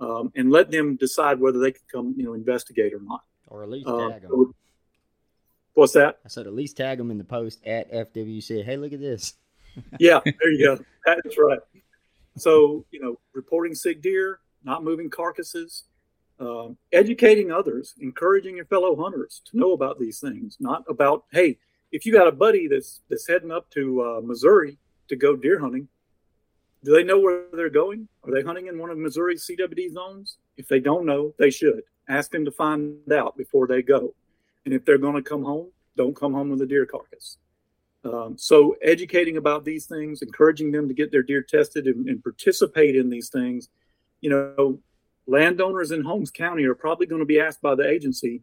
[0.00, 3.22] um, and let them decide whether they can come, you know, investigate or not.
[3.48, 4.54] Or at least Uh, tag them.
[5.74, 6.18] what's that?
[6.24, 8.62] I said at least tag them in the post at FWC.
[8.62, 9.34] Hey, look at this.
[9.98, 10.84] Yeah, there you go.
[11.04, 11.58] That's right.
[12.36, 15.84] So, you know, reporting sick deer, not moving carcasses,
[16.38, 20.56] um, educating others, encouraging your fellow hunters to know about these things.
[20.60, 21.58] Not about, hey,
[21.92, 24.78] if you got a buddy that's that's heading up to uh, Missouri
[25.08, 25.88] to go deer hunting,
[26.82, 28.08] do they know where they're going?
[28.24, 30.38] Are they hunting in one of Missouri's CWD zones?
[30.56, 34.14] If they don't know, they should ask them to find out before they go.
[34.64, 37.36] And if they're going to come home, don't come home with a deer carcass.
[38.04, 42.22] Um, so, educating about these things, encouraging them to get their deer tested and, and
[42.22, 43.68] participate in these things.
[44.20, 44.80] You know,
[45.26, 48.42] landowners in Holmes County are probably going to be asked by the agency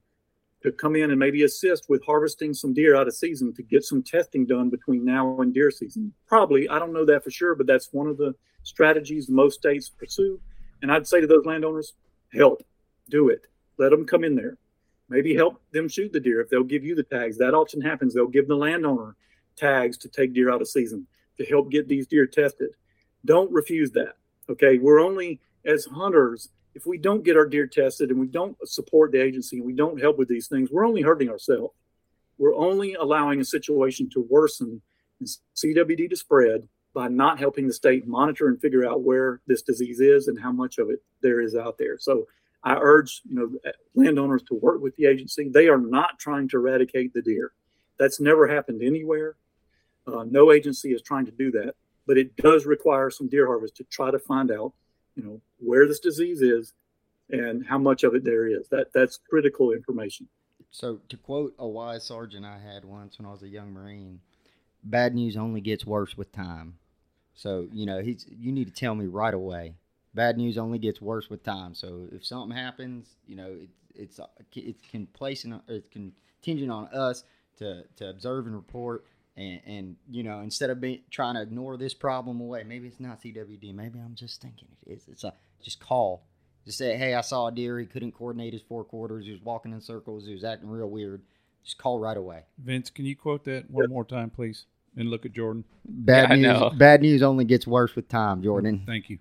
[0.64, 3.84] to come in and maybe assist with harvesting some deer out of season to get
[3.84, 6.14] some testing done between now and deer season.
[6.28, 9.90] Probably, I don't know that for sure, but that's one of the strategies most states
[9.90, 10.40] pursue.
[10.82, 11.94] And I'd say to those landowners,
[12.34, 12.64] help,
[13.10, 13.48] do it.
[13.78, 14.58] Let them come in there.
[15.10, 17.38] Maybe help them shoot the deer if they'll give you the tags.
[17.38, 18.14] That often happens.
[18.14, 19.16] They'll give the landowner
[19.58, 21.08] tags to take deer out of season
[21.38, 22.70] to help get these deer tested.
[23.26, 24.14] Don't refuse that.
[24.50, 24.78] Okay.
[24.78, 29.12] We're only, as hunters, if we don't get our deer tested and we don't support
[29.12, 31.74] the agency and we don't help with these things, we're only hurting ourselves.
[32.38, 34.82] We're only allowing a situation to worsen
[35.20, 39.62] and CWD to spread by not helping the state monitor and figure out where this
[39.62, 41.98] disease is and how much of it there is out there.
[42.00, 42.28] So
[42.64, 45.50] I urge you know landowners to work with the agency.
[45.50, 47.52] They are not trying to eradicate the deer.
[48.00, 49.36] That's never happened anywhere.
[50.08, 51.76] Uh, no agency is trying to do that,
[52.06, 54.74] but it does require some deer harvest to try to find out,
[55.16, 56.74] you know, where this disease is
[57.30, 58.70] and how much of it there is.
[58.70, 60.28] That that's critical information.
[60.72, 64.20] So, to quote a wise sergeant I had once when I was a young Marine,
[64.84, 66.78] bad news only gets worse with time.
[67.34, 69.76] So, you know, he's you need to tell me right away.
[70.14, 71.76] Bad news only gets worse with time.
[71.76, 74.20] So, if something happens, you know, it, it's
[74.56, 77.24] it's can placing it's contingent on us
[77.58, 79.06] to to observe and report.
[79.38, 83.00] And, and you know, instead of being, trying to ignore this problem away, maybe it's
[83.00, 83.74] not CWD.
[83.74, 85.08] Maybe I'm just thinking it is.
[85.08, 85.34] It's a
[85.64, 86.24] just call
[86.68, 87.80] just say, hey, I saw a deer.
[87.80, 89.26] He couldn't coordinate his four quarters.
[89.26, 90.26] He was walking in circles.
[90.26, 91.22] He was acting real weird.
[91.64, 92.44] Just call right away.
[92.58, 94.66] Vince, can you quote that one more time, please?
[94.98, 95.64] And look at Jordan.
[95.86, 96.74] Bad Yeah, news.
[96.78, 98.84] Bad news only gets worse with time, Jordan.
[98.86, 99.20] Thank you.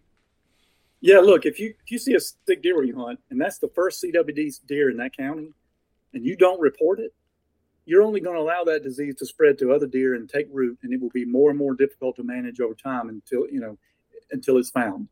[1.01, 3.59] Yeah, look, if you if you see a sick deer where you hunt, and that's
[3.59, 5.53] the first CWD deer in that county,
[6.15, 7.15] and you don't report it,
[7.87, 10.79] you're only going to allow that disease to spread to other deer and take root,
[10.83, 13.79] and it will be more and more difficult to manage over time until you know
[14.31, 15.09] until it's found.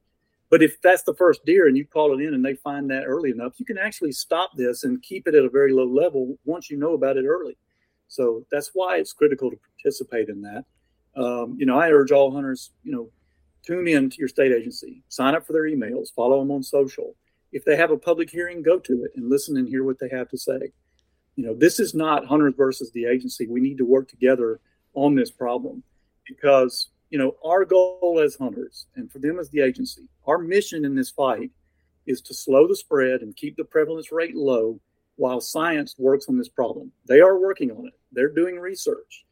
[0.50, 3.04] But if that's the first deer and you call it in and they find that
[3.06, 6.36] early enough, you can actually stop this and keep it at a very low level
[6.44, 7.56] once you know about it early.
[8.08, 10.64] So that's why it's critical to participate in that.
[11.16, 13.08] Um, you know, I urge all hunters, you know,
[13.64, 17.14] tune in to your state agency, sign up for their emails, follow them on social.
[17.50, 20.08] If they have a public hearing, go to it and listen and hear what they
[20.10, 20.72] have to say.
[21.36, 23.46] You know, this is not hunters versus the agency.
[23.46, 24.60] We need to work together
[24.94, 25.82] on this problem
[26.26, 30.84] because, you know, our goal as hunters and for them as the agency, our mission
[30.84, 31.50] in this fight
[32.06, 34.80] is to slow the spread and keep the prevalence rate low
[35.16, 36.92] while science works on this problem.
[37.06, 39.24] They are working on it, they're doing research.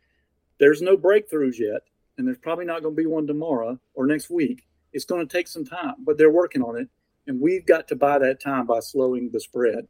[0.59, 1.83] There's no breakthroughs yet,
[2.17, 4.65] and there's probably not going to be one tomorrow or next week.
[4.93, 6.89] It's going to take some time, but they're working on it,
[7.27, 9.89] and we've got to buy that time by slowing the spread.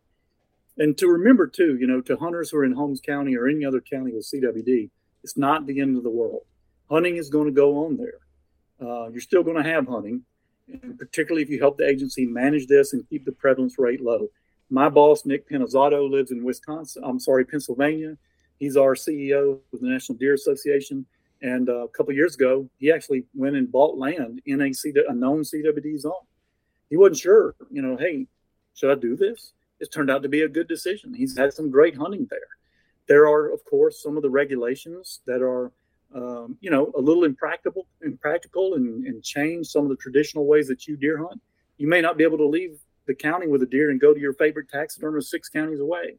[0.79, 3.65] And to remember, too, you know, to hunters who are in Holmes County or any
[3.65, 4.91] other county with CWD,
[5.23, 6.43] it's not the end of the world.
[6.91, 8.19] Hunting is going to go on there.
[8.81, 10.23] Uh, you're still going to have hunting,
[10.99, 14.29] particularly if you help the agency manage this and keep the prevalence rate low.
[14.71, 17.03] My boss, Nick Pinizzotto, lives in Wisconsin.
[17.05, 18.17] I'm sorry, Pennsylvania.
[18.59, 21.05] He's our CEO of the National Deer Association.
[21.43, 24.95] And uh, a couple years ago, he actually went and bought land in a, C-
[25.09, 26.13] a known CWD zone.
[26.89, 28.27] He wasn't sure, you know, hey,
[28.75, 29.53] should I do this?
[29.83, 31.13] It's turned out to be a good decision.
[31.13, 32.39] He's had some great hunting there.
[33.09, 35.73] There are, of course, some of the regulations that are,
[36.15, 40.69] um, you know, a little impractical, impractical, and, and change some of the traditional ways
[40.69, 41.43] that you deer hunt.
[41.79, 44.21] You may not be able to leave the county with a deer and go to
[44.21, 46.15] your favorite taxidermist six counties away.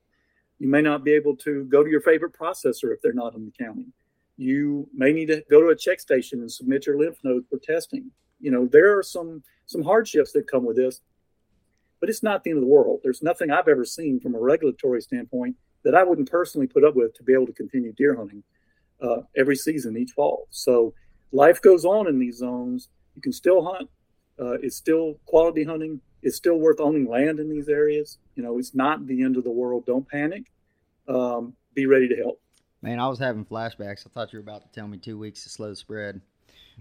[0.60, 3.46] You may not be able to go to your favorite processor if they're not in
[3.46, 3.86] the county.
[4.36, 7.60] You may need to go to a check station and submit your lymph node for
[7.60, 8.12] testing.
[8.42, 11.00] You know, there are some some hardships that come with this.
[12.04, 13.00] But it's not the end of the world.
[13.02, 15.56] There's nothing I've ever seen from a regulatory standpoint
[15.86, 18.44] that I wouldn't personally put up with to be able to continue deer hunting
[19.02, 20.50] uh, every season, each fall.
[20.50, 20.94] So
[21.32, 22.90] life goes on in these zones.
[23.16, 23.90] You can still hunt.
[24.38, 26.02] Uh, it's still quality hunting.
[26.22, 28.18] It's still worth owning land in these areas.
[28.36, 29.86] You know, it's not the end of the world.
[29.86, 30.52] Don't panic.
[31.08, 32.42] Um, be ready to help.
[32.82, 34.06] Man, I was having flashbacks.
[34.06, 36.20] I thought you were about to tell me two weeks to slow spread,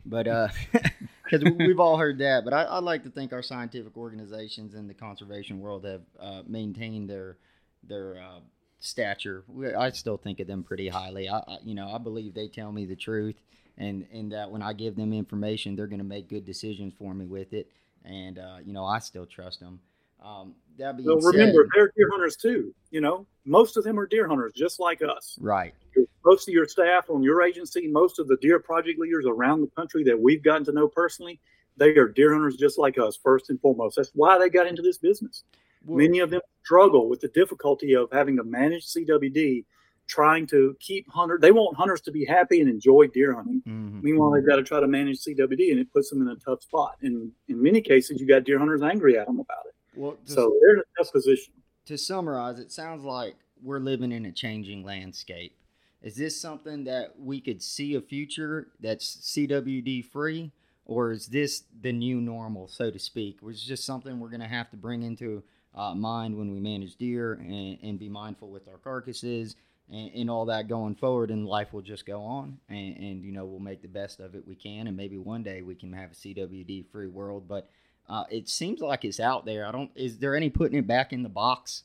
[0.04, 0.26] but
[1.32, 2.44] because we've all heard that.
[2.44, 6.42] But I, I, like to think our scientific organizations in the conservation world have uh,
[6.46, 7.38] maintained their
[7.84, 8.40] their uh,
[8.80, 9.44] stature.
[9.76, 11.28] I still think of them pretty highly.
[11.28, 13.36] I, I, you know, I believe they tell me the truth,
[13.78, 17.14] and and that when I give them information, they're going to make good decisions for
[17.14, 17.68] me with it.
[18.04, 19.80] And uh, you know, I still trust them.
[20.22, 22.74] Um, that being well, remember, they're deer hunters too.
[22.90, 25.36] You know, most of them are deer hunters, just like us.
[25.40, 25.74] Right.
[26.24, 29.70] Most of your staff on your agency, most of the deer project leaders around the
[29.76, 31.40] country that we've gotten to know personally,
[31.76, 33.96] they are deer hunters just like us, first and foremost.
[33.96, 35.44] That's why they got into this business.
[35.84, 39.64] Well, Many of them struggle with the difficulty of having to manage CWD,
[40.06, 41.40] trying to keep hunters.
[41.40, 43.62] They want hunters to be happy and enjoy deer hunting.
[43.66, 44.00] Mm-hmm.
[44.02, 46.62] Meanwhile, they've got to try to manage CWD, and it puts them in a tough
[46.62, 46.98] spot.
[47.02, 49.74] And in many cases, you got deer hunters angry at them about it.
[49.96, 51.54] Well, so they're in a tough position.
[51.86, 55.54] To summarize, it sounds like we're living in a changing landscape.
[56.02, 60.50] Is this something that we could see a future that's CWD free,
[60.84, 63.40] or is this the new normal, so to speak?
[63.40, 66.96] Was just something we're going to have to bring into uh, mind when we manage
[66.96, 69.56] deer and, and, be mindful with our carcasses
[69.90, 73.32] and, and, all that going forward, and life will just go on, and, and, you
[73.32, 75.92] know we'll make the best of it we can, and maybe one day we can
[75.94, 77.70] have a CWD free world, but
[78.08, 79.64] uh, it seems like it's out there.
[79.64, 79.90] I don't.
[79.94, 81.84] Is there any putting it back in the box?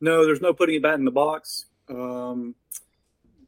[0.00, 1.66] No, there's no putting it back in the box.
[1.88, 2.54] Um,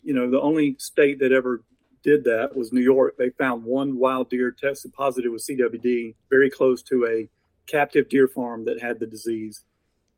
[0.03, 1.63] you know, the only state that ever
[2.03, 3.17] did that was New York.
[3.19, 7.29] They found one wild deer tested positive with CWD, very close to a
[7.67, 9.63] captive deer farm that had the disease.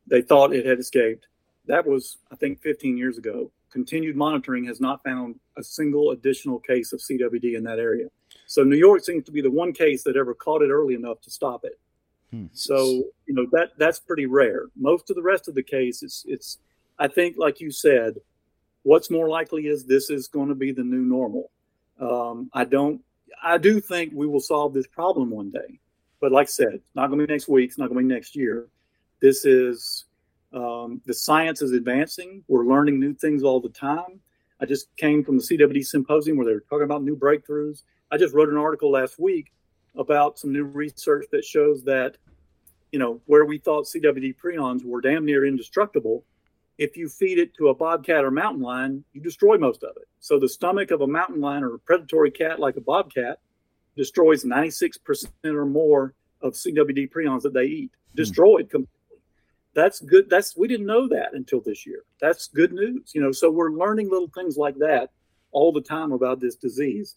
[0.05, 1.27] They thought it had escaped.
[1.65, 3.51] That was, I think, 15 years ago.
[3.71, 8.07] Continued monitoring has not found a single additional case of CWD in that area.
[8.47, 11.21] So New York seems to be the one case that ever caught it early enough
[11.21, 11.79] to stop it.
[12.31, 12.45] Hmm.
[12.53, 14.65] So you know that that's pretty rare.
[14.75, 16.57] Most of the rest of the case, it's it's.
[16.99, 18.15] I think, like you said,
[18.83, 21.49] what's more likely is this is going to be the new normal.
[21.99, 23.01] Um, I don't.
[23.41, 25.79] I do think we will solve this problem one day,
[26.19, 27.69] but like I said, it's not going to be next week.
[27.69, 28.67] It's not going to be next year.
[29.21, 30.05] This is
[30.53, 32.43] um, the science is advancing.
[32.47, 34.19] We're learning new things all the time.
[34.61, 37.83] I just came from the CWD symposium where they were talking about new breakthroughs.
[38.11, 39.53] I just wrote an article last week
[39.95, 42.17] about some new research that shows that,
[42.91, 46.23] you know, where we thought CWD prions were damn near indestructible,
[46.79, 50.07] if you feed it to a bobcat or mountain lion, you destroy most of it.
[50.21, 53.39] So the stomach of a mountain lion or a predatory cat like a bobcat
[53.97, 58.15] destroys 96% or more of CWD prions that they eat, hmm.
[58.15, 58.95] destroyed completely.
[59.73, 60.29] That's good.
[60.29, 62.03] That's we didn't know that until this year.
[62.21, 63.11] That's good news.
[63.13, 65.11] You know, so we're learning little things like that
[65.51, 67.15] all the time about this disease.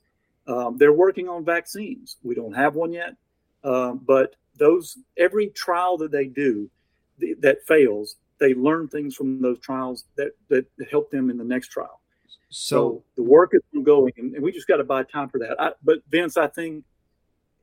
[0.49, 2.17] Um, they're working on vaccines.
[2.25, 3.15] We don't have one yet,
[3.63, 6.69] um, but those every trial that they do
[7.21, 11.45] th- that fails, they learn things from those trials that that help them in the
[11.45, 12.01] next trial.
[12.51, 15.39] So, so the work is ongoing, and, and we just got to buy time for
[15.39, 15.57] that.
[15.61, 16.85] I, but Vince, I think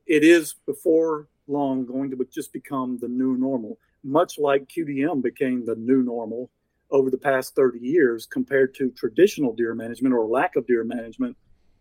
[0.07, 5.65] it is before long going to just become the new normal, much like QDM became
[5.65, 6.49] the new normal
[6.91, 11.35] over the past 30 years compared to traditional deer management or lack of deer management.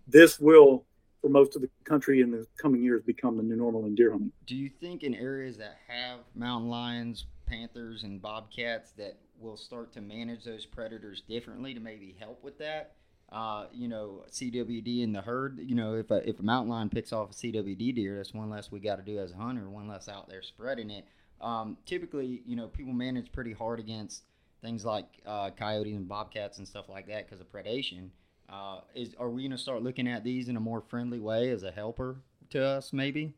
[0.07, 0.85] This will
[1.23, 4.11] for most of the country in the coming years become the new normal in deer
[4.11, 4.33] hunting.
[4.47, 9.93] Do you think in areas that have mountain lions, panthers, and bobcats that will start
[9.93, 12.93] to manage those predators differently to maybe help with that?
[13.31, 15.59] Uh, you know, CWD in the herd.
[15.63, 18.49] You know, if a, if a mountain lion picks off a CWD deer, that's one
[18.49, 21.05] less we got to do as a hunter, one less out there spreading it.
[21.41, 24.23] Um, typically, you know, people manage pretty hard against
[24.63, 28.09] things like uh, coyotes and bobcats and stuff like that because of predation.
[28.49, 31.63] Uh, is are we to start looking at these in a more friendly way as
[31.63, 32.17] a helper
[32.51, 33.35] to us, maybe?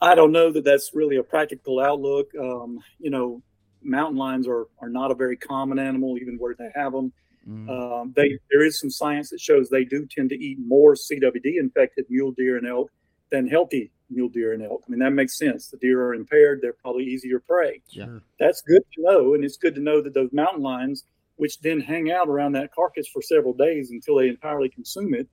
[0.00, 2.30] I don't know that that's really a practical outlook.
[2.38, 3.42] Um, you know,
[3.82, 7.12] mountain lions are are not a very common animal, even where they have them.
[7.48, 7.68] Mm.
[7.68, 11.58] Um, they there is some science that shows they do tend to eat more CWD
[11.58, 12.90] infected mule deer and elk
[13.30, 14.82] than healthy mule deer and elk.
[14.86, 15.68] I mean that makes sense.
[15.68, 17.82] The deer are impaired; they're probably easier prey.
[17.88, 18.18] Yeah.
[18.38, 21.04] That's good to know, and it's good to know that those mountain lions
[21.36, 25.28] which then hang out around that carcass for several days until they entirely consume it.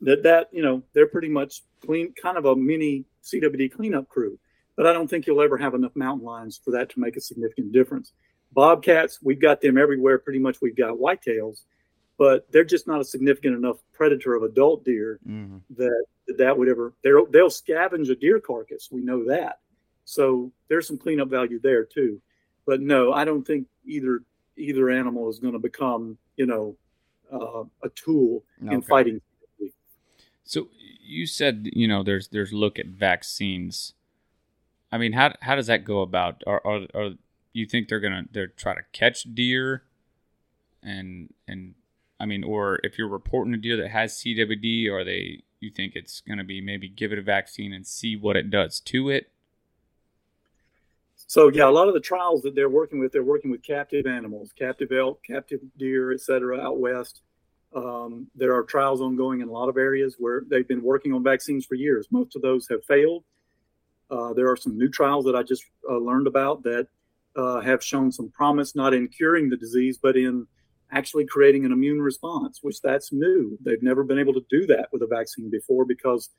[0.00, 4.38] That that you know they're pretty much clean, kind of a mini CWD cleanup crew.
[4.76, 7.20] But I don't think you'll ever have enough mountain lions for that to make a
[7.20, 8.12] significant difference.
[8.52, 10.18] Bobcats, we've got them everywhere.
[10.18, 11.62] Pretty much, we've got whitetails,
[12.18, 15.58] but they're just not a significant enough predator of adult deer mm-hmm.
[15.76, 16.04] that
[16.38, 16.92] that would ever.
[17.02, 18.88] They'll they'll scavenge a deer carcass.
[18.90, 19.60] We know that,
[20.04, 22.20] So there's some cleanup value there too.
[22.66, 24.22] But no, I don't think either
[24.56, 26.76] either animal is going to become you know
[27.32, 29.20] uh, a tool in fighting.
[30.44, 30.68] So
[31.00, 33.94] you said you know there's there's look at vaccines.
[34.92, 36.42] I mean, how how does that go about?
[36.46, 37.10] Are are, are
[37.52, 39.82] you think they're gonna they're try to catch deer,
[40.82, 41.74] and and
[42.20, 45.96] I mean, or if you're reporting a deer that has CWD, are they you think
[45.96, 49.30] it's gonna be maybe give it a vaccine and see what it does to it?
[51.26, 54.06] So yeah, a lot of the trials that they're working with, they're working with captive
[54.06, 57.22] animals, captive elk, captive deer, et cetera, out west.
[57.74, 61.22] Um, there are trials ongoing in a lot of areas where they've been working on
[61.22, 62.06] vaccines for years.
[62.10, 63.24] Most of those have failed.
[64.10, 66.86] Uh, there are some new trials that I just uh, learned about that
[67.36, 70.46] uh, have shown some promise, not in curing the disease, but in
[70.92, 73.58] actually creating an immune response, which that's new.
[73.64, 76.30] They've never been able to do that with a vaccine before because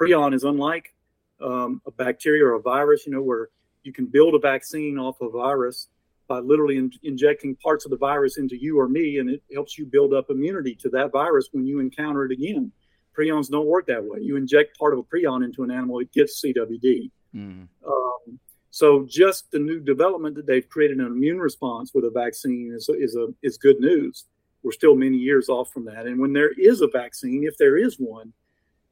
[0.00, 0.94] prion is unlike
[1.40, 3.50] um, a bacteria or a virus, you know, where
[3.84, 5.88] you can build a vaccine off a virus
[6.32, 9.76] by literally in- injecting parts of the virus into you or me, and it helps
[9.76, 12.72] you build up immunity to that virus when you encounter it again.
[13.14, 14.20] Prions don't work that way.
[14.22, 17.10] You inject part of a prion into an animal, it gets CWD.
[17.34, 17.68] Mm.
[17.86, 18.40] Um,
[18.70, 22.88] so just the new development that they've created an immune response with a vaccine is,
[22.88, 24.24] is a is good news.
[24.62, 27.76] We're still many years off from that, and when there is a vaccine, if there
[27.76, 28.32] is one,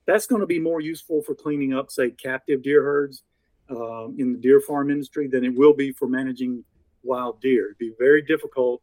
[0.04, 3.22] that's going to be more useful for cleaning up, say, captive deer herds
[3.70, 6.64] um, in the deer farm industry than it will be for managing
[7.02, 7.66] wild deer.
[7.66, 8.82] It'd be very difficult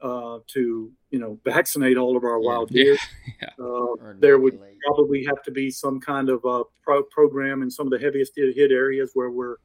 [0.00, 2.46] uh, to you know vaccinate all of our Yeah.
[2.48, 2.96] wild deer.
[3.42, 3.50] Yeah.
[3.64, 4.78] Uh, there would inoculate.
[4.84, 8.32] probably have to be some kind of uh, pro- program in some of the heaviest
[8.34, 9.56] hit areas where we're,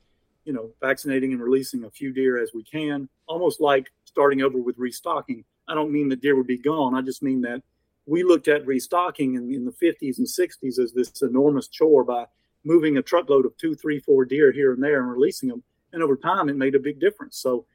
[0.45, 4.59] you know, vaccinating and releasing a few deer as we can, almost like starting over
[4.59, 5.43] with restocking.
[5.67, 6.93] I don't mean the deer would be gone.
[6.93, 7.63] I just mean that
[8.05, 12.25] we looked at restocking in, in the 50s and 60s as this enormous chore by
[12.63, 15.63] moving a truckload of two, three, four deer here and there and releasing them.
[15.93, 17.38] And over time, it made a big difference.
[17.38, 17.65] So,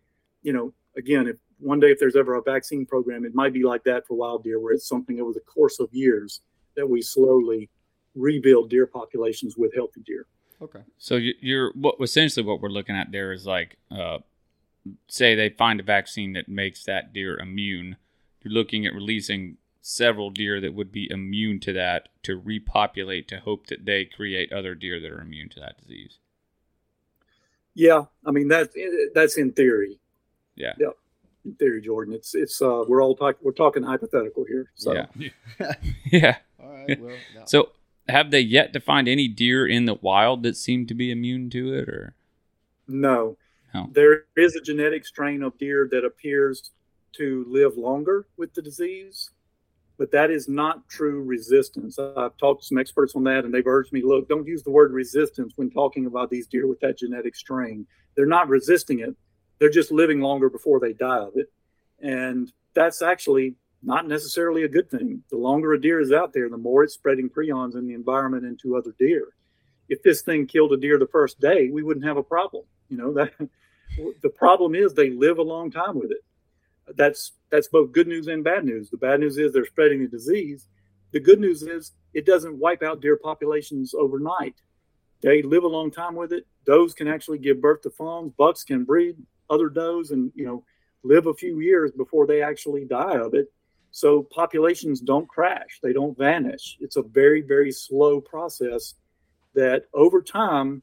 [0.43, 3.65] you know, again, if one day if there's ever a vaccine program, it might be
[3.65, 6.41] like that for wild deer, where it's something over the course of years
[6.77, 7.69] that we slowly
[8.15, 10.27] rebuild deer populations with healthy deer.
[10.61, 10.83] Okay.
[10.99, 14.19] So you- you're what essentially what we're looking at there is like, uh,
[15.09, 17.97] say they find a vaccine that makes that deer immune.
[18.43, 23.41] You're looking at releasing several deer that would be immune to that to repopulate to
[23.41, 26.19] hope that they create other deer that are immune to that disease.
[27.75, 28.71] Yeah, I mean that
[29.15, 30.01] that's in theory.
[30.59, 30.73] Yeah.
[30.79, 30.89] Yeah,
[31.45, 32.15] in theory, Jordan.
[32.15, 34.71] It's it's uh, we're all talking we're talking hypothetical here.
[34.75, 35.07] So Yeah.
[36.13, 36.37] yeah.
[36.63, 37.01] All right.
[37.01, 37.45] Well, yeah.
[37.47, 37.71] So
[38.09, 41.51] have they yet to find any deer in the wild that seem to be immune
[41.51, 42.15] to it or
[42.87, 43.37] no,
[43.75, 43.89] Oh.
[43.93, 46.71] there is a genetic strain of deer that appears
[47.13, 49.31] to live longer with the disease,
[49.99, 51.99] but that is not true resistance.
[51.99, 54.71] I've talked to some experts on that, and they've urged me, look, don't use the
[54.71, 57.87] word resistance when talking about these deer with that genetic strain.
[58.17, 59.15] They're not resisting it;
[59.59, 61.53] they're just living longer before they die of it,
[62.01, 65.23] and that's actually not necessarily a good thing.
[65.31, 68.45] The longer a deer is out there, the more it's spreading prions in the environment
[68.45, 69.29] into other deer.
[69.89, 72.65] If this thing killed a deer the first day, we wouldn't have a problem.
[72.89, 73.33] You know that
[74.23, 76.25] the problem is they live a long time with it.
[76.97, 78.91] That's that's both good news and bad news.
[78.91, 80.67] The bad news is they're spreading the disease.
[81.13, 84.57] The good news is it doesn't wipe out deer populations overnight.
[85.21, 86.47] They live a long time with it.
[86.65, 88.33] Does can actually give birth to fawns.
[88.37, 89.17] Bucks can breed
[89.51, 90.65] other does and you know
[91.03, 93.53] live a few years before they actually die of it.
[93.91, 95.81] So populations don't crash.
[95.83, 96.77] They don't vanish.
[96.81, 98.95] It's a very very slow process
[99.55, 100.83] that over time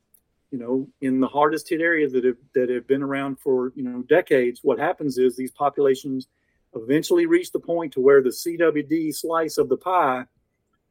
[0.56, 3.84] you know, in the hardest hit areas that have that have been around for you
[3.84, 6.28] know decades, what happens is these populations
[6.74, 10.24] eventually reach the point to where the CWD slice of the pie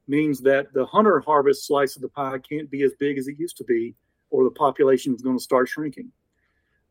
[0.06, 3.38] means that the hunter harvest slice of the pie can't be as big as it
[3.38, 3.94] used to be,
[4.28, 6.12] or the population is going to start shrinking.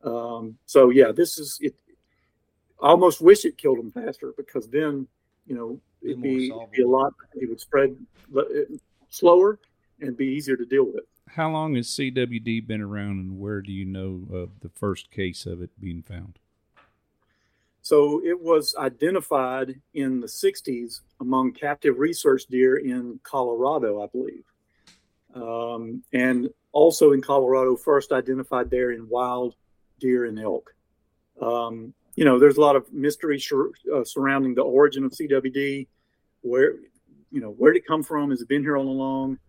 [0.04, 1.76] Um, so yeah, this is it.
[2.82, 5.08] I almost wish it killed them faster because then
[5.48, 7.14] you know it'd be, it'd be a lot.
[7.36, 7.96] It would spread
[9.10, 9.60] slower
[10.02, 11.06] and be easier to deal with.
[11.30, 15.46] How long has CWD been around, and where do you know of the first case
[15.46, 16.38] of it being found?
[17.82, 24.46] So it was identified in the 60s among captive research deer in Colorado, I believe.
[25.36, 29.56] Um, and also in Colorado, first identified there in wild
[30.04, 30.76] deer and elk.
[31.42, 35.88] Um, you know, there's a lot of mystery sur- uh, surrounding the origin of CWD.
[36.42, 36.74] Where,
[37.32, 38.30] you know, where did it come from?
[38.30, 39.40] Has it been here all along?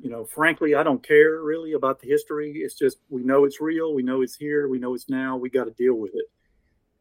[0.00, 2.52] You know, frankly, I don't care really about the history.
[2.56, 3.94] It's just we know it's real.
[3.94, 4.68] We know it's here.
[4.68, 5.36] We know it's now.
[5.36, 6.26] We got to deal with it.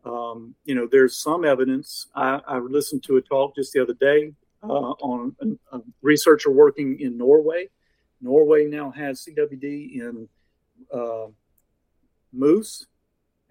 [0.05, 2.07] Um, you know, there's some evidence.
[2.15, 6.51] I, I listened to a talk just the other day uh, on a, a researcher
[6.51, 7.69] working in Norway.
[8.21, 10.27] Norway now has CWD in
[10.93, 11.27] uh,
[12.33, 12.87] moose,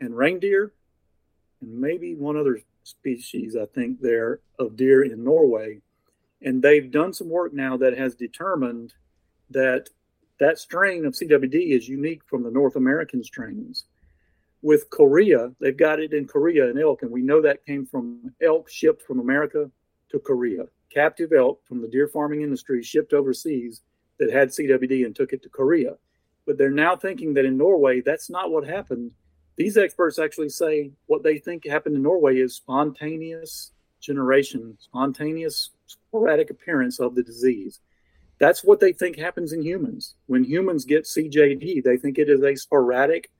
[0.00, 0.72] and reindeer,
[1.60, 5.80] and maybe one other species, I think, there of deer in Norway.
[6.42, 8.94] And they've done some work now that has determined
[9.50, 9.88] that
[10.38, 13.84] that strain of CWD is unique from the North American strains.
[14.62, 18.34] With Korea, they've got it in Korea and elk, and we know that came from
[18.42, 19.70] elk shipped from America
[20.10, 20.64] to Korea.
[20.92, 23.82] Captive elk from the deer farming industry shipped overseas
[24.18, 25.94] that had CWD and took it to Korea.
[26.46, 29.12] But they're now thinking that in Norway, that's not what happened.
[29.56, 36.50] These experts actually say what they think happened in Norway is spontaneous generation, spontaneous sporadic
[36.50, 37.80] appearance of the disease.
[38.38, 40.14] That's what they think happens in humans.
[40.26, 43.30] When humans get CJD, they think it is a sporadic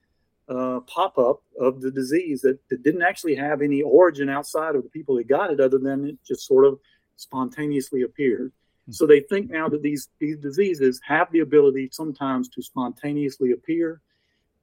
[0.49, 4.83] uh, pop up of the disease that, that didn't actually have any origin outside of
[4.83, 6.79] the people that got it, other than it just sort of
[7.15, 8.51] spontaneously appeared.
[8.85, 8.91] Hmm.
[8.91, 14.01] So they think now that these these diseases have the ability sometimes to spontaneously appear,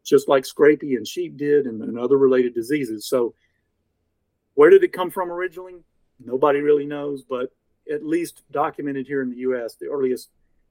[0.04, 3.06] just like scrapie and sheep did, and, and other related diseases.
[3.06, 3.34] So
[4.54, 5.76] where did it come from originally?
[6.24, 7.52] Nobody really knows, but
[7.92, 10.30] at least documented here in the U.S., the earliest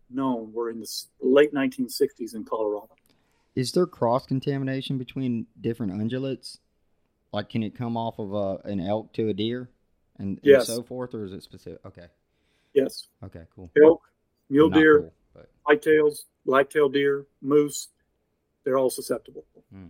[0.10, 0.90] known were in the
[1.22, 2.90] late 1960s in Colorado.
[3.56, 6.58] Is there cross contamination between different ungulates?
[7.32, 9.70] Like, can it come off of a, an elk to a deer,
[10.18, 10.70] and, yes.
[10.70, 11.80] and so forth, or is it specific?
[11.86, 12.08] Okay.
[12.74, 13.08] Yes.
[13.24, 13.44] Okay.
[13.56, 13.72] Cool.
[13.84, 14.02] Elk,
[14.50, 17.90] mule Not deer, cool, but- whitetails, black-tailed deer, moose,
[18.64, 19.46] they're all susceptible.
[19.72, 19.88] Hmm.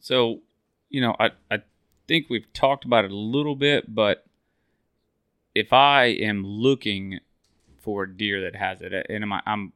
[0.00, 0.40] So,
[0.88, 1.62] you know, I, I
[2.08, 4.26] think we've talked about it a little bit, but
[5.54, 7.20] if I am looking
[7.78, 9.72] for a deer that has it, uh, and am I, I'm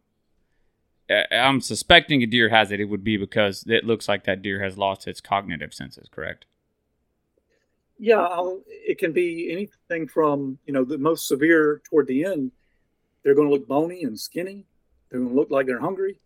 [1.10, 4.42] uh, I'm suspecting a deer has it, it would be because it looks like that
[4.42, 6.08] deer has lost its cognitive senses.
[6.10, 6.46] Correct?
[7.98, 12.52] Yeah, I'll, it can be anything from you know the most severe toward the end.
[13.22, 14.66] They're going to look bony and skinny.
[15.10, 16.20] They're going to look like they're hungry.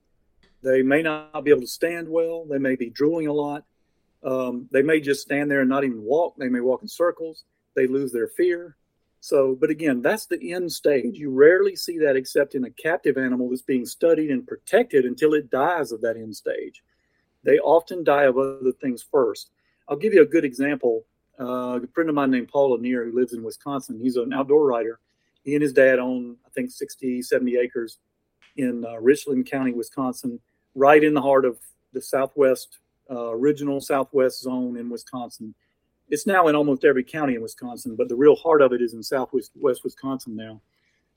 [0.63, 2.45] They may not be able to stand well.
[2.45, 3.65] They may be drooling a lot.
[4.25, 6.35] Um, they may just stand there and not even walk.
[6.37, 7.45] They may walk in circles.
[7.75, 8.77] They lose their fear.
[9.21, 11.19] So, but again, that's the end stage.
[11.19, 15.35] You rarely see that except in a captive animal that's being studied and protected until
[15.35, 16.83] it dies of that end stage.
[17.45, 19.51] They often die of other things first.
[19.89, 21.05] I'll give you a good example.
[21.41, 24.67] Uh, a friend of mine named Paul Lanier, who lives in Wisconsin, he's an outdoor
[24.67, 24.99] writer.
[25.45, 27.99] He and his dad own, I think, 60, 70 acres
[28.59, 30.39] in uh, Richland County, Wisconsin,
[30.75, 31.59] right in the heart of
[31.93, 32.79] the Southwest,
[33.11, 35.55] uh, original Southwest zone in Wisconsin
[36.11, 38.95] it's now in almost every county in Wisconsin, but the real heart of it is
[38.95, 40.61] in southwest West Wisconsin now.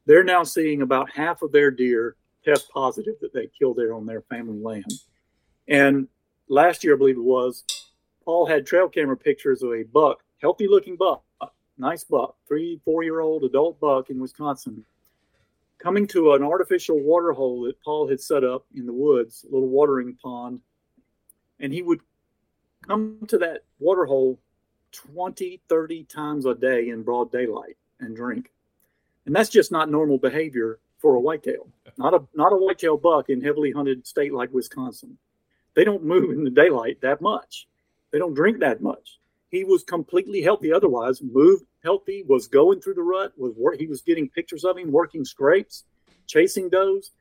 [0.05, 4.05] They're now seeing about half of their deer test positive that they killed there on
[4.05, 4.91] their family land.
[5.67, 6.07] And
[6.49, 7.63] last year, I believe it was,
[8.25, 11.23] Paul had trail camera pictures of a buck, healthy looking buck,
[11.77, 14.83] nice buck, three, four year old adult buck in Wisconsin,
[15.81, 19.53] coming to an artificial water hole that Paul had set up in the woods, a
[19.53, 20.61] little watering pond.
[21.59, 21.99] And he would
[22.87, 24.39] come to that water hole
[24.91, 28.51] 20, 30 times a day in broad daylight and drink.
[29.25, 31.67] And that's just not normal behavior for a whitetail.
[31.97, 35.17] Not a not a whitetail buck in heavily hunted state like Wisconsin.
[35.75, 37.67] They don't move in the daylight that much.
[38.11, 39.19] They don't drink that much.
[39.51, 43.87] He was completely healthy otherwise, moved healthy, was going through the rut, was work, he
[43.87, 45.83] was getting pictures of him working scrapes,
[46.25, 47.11] chasing does.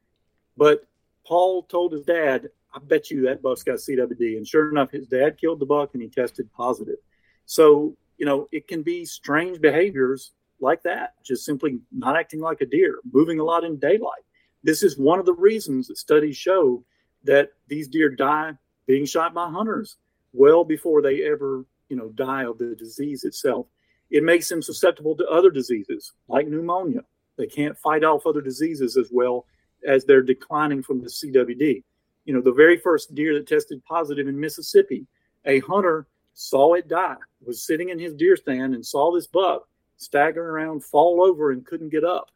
[0.56, 0.86] But
[1.26, 4.36] Paul told his dad, I bet you that buck's got CWD.
[4.36, 6.98] And sure enough, his dad killed the buck and he tested positive.
[7.46, 12.60] So, you know, it can be strange behaviors like that, just simply not acting like
[12.60, 14.22] a deer, moving a lot in daylight.
[14.62, 16.84] This is one of the reasons that studies show
[17.24, 18.52] that these deer die
[18.86, 19.96] being shot by hunters
[20.32, 23.66] well before they ever, you know, die of the disease itself.
[24.10, 27.02] It makes them susceptible to other diseases like pneumonia.
[27.36, 29.46] They can't fight off other diseases as well
[29.86, 31.82] as they're declining from the CWD.
[32.24, 35.06] You know, the very first deer that tested positive in Mississippi,
[35.44, 39.68] a hunter saw it die, was sitting in his deer stand and saw this buck
[39.96, 42.30] staggering around, fall over, and couldn't get up.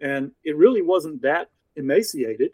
[0.00, 2.52] And it really wasn't that emaciated.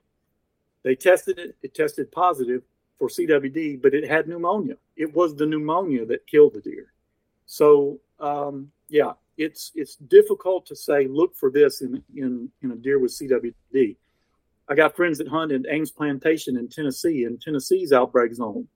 [0.83, 2.63] They tested it, it tested positive
[2.99, 4.77] for CWD, but it had pneumonia.
[4.97, 6.93] It was the pneumonia that killed the deer.
[7.47, 12.77] So, um, yeah, it's it's difficult to say look for this in, in in a
[12.77, 13.97] deer with CWD.
[14.69, 18.69] I got friends that hunt in Ames Plantation in Tennessee, in Tennessee's outbreak zone.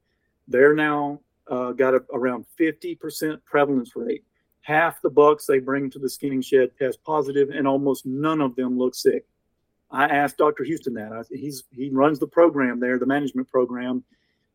[0.49, 1.20] They're now
[1.51, 4.24] uh, got a, around 50% prevalence rate.
[4.62, 8.57] Half the bucks they bring to the skinning shed test positive, and almost none of
[8.57, 9.27] them look sick.
[9.93, 10.64] I asked Dr.
[10.64, 11.12] Houston that.
[11.12, 14.02] I, he's he runs the program there, the management program,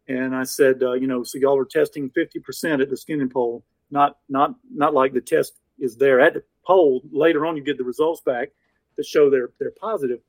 [0.08, 3.64] and I said, uh, you know, so y'all are testing 50% at the skinning pole,
[3.92, 7.02] not not not like the test is there at the pole.
[7.12, 8.50] Later on, you get the results back
[8.96, 10.20] that show they're they're positive.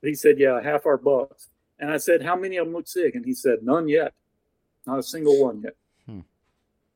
[0.00, 1.48] But he said, yeah, half our bucks.
[1.78, 3.14] And I said, how many of them look sick?
[3.14, 4.12] And he said, none yet.
[4.86, 5.76] not a single one yet.
[6.06, 6.20] Hmm.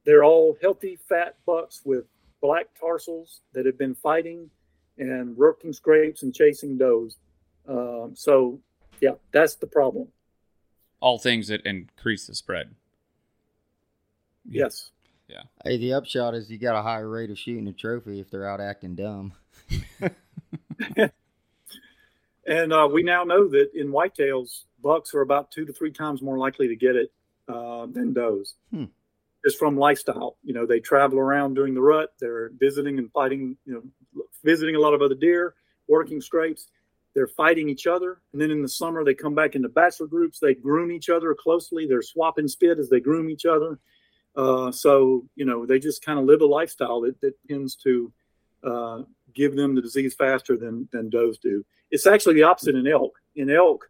[0.04, 2.04] They're all healthy, fat bucks with
[2.40, 4.50] black tarsals that have been fighting
[4.98, 7.16] and working scrapes and chasing does.
[7.68, 8.60] Um, so,
[9.00, 10.08] yeah, that's the problem.
[11.00, 12.74] All things that increase the spread.
[14.48, 14.90] Yes.
[15.28, 15.42] Yeah.
[15.64, 18.48] Hey, the upshot is you got a higher rate of shooting a trophy if they're
[18.48, 19.32] out acting dumb.
[22.46, 26.22] And uh, we now know that in whitetails, bucks are about two to three times
[26.22, 27.12] more likely to get it
[27.48, 28.54] uh, than does.
[28.70, 28.84] Hmm.
[29.44, 32.14] Just from lifestyle, you know, they travel around during the rut.
[32.18, 35.54] They're visiting and fighting, you know, visiting a lot of other deer,
[35.86, 36.68] working scrapes.
[37.14, 40.38] They're fighting each other, and then in the summer they come back into bachelor groups.
[40.38, 41.86] They groom each other closely.
[41.86, 43.78] They're swapping spit as they groom each other.
[44.36, 48.12] Uh, so you know, they just kind of live a lifestyle that, that tends to
[48.64, 49.02] uh,
[49.34, 51.64] give them the disease faster than than does do.
[51.90, 53.20] It's actually the opposite in elk.
[53.36, 53.88] In elk,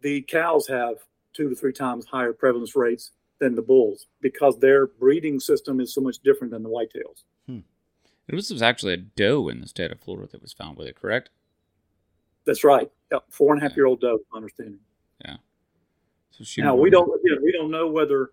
[0.00, 0.96] the cows have
[1.34, 5.92] two to three times higher prevalence rates than the bulls because their breeding system is
[5.92, 7.24] so much different than the whitetails.
[8.28, 10.88] It was, was actually a doe in the state of Florida that was found with
[10.88, 11.30] it, correct?
[12.46, 12.90] That's right.
[13.12, 13.24] Yep.
[13.30, 14.80] Four and a half year old doe, understanding.
[16.36, 18.30] So she Now we don't you know, we don't know whether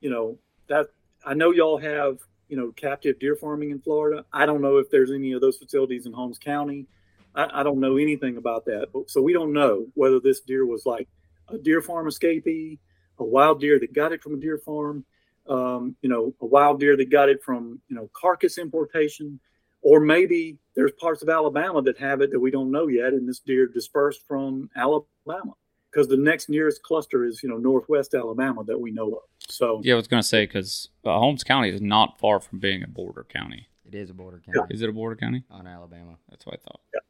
[0.00, 0.36] you know
[0.68, 0.88] that
[1.24, 2.18] I know y'all have
[2.48, 4.24] you know captive deer farming in Florida.
[4.32, 6.86] I don't know if there's any of those facilities in Holmes County.
[7.34, 10.66] I, I don't know anything about that, but, so we don't know whether this deer
[10.66, 11.08] was like
[11.48, 12.78] a deer farm escapee,
[13.18, 15.04] a wild deer that got it from a deer farm,
[15.48, 19.38] um, you know, a wild deer that got it from you know carcass importation,
[19.82, 23.28] or maybe there's parts of Alabama that have it that we don't know yet, and
[23.28, 25.54] this deer dispersed from Alabama
[25.90, 29.22] because the next nearest cluster is you know northwest Alabama that we know of.
[29.48, 32.58] So Yeah, I was going to say because uh, Holmes County is not far from
[32.58, 33.68] being a border county.
[33.84, 35.42] It is a border county Is it a border county?
[35.50, 36.16] on Alabama.
[36.28, 36.80] That's what I thought.
[36.94, 37.00] yeah,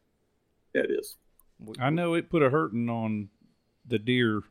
[0.74, 1.16] yeah it is.
[1.78, 3.28] I know it put a hurting on
[3.86, 4.42] the deer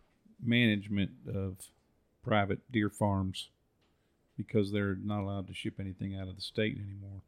[0.43, 1.57] management of
[2.23, 3.49] private deer farms
[4.37, 7.21] because they're not allowed to ship anything out of the state anymore.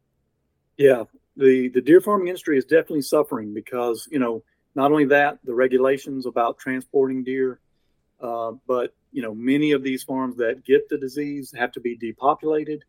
[0.82, 1.04] Yeah,
[1.36, 4.42] the the deer farming industry is definitely suffering because you know
[4.74, 7.60] not only that the regulations about transporting deer,
[8.20, 11.94] uh, but you know many of these farms that get the disease have to be
[11.96, 12.82] depopulated.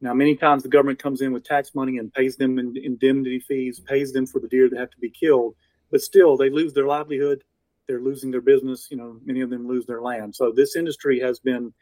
[0.00, 3.40] Now, many times the government comes in with tax money and pays them in, indemnity
[3.40, 5.56] fees, pays them for the deer that have to be killed,
[5.90, 7.42] but still they lose their livelihood.
[7.88, 8.86] They're losing their business.
[8.92, 10.36] You know, many of them lose their land.
[10.36, 11.72] So this industry has been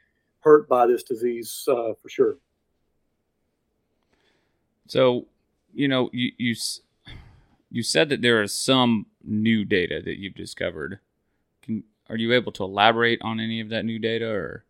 [0.40, 2.36] hurt by this disease uh, for sure.
[4.88, 5.26] So,
[5.72, 6.54] you know, you you
[7.70, 11.00] you said that there is some new data that you've discovered.
[11.62, 14.64] Can are you able to elaborate on any of that new data or?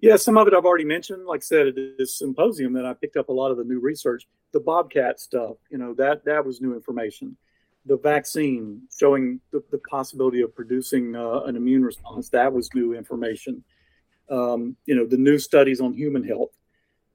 [0.00, 1.26] Yeah, some of it I've already mentioned.
[1.26, 3.80] Like I said, at this symposium that I picked up a lot of the new
[3.80, 4.28] research.
[4.52, 7.36] The bobcat stuff, you know, that that was new information.
[7.84, 12.94] The vaccine showing the, the possibility of producing uh, an immune response, that was new
[12.94, 13.64] information.
[14.30, 16.50] Um, you know, the new studies on human health.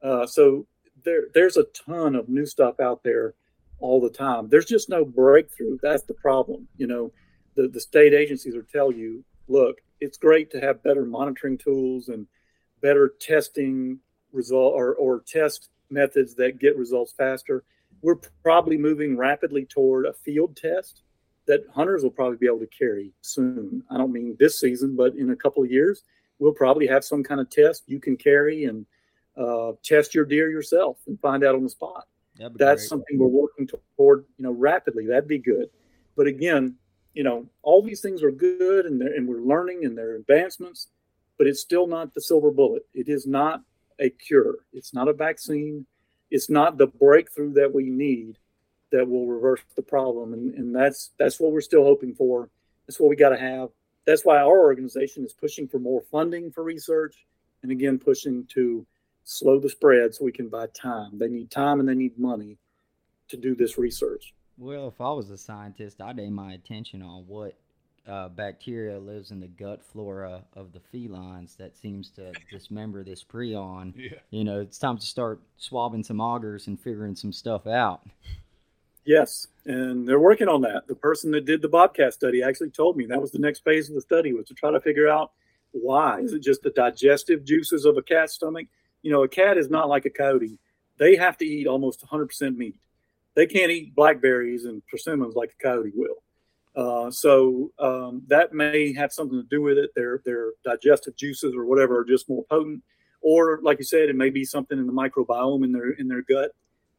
[0.02, 0.68] Uh, so
[1.04, 3.34] there, there's a ton of new stuff out there
[3.80, 4.48] all the time.
[4.50, 5.78] There's just no breakthrough.
[5.82, 6.68] That's the problem.
[6.78, 7.12] You know,
[7.56, 12.10] the, the state agencies are tell you, look, it's great to have better monitoring tools
[12.10, 12.28] and
[12.82, 14.00] better testing
[14.32, 17.64] result or, or test methods that get results faster.
[18.02, 21.04] We're probably moving rapidly toward a field test
[21.46, 23.84] that hunters will probably be able to carry soon.
[23.90, 26.04] I don't mean this season, but in a couple of years,
[26.40, 28.86] we'll probably have some kind of test you can carry and
[29.38, 32.07] uh, test your deer yourself and find out on the spot.
[32.38, 32.80] That's great.
[32.80, 35.07] something we're working toward you know rapidly.
[35.07, 35.69] That'd be good.
[36.15, 36.76] But again
[37.14, 40.88] you know all these things are good and and we're learning and they're advancements
[41.38, 42.85] but it's still not the silver bullet.
[42.93, 43.61] It is not
[43.99, 44.55] a cure.
[44.72, 45.85] It's not a vaccine.
[46.31, 48.38] It's not the breakthrough that we need
[48.91, 50.34] that will reverse the problem.
[50.34, 52.49] And, and that's that's what we're still hoping for.
[52.88, 53.69] That's what we got to have.
[54.05, 57.26] That's why our organization is pushing for more funding for research
[57.61, 58.85] and again pushing to
[59.24, 61.18] slow the spread so we can buy time.
[61.18, 62.58] They need time and they need money
[63.30, 64.34] to do this research.
[64.58, 67.56] Well, if I was a scientist, I'd aim my attention on what
[68.08, 73.24] uh, bacteria lives in the gut flora of the felines that seems to dismember this
[73.24, 73.94] prion.
[73.95, 74.20] Yeah.
[74.30, 78.02] You know, it's time to start swabbing some augers and figuring some stuff out.
[79.06, 80.88] Yes, and they're working on that.
[80.88, 83.90] The person that did the Bobcat study actually told me that was the next phase
[83.90, 85.32] of the study was to try to figure out
[85.72, 86.20] why.
[86.22, 88.68] Is it just the digestive juices of a cat's stomach?
[89.04, 90.60] You know, a cat is not like a coyote.
[90.98, 92.76] They have to eat almost 100% meat.
[93.36, 96.24] They can't eat blackberries and persimmons like a coyote will.
[96.76, 99.92] Uh, so um, that may have something to do with it.
[99.96, 102.82] Their their digestive juices or whatever are just more potent,
[103.22, 106.24] or like you said, it may be something in the microbiome in their in their
[106.24, 106.52] gut.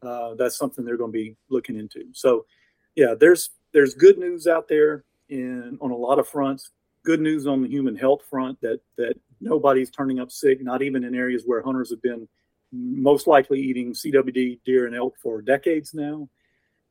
[0.02, 2.04] Uh, that's something they're going to be looking into.
[2.12, 2.46] So,
[2.94, 6.70] yeah, there's there's good news out there in on a lot of fronts.
[7.04, 11.04] Good news on the human health front that that nobody's turning up sick, not even
[11.04, 12.26] in areas where hunters have been
[12.72, 16.28] most likely eating CWD deer and elk for decades now.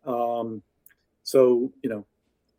[0.05, 0.61] Um,
[1.23, 2.05] so you know,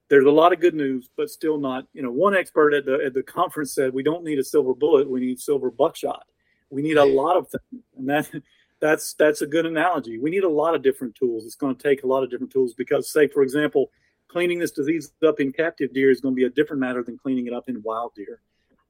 [0.08, 1.86] there's a lot of good news, but still not.
[1.94, 4.74] You know, one expert at the at the conference said we don't need a silver
[4.74, 6.26] bullet, we need silver buckshot.
[6.70, 8.30] We need a lot of things, and that
[8.80, 10.18] that's that's a good analogy.
[10.18, 11.44] We need a lot of different tools.
[11.46, 13.90] It's going to take a lot of different tools because, say, for example,
[14.34, 17.16] cleaning this disease up in captive deer is going to be a different matter than
[17.16, 18.40] cleaning it up in wild deer.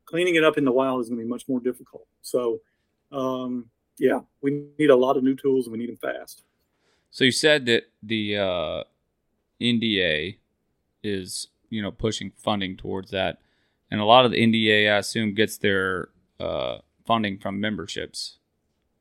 [0.07, 2.07] Cleaning it up in the wild is going to be much more difficult.
[2.23, 2.61] So,
[3.13, 3.67] um,
[3.99, 6.45] yeah, we need a lot of new tools and we need them fast.
[7.11, 8.85] So you said that the uh,
[9.61, 10.39] NDA
[11.03, 13.39] is you know pushing funding towards that,
[13.91, 16.09] and a lot of the NDA I assume gets their
[16.41, 18.39] uh, funding from memberships.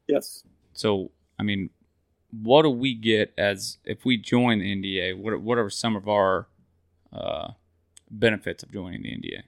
[0.07, 0.43] Yes.
[0.73, 1.09] So
[1.39, 1.69] I mean,
[2.41, 5.17] what do we get as if we join the NDA?
[5.17, 6.47] What what are some of our
[7.11, 7.49] uh,
[8.09, 9.43] benefits of joining the NDA?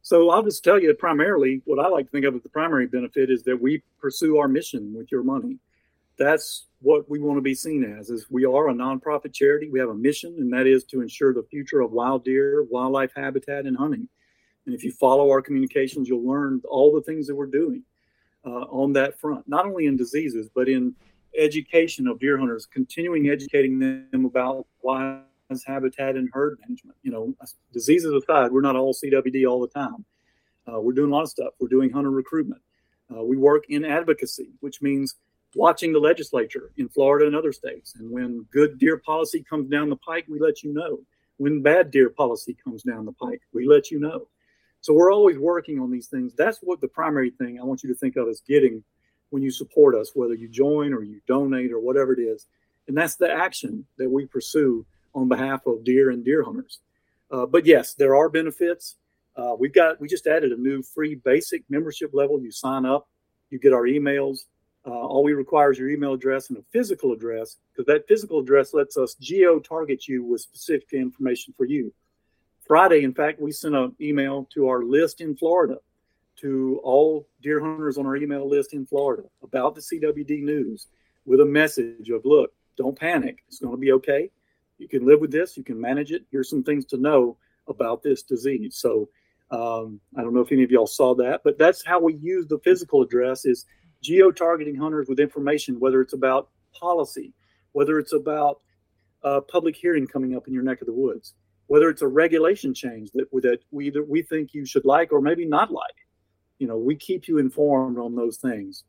[0.00, 2.86] So I'll just tell you primarily what I like to think of as the primary
[2.86, 5.58] benefit is that we pursue our mission with your money.
[6.18, 9.70] That's what we want to be seen as is we are a nonprofit charity.
[9.70, 13.12] We have a mission and that is to ensure the future of wild deer, wildlife
[13.14, 14.08] habitat and hunting.
[14.66, 17.84] And if you follow our communications, you'll learn all the things that we're doing
[18.44, 20.94] uh, on that front, not only in diseases, but in
[21.36, 25.22] education of deer hunters, continuing educating them about wild
[25.66, 26.96] habitat and herd management.
[27.02, 27.34] You know,
[27.72, 30.04] diseases aside, we're not all CWD all the time.
[30.66, 31.52] Uh, we're doing a lot of stuff.
[31.60, 32.62] We're doing hunter recruitment.
[33.14, 35.16] Uh, we work in advocacy, which means
[35.54, 37.94] watching the legislature in Florida and other states.
[37.96, 41.00] And when good deer policy comes down the pike, we let you know.
[41.36, 44.28] When bad deer policy comes down the pike, we let you know.
[44.80, 46.34] So we're always working on these things.
[46.34, 48.82] That's what the primary thing I want you to think of is getting
[49.32, 52.46] when you support us, whether you join or you donate or whatever it is.
[52.86, 54.84] And that's the action that we pursue
[55.14, 56.80] on behalf of deer and deer hunters.
[57.30, 58.96] Uh, but yes, there are benefits.
[59.34, 62.40] Uh, we've got we just added a new free basic membership level.
[62.40, 63.08] You sign up,
[63.50, 64.40] you get our emails.
[64.84, 68.40] Uh, all we require is your email address and a physical address because that physical
[68.40, 71.94] address lets us geo target you with specific information for you.
[72.66, 75.78] Friday, in fact, we sent an email to our list in Florida
[76.40, 80.88] to all deer hunters on our email list in Florida about the CWD news
[81.24, 83.44] with a message of look, don't panic.
[83.48, 84.30] It's going to be okay
[84.82, 86.24] you can live with this, you can manage it.
[86.30, 87.36] Here's some things to know
[87.68, 88.76] about this disease.
[88.76, 89.08] So
[89.50, 92.48] um, I don't know if any of y'all saw that, but that's how we use
[92.48, 93.64] the physical address is
[94.02, 97.32] geo-targeting hunters with information, whether it's about policy,
[97.70, 98.60] whether it's about
[99.22, 101.34] a public hearing coming up in your neck of the woods,
[101.68, 105.20] whether it's a regulation change that that we either we think you should like or
[105.20, 105.94] maybe not like.
[106.62, 108.84] You know, we keep you informed on those things.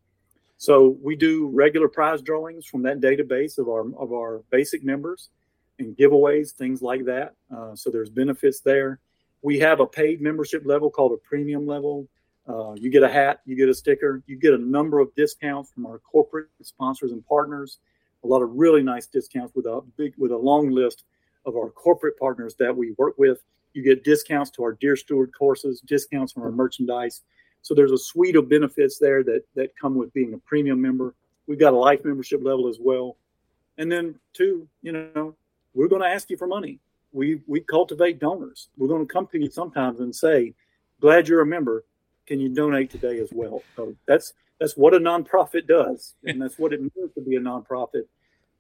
[0.58, 5.30] So we do regular prize drawings from that database of our of our basic members
[5.80, 7.34] and giveaways, things like that.
[7.52, 9.00] Uh, so there's benefits there.
[9.42, 12.08] We have a paid membership level called a premium level.
[12.48, 15.72] Uh, you get a hat, you get a sticker, you get a number of discounts
[15.72, 17.80] from our corporate sponsors and partners.
[18.24, 21.06] A lot of really nice discounts with a big with a long list
[21.48, 23.40] of our corporate partners that we work with.
[23.74, 27.24] You get discounts to our Deer Steward courses, discounts from our merchandise.
[27.64, 31.16] So there's a suite of benefits there that that come with being a premium member.
[31.48, 33.18] We've got a life membership level as well.
[33.78, 35.36] And then two, you know,
[35.74, 36.80] we're going to ask you for money.
[37.12, 38.70] We we cultivate donors.
[38.78, 40.54] We're going to come to you sometimes and say,
[41.02, 41.84] "Glad you're a member.
[42.28, 46.60] Can you donate today as well?" So that's that's what a nonprofit does, and that's
[46.60, 48.06] what it means to be a nonprofit,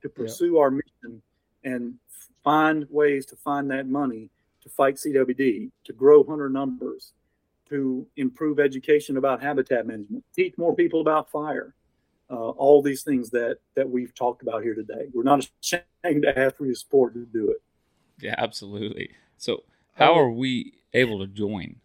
[0.02, 0.60] to pursue yeah.
[0.60, 1.22] our mission
[1.64, 1.96] and
[2.44, 4.30] find ways to find that money
[4.64, 7.12] to fight CWD, to grow hunter numbers,
[7.69, 11.76] to improve education about habitat management, teach more people about fire,
[12.30, 15.07] uh, all these things that that we've talked about here today.
[15.14, 17.61] We're not ashamed to ask for your support to do it.
[18.19, 19.11] Yeah, absolutely.
[19.38, 19.64] So,
[19.94, 21.77] how are we able to join?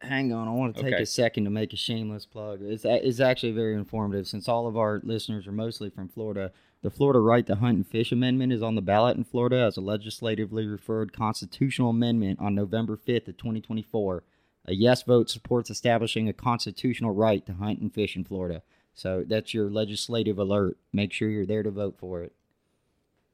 [0.00, 1.02] Hang on, I want to take okay.
[1.02, 2.60] a second to make a shameless plug.
[2.60, 6.50] It's, it's actually very informative since all of our listeners are mostly from Florida.
[6.82, 9.76] The Florida Right to Hunt and Fish Amendment is on the ballot in Florida as
[9.76, 14.24] a legislatively referred constitutional amendment on November 5th of 2024.
[14.66, 18.62] A yes vote supports establishing a constitutional right to hunt and fish in Florida.
[18.94, 20.76] So that's your legislative alert.
[20.92, 22.32] Make sure you're there to vote for it.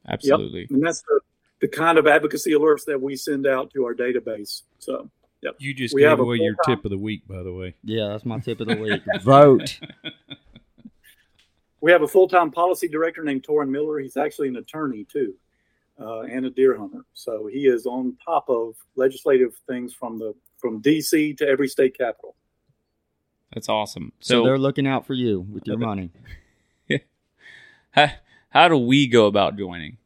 [0.06, 0.62] Absolutely.
[0.62, 0.70] Yep.
[0.70, 1.20] And that's the,
[1.60, 4.62] the kind of advocacy alerts that we send out to our database.
[4.78, 5.10] So,
[5.42, 5.56] yep.
[5.58, 7.74] You just we gave away your tip of the week, by the way.
[7.84, 9.02] Yeah, that's my tip of the week.
[9.22, 9.78] vote.
[11.80, 13.98] We have a full time policy director named Torin Miller.
[13.98, 15.34] He's actually an attorney, too.
[16.00, 17.04] Uh, and a deer hunter.
[17.12, 21.96] So he is on top of legislative things from the from DC to every state
[21.96, 22.34] capital.
[23.52, 24.12] That's awesome.
[24.20, 26.10] So, so they're looking out for you with your money.
[27.92, 28.10] how,
[28.50, 29.96] how do we go about joining?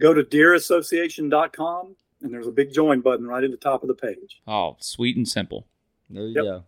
[0.00, 3.94] Go to deerassociation.com and there's a big join button right at the top of the
[3.94, 4.40] page.
[4.46, 5.66] Oh, sweet and simple.
[6.10, 6.44] There you Yep.
[6.44, 6.64] go.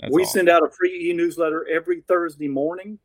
[0.00, 0.28] That's we all.
[0.28, 2.98] send out a free e-newsletter every Thursday morning.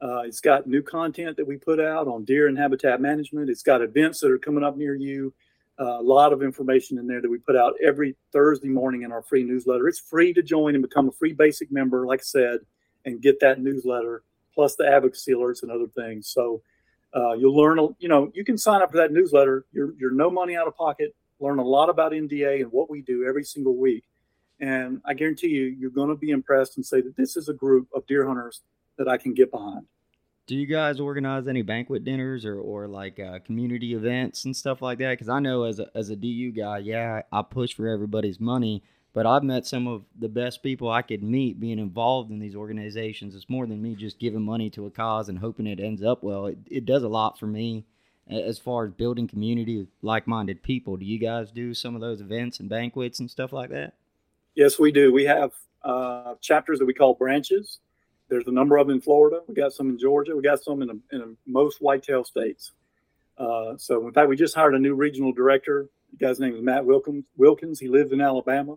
[0.00, 3.48] Uh, it's got new content that we put out on deer and habitat management.
[3.48, 5.32] It's got events that are coming up near you.
[5.78, 9.22] A lot of information in there that we put out every Thursday morning in our
[9.22, 9.88] free newsletter.
[9.88, 12.60] It's free to join and become a free basic member, like I said,
[13.04, 14.22] and get that newsletter
[14.54, 16.28] plus the advocacy alerts and other things.
[16.28, 16.62] So
[17.14, 19.64] uh, you'll learn, you know, you can sign up for that newsletter.
[19.72, 21.14] You're, you're no money out of pocket.
[21.40, 24.04] Learn a lot about NDA and what we do every single week.
[24.60, 27.52] And I guarantee you, you're going to be impressed and say that this is a
[27.52, 28.62] group of deer hunters
[28.96, 29.86] that I can get behind.
[30.46, 34.82] Do you guys organize any banquet dinners or, or like uh, community events and stuff
[34.82, 35.12] like that?
[35.12, 38.82] Because I know as a, as a DU guy, yeah, I push for everybody's money,
[39.14, 42.54] but I've met some of the best people I could meet being involved in these
[42.54, 43.34] organizations.
[43.34, 46.22] It's more than me just giving money to a cause and hoping it ends up
[46.22, 46.46] well.
[46.46, 47.86] It, it does a lot for me
[48.28, 50.96] as far as building community like minded people.
[50.96, 53.94] Do you guys do some of those events and banquets and stuff like that?
[54.54, 55.12] Yes, we do.
[55.12, 55.52] We have
[55.82, 57.80] uh, chapters that we call branches.
[58.28, 59.40] There's a number of them in Florida.
[59.46, 60.34] We got some in Georgia.
[60.34, 62.72] We got some in, a, in most whitetail states.
[63.36, 65.88] Uh, so, in fact, we just hired a new regional director.
[66.12, 67.24] The guy's name is Matt Wilkins.
[67.36, 67.80] Wilkins.
[67.80, 68.76] He lives in Alabama.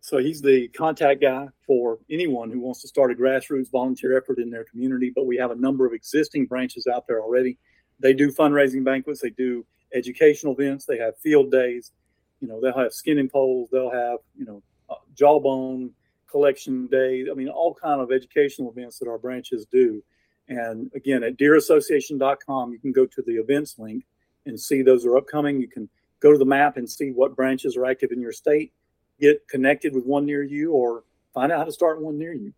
[0.00, 4.38] So he's the contact guy for anyone who wants to start a grassroots volunteer effort
[4.38, 5.12] in their community.
[5.14, 7.58] But we have a number of existing branches out there already.
[8.00, 9.20] They do fundraising banquets.
[9.20, 10.84] They do educational events.
[10.86, 11.92] They have field days.
[12.40, 13.68] You know, they'll have skinning poles.
[13.72, 15.90] They'll have you know uh, jawbone
[16.30, 17.26] collection day.
[17.30, 20.02] I mean, all kind of educational events that our branches do.
[20.48, 24.04] And again, at deerassociation.com, you can go to the events link
[24.46, 25.60] and see those are upcoming.
[25.60, 25.88] You can
[26.20, 28.72] go to the map and see what branches are active in your state,
[29.20, 32.52] get connected with one near you, or find out how to start one near you.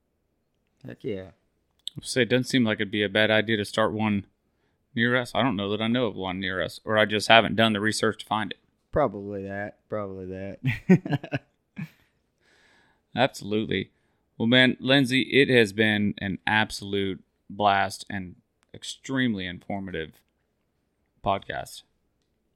[0.87, 1.31] Heck yeah.
[1.97, 4.25] I say it doesn't seem like it'd be a bad idea to start one
[4.95, 5.33] near us.
[5.35, 7.73] I don't know that I know of one near us, or I just haven't done
[7.73, 8.59] the research to find it.
[8.93, 9.79] Probably that.
[9.89, 11.43] Probably that.
[13.15, 13.91] Absolutely.
[14.39, 18.37] Well, man, Lindsay, it has been an absolute blast and
[18.73, 20.21] extremely informative
[21.25, 21.83] podcast.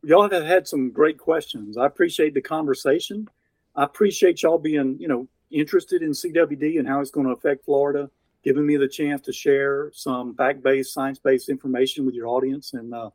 [0.03, 1.77] Y'all have had some great questions.
[1.77, 3.29] I appreciate the conversation.
[3.75, 7.65] I appreciate y'all being, you know, interested in CWD and how it's going to affect
[7.65, 8.11] Florida,
[8.43, 13.11] giving me the chance to share some fact-based, science-based information with your audience, and uh,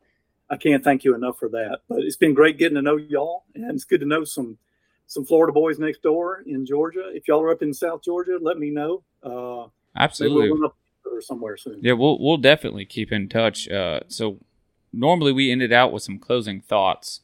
[0.48, 1.80] I can't thank you enough for that.
[1.88, 4.58] But it's been great getting to know y'all, and it's good to know some
[5.10, 7.10] some Florida boys next door in Georgia.
[7.12, 9.02] If y'all are up in South Georgia, let me know.
[9.24, 9.72] Uh, maybe
[10.04, 10.50] Absolutely.
[10.52, 11.80] we'll run up together somewhere soon.
[11.82, 13.68] Yeah, we'll we'll definitely keep in touch.
[13.68, 14.38] Uh, so
[14.92, 17.22] normally we ended out with some closing thoughts.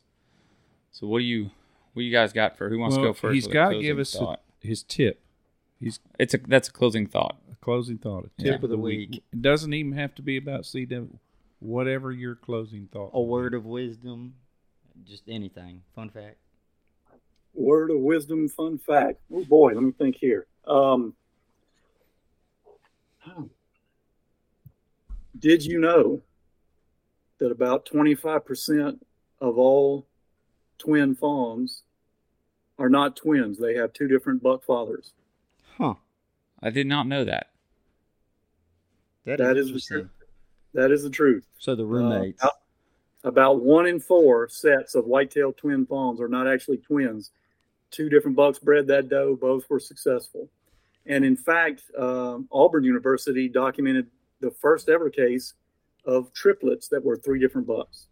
[0.91, 1.45] So what do you
[1.93, 3.35] what do you guys got for who wants to go first?
[3.35, 5.21] He's got to give us a, his tip.
[5.79, 7.37] He's It's a that's a closing thought.
[7.53, 8.25] a closing thought.
[8.25, 8.53] A Yeah.
[8.53, 9.23] tip of the week.
[9.33, 11.19] It doesn't even have to be about CW.
[11.61, 13.13] Whatever your closing thought.
[13.15, 14.35] a word of wisdom,
[15.05, 15.83] just anything.
[15.95, 16.39] Fun fact.
[17.57, 19.19] Word of wisdom, fun fact.
[19.33, 20.47] Oh boy, let me think here.
[20.67, 21.15] Um,
[25.39, 26.21] did you know
[27.39, 28.99] that about 25%
[29.41, 30.07] of all
[30.79, 31.83] twin fawns
[32.79, 33.59] are not twins?
[33.59, 35.13] They have two different buck fathers.
[35.79, 35.95] Huh.
[36.63, 37.49] I did not know that.
[39.25, 39.97] That is the interesting.
[39.99, 40.11] truth.
[40.75, 41.45] That is the truth.
[41.59, 42.43] So the Uh, roommates.
[42.43, 42.53] about-
[43.25, 47.33] about one in four sets of whitetail twin fawns are not actually twins.
[47.97, 49.37] Two different bucks bred that doe.
[49.41, 50.51] Both were successful.
[51.07, 54.09] And in fact, um, Auburn University documented
[54.41, 55.55] the first ever case
[56.05, 58.09] of triplets that were three different bucks.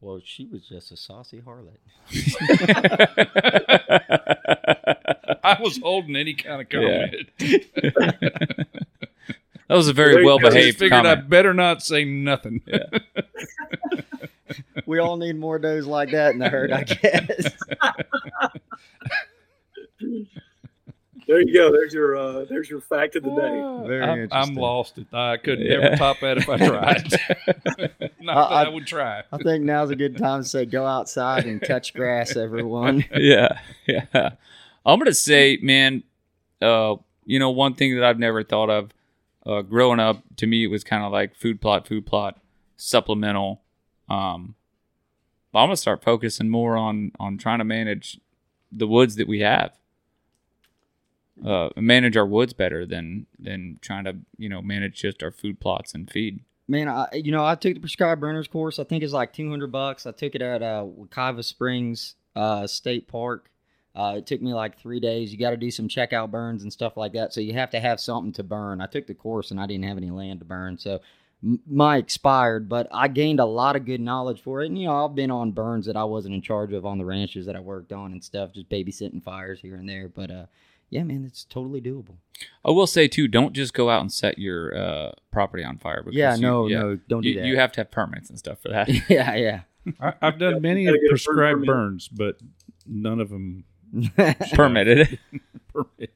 [0.00, 1.76] well, she was just a saucy harlot.
[5.44, 7.08] I was holding any kind of Yeah.
[7.40, 8.66] comment.
[9.68, 10.46] That was a very well go.
[10.46, 12.62] I just behaved figured I better not say nothing.
[14.86, 17.50] we all need more does like that in the herd, I guess.
[21.28, 21.70] There you go.
[21.70, 23.86] There's your uh, there's your fact of the day.
[23.86, 24.96] Very I'm, I'm lost.
[24.96, 25.06] It.
[25.12, 25.78] I could Yeah.
[25.78, 27.12] never top that if I tried.
[28.20, 29.22] not that I- I, would try.
[29.30, 33.04] I think now's a good time to say go outside and touch grass, everyone.
[33.14, 34.06] yeah, yeah.
[34.86, 36.02] I'm gonna say, man,
[36.62, 36.96] uh,
[37.26, 38.90] you know, one thing that I've never thought of,
[39.44, 42.38] uh, growing up, to me, it was kind of like food plot, food plot,
[42.78, 43.60] supplemental.
[44.08, 44.54] Um,
[45.52, 48.18] but I'm gonna start focusing more on on trying to manage
[48.72, 49.77] the woods that we have.
[51.44, 55.60] Uh, manage our woods better than than trying to you know manage just our food
[55.60, 56.40] plots and feed.
[56.66, 58.78] Man, I you know I took the prescribed burners course.
[58.78, 60.06] I think it's like two hundred bucks.
[60.06, 63.50] I took it at uh, Wekiva Springs uh, State Park.
[63.94, 65.32] Uh, it took me like three days.
[65.32, 67.32] You got to do some checkout burns and stuff like that.
[67.32, 68.80] So you have to have something to burn.
[68.80, 70.78] I took the course and I didn't have any land to burn.
[70.78, 71.00] So
[71.66, 74.66] my expired, but I gained a lot of good knowledge for it.
[74.66, 77.04] And you know, I've been on burns that I wasn't in charge of on the
[77.04, 80.08] ranches that I worked on and stuff, just babysitting fires here and there.
[80.08, 80.46] But uh,
[80.90, 82.16] yeah, man, it's totally doable.
[82.64, 86.02] I will say too, don't just go out and set your uh, property on fire.
[86.02, 87.46] Because Yeah, you- no, no, don't do you, that.
[87.46, 88.88] You have to have permits and stuff for that.
[89.08, 89.60] yeah, yeah.
[90.00, 92.36] I, I've done many gotta get a burn prescribed burns, but
[92.86, 93.64] none of them
[94.54, 95.18] Permitted.
[95.72, 96.10] permitted.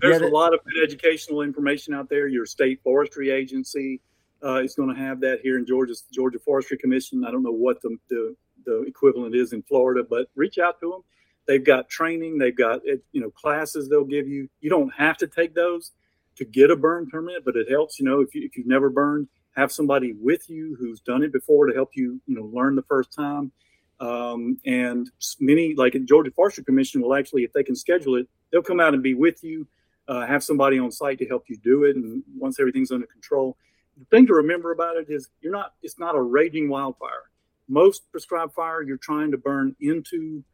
[0.00, 2.26] There's Yeah, a lot of good educational information out there.
[2.26, 4.00] Your state forestry agency
[4.44, 5.94] uh, is going to have that here in Georgia.
[6.12, 7.24] Georgia Forestry Commission.
[7.24, 8.36] I don't know what the, the
[8.66, 11.00] the equivalent is in Florida, but reach out to them.
[11.46, 12.38] They've got training.
[12.38, 14.48] They've got you know classes they'll give you.
[14.60, 15.92] You don't have to take those
[16.36, 17.98] to get a burn permit, but it helps.
[17.98, 21.32] You know if you if you've never burned, have somebody with you who's done it
[21.32, 23.52] before to help you you know learn the first time.
[24.00, 25.08] Um, and
[25.40, 28.80] many like in Georgia Forestry Commission will actually, if they can schedule it, they'll come
[28.80, 29.66] out and be with you
[30.08, 31.96] uh, have somebody on site to help you do it.
[31.96, 33.56] And once everything's under control,
[33.98, 37.30] the thing to remember about it is you're not, it's not a raging wildfire.
[37.68, 40.44] Most prescribed fire, you're trying to burn into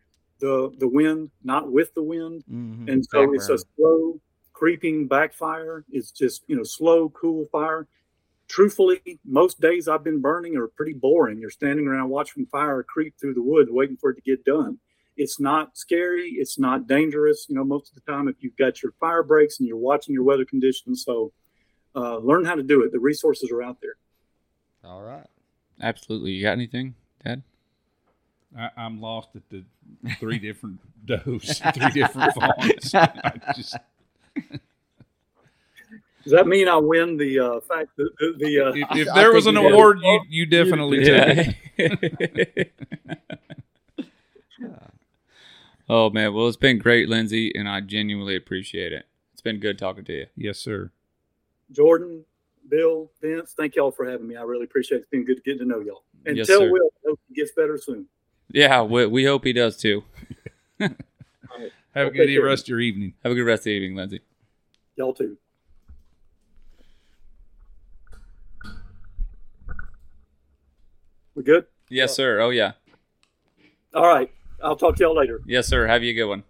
[0.40, 2.44] the, the wind, not with the wind.
[2.50, 2.90] Mhm.
[2.90, 4.20] And so Back it's a slow
[4.52, 5.84] creeping backfire.
[5.90, 7.86] It's just, you know, slow, cool fire.
[8.48, 11.38] Truthfully, most days I've been burning are pretty boring.
[11.38, 14.78] You're standing around watching fire creep through the woods, waiting for it to get done
[15.16, 18.80] it's not scary it's not dangerous you know most of the time if you've got
[18.80, 21.32] your fire breaks and you're watching your weather conditions so
[21.96, 23.96] uh, learn how to do it the resources are out there
[24.84, 25.26] All right.
[25.82, 26.32] Absolutely.
[26.32, 26.94] You got anything,
[27.24, 27.42] Dad?
[28.58, 29.64] I, I'm lost at the
[30.18, 32.90] three different does, three different fawns.
[33.56, 33.76] Just,
[36.22, 39.20] does that mean i win the uh, fact that the, the uh, if, if I
[39.22, 42.72] there was an you award, you you definitely took it.
[45.88, 49.06] oh man, well it's been great, Lindsay, and I genuinely appreciate it.
[49.32, 50.26] It's been good talking to you.
[50.36, 50.90] Yes, sir.
[51.72, 52.24] jordan
[52.68, 55.60] bill vince thank y'all for having me i really appreciate it it's been good getting
[55.60, 56.70] to know y'all and Yes, tell sir.
[56.70, 58.06] will I hope he gets better soon
[58.52, 60.04] Yeah, we, we hope he does too.
[60.80, 60.90] Have
[61.94, 62.40] a Okay, good good.
[62.44, 63.14] rest of your evening.
[63.22, 64.20] Have a good rest of the evening, Lindsay.
[64.96, 65.36] y'all too
[71.34, 72.40] we good Yes, sir.
[72.40, 72.72] Oh yeah.
[73.94, 74.30] all right
[74.62, 75.86] i'll talk to y'all later Yes, sir.
[75.86, 76.42] Have you a good one.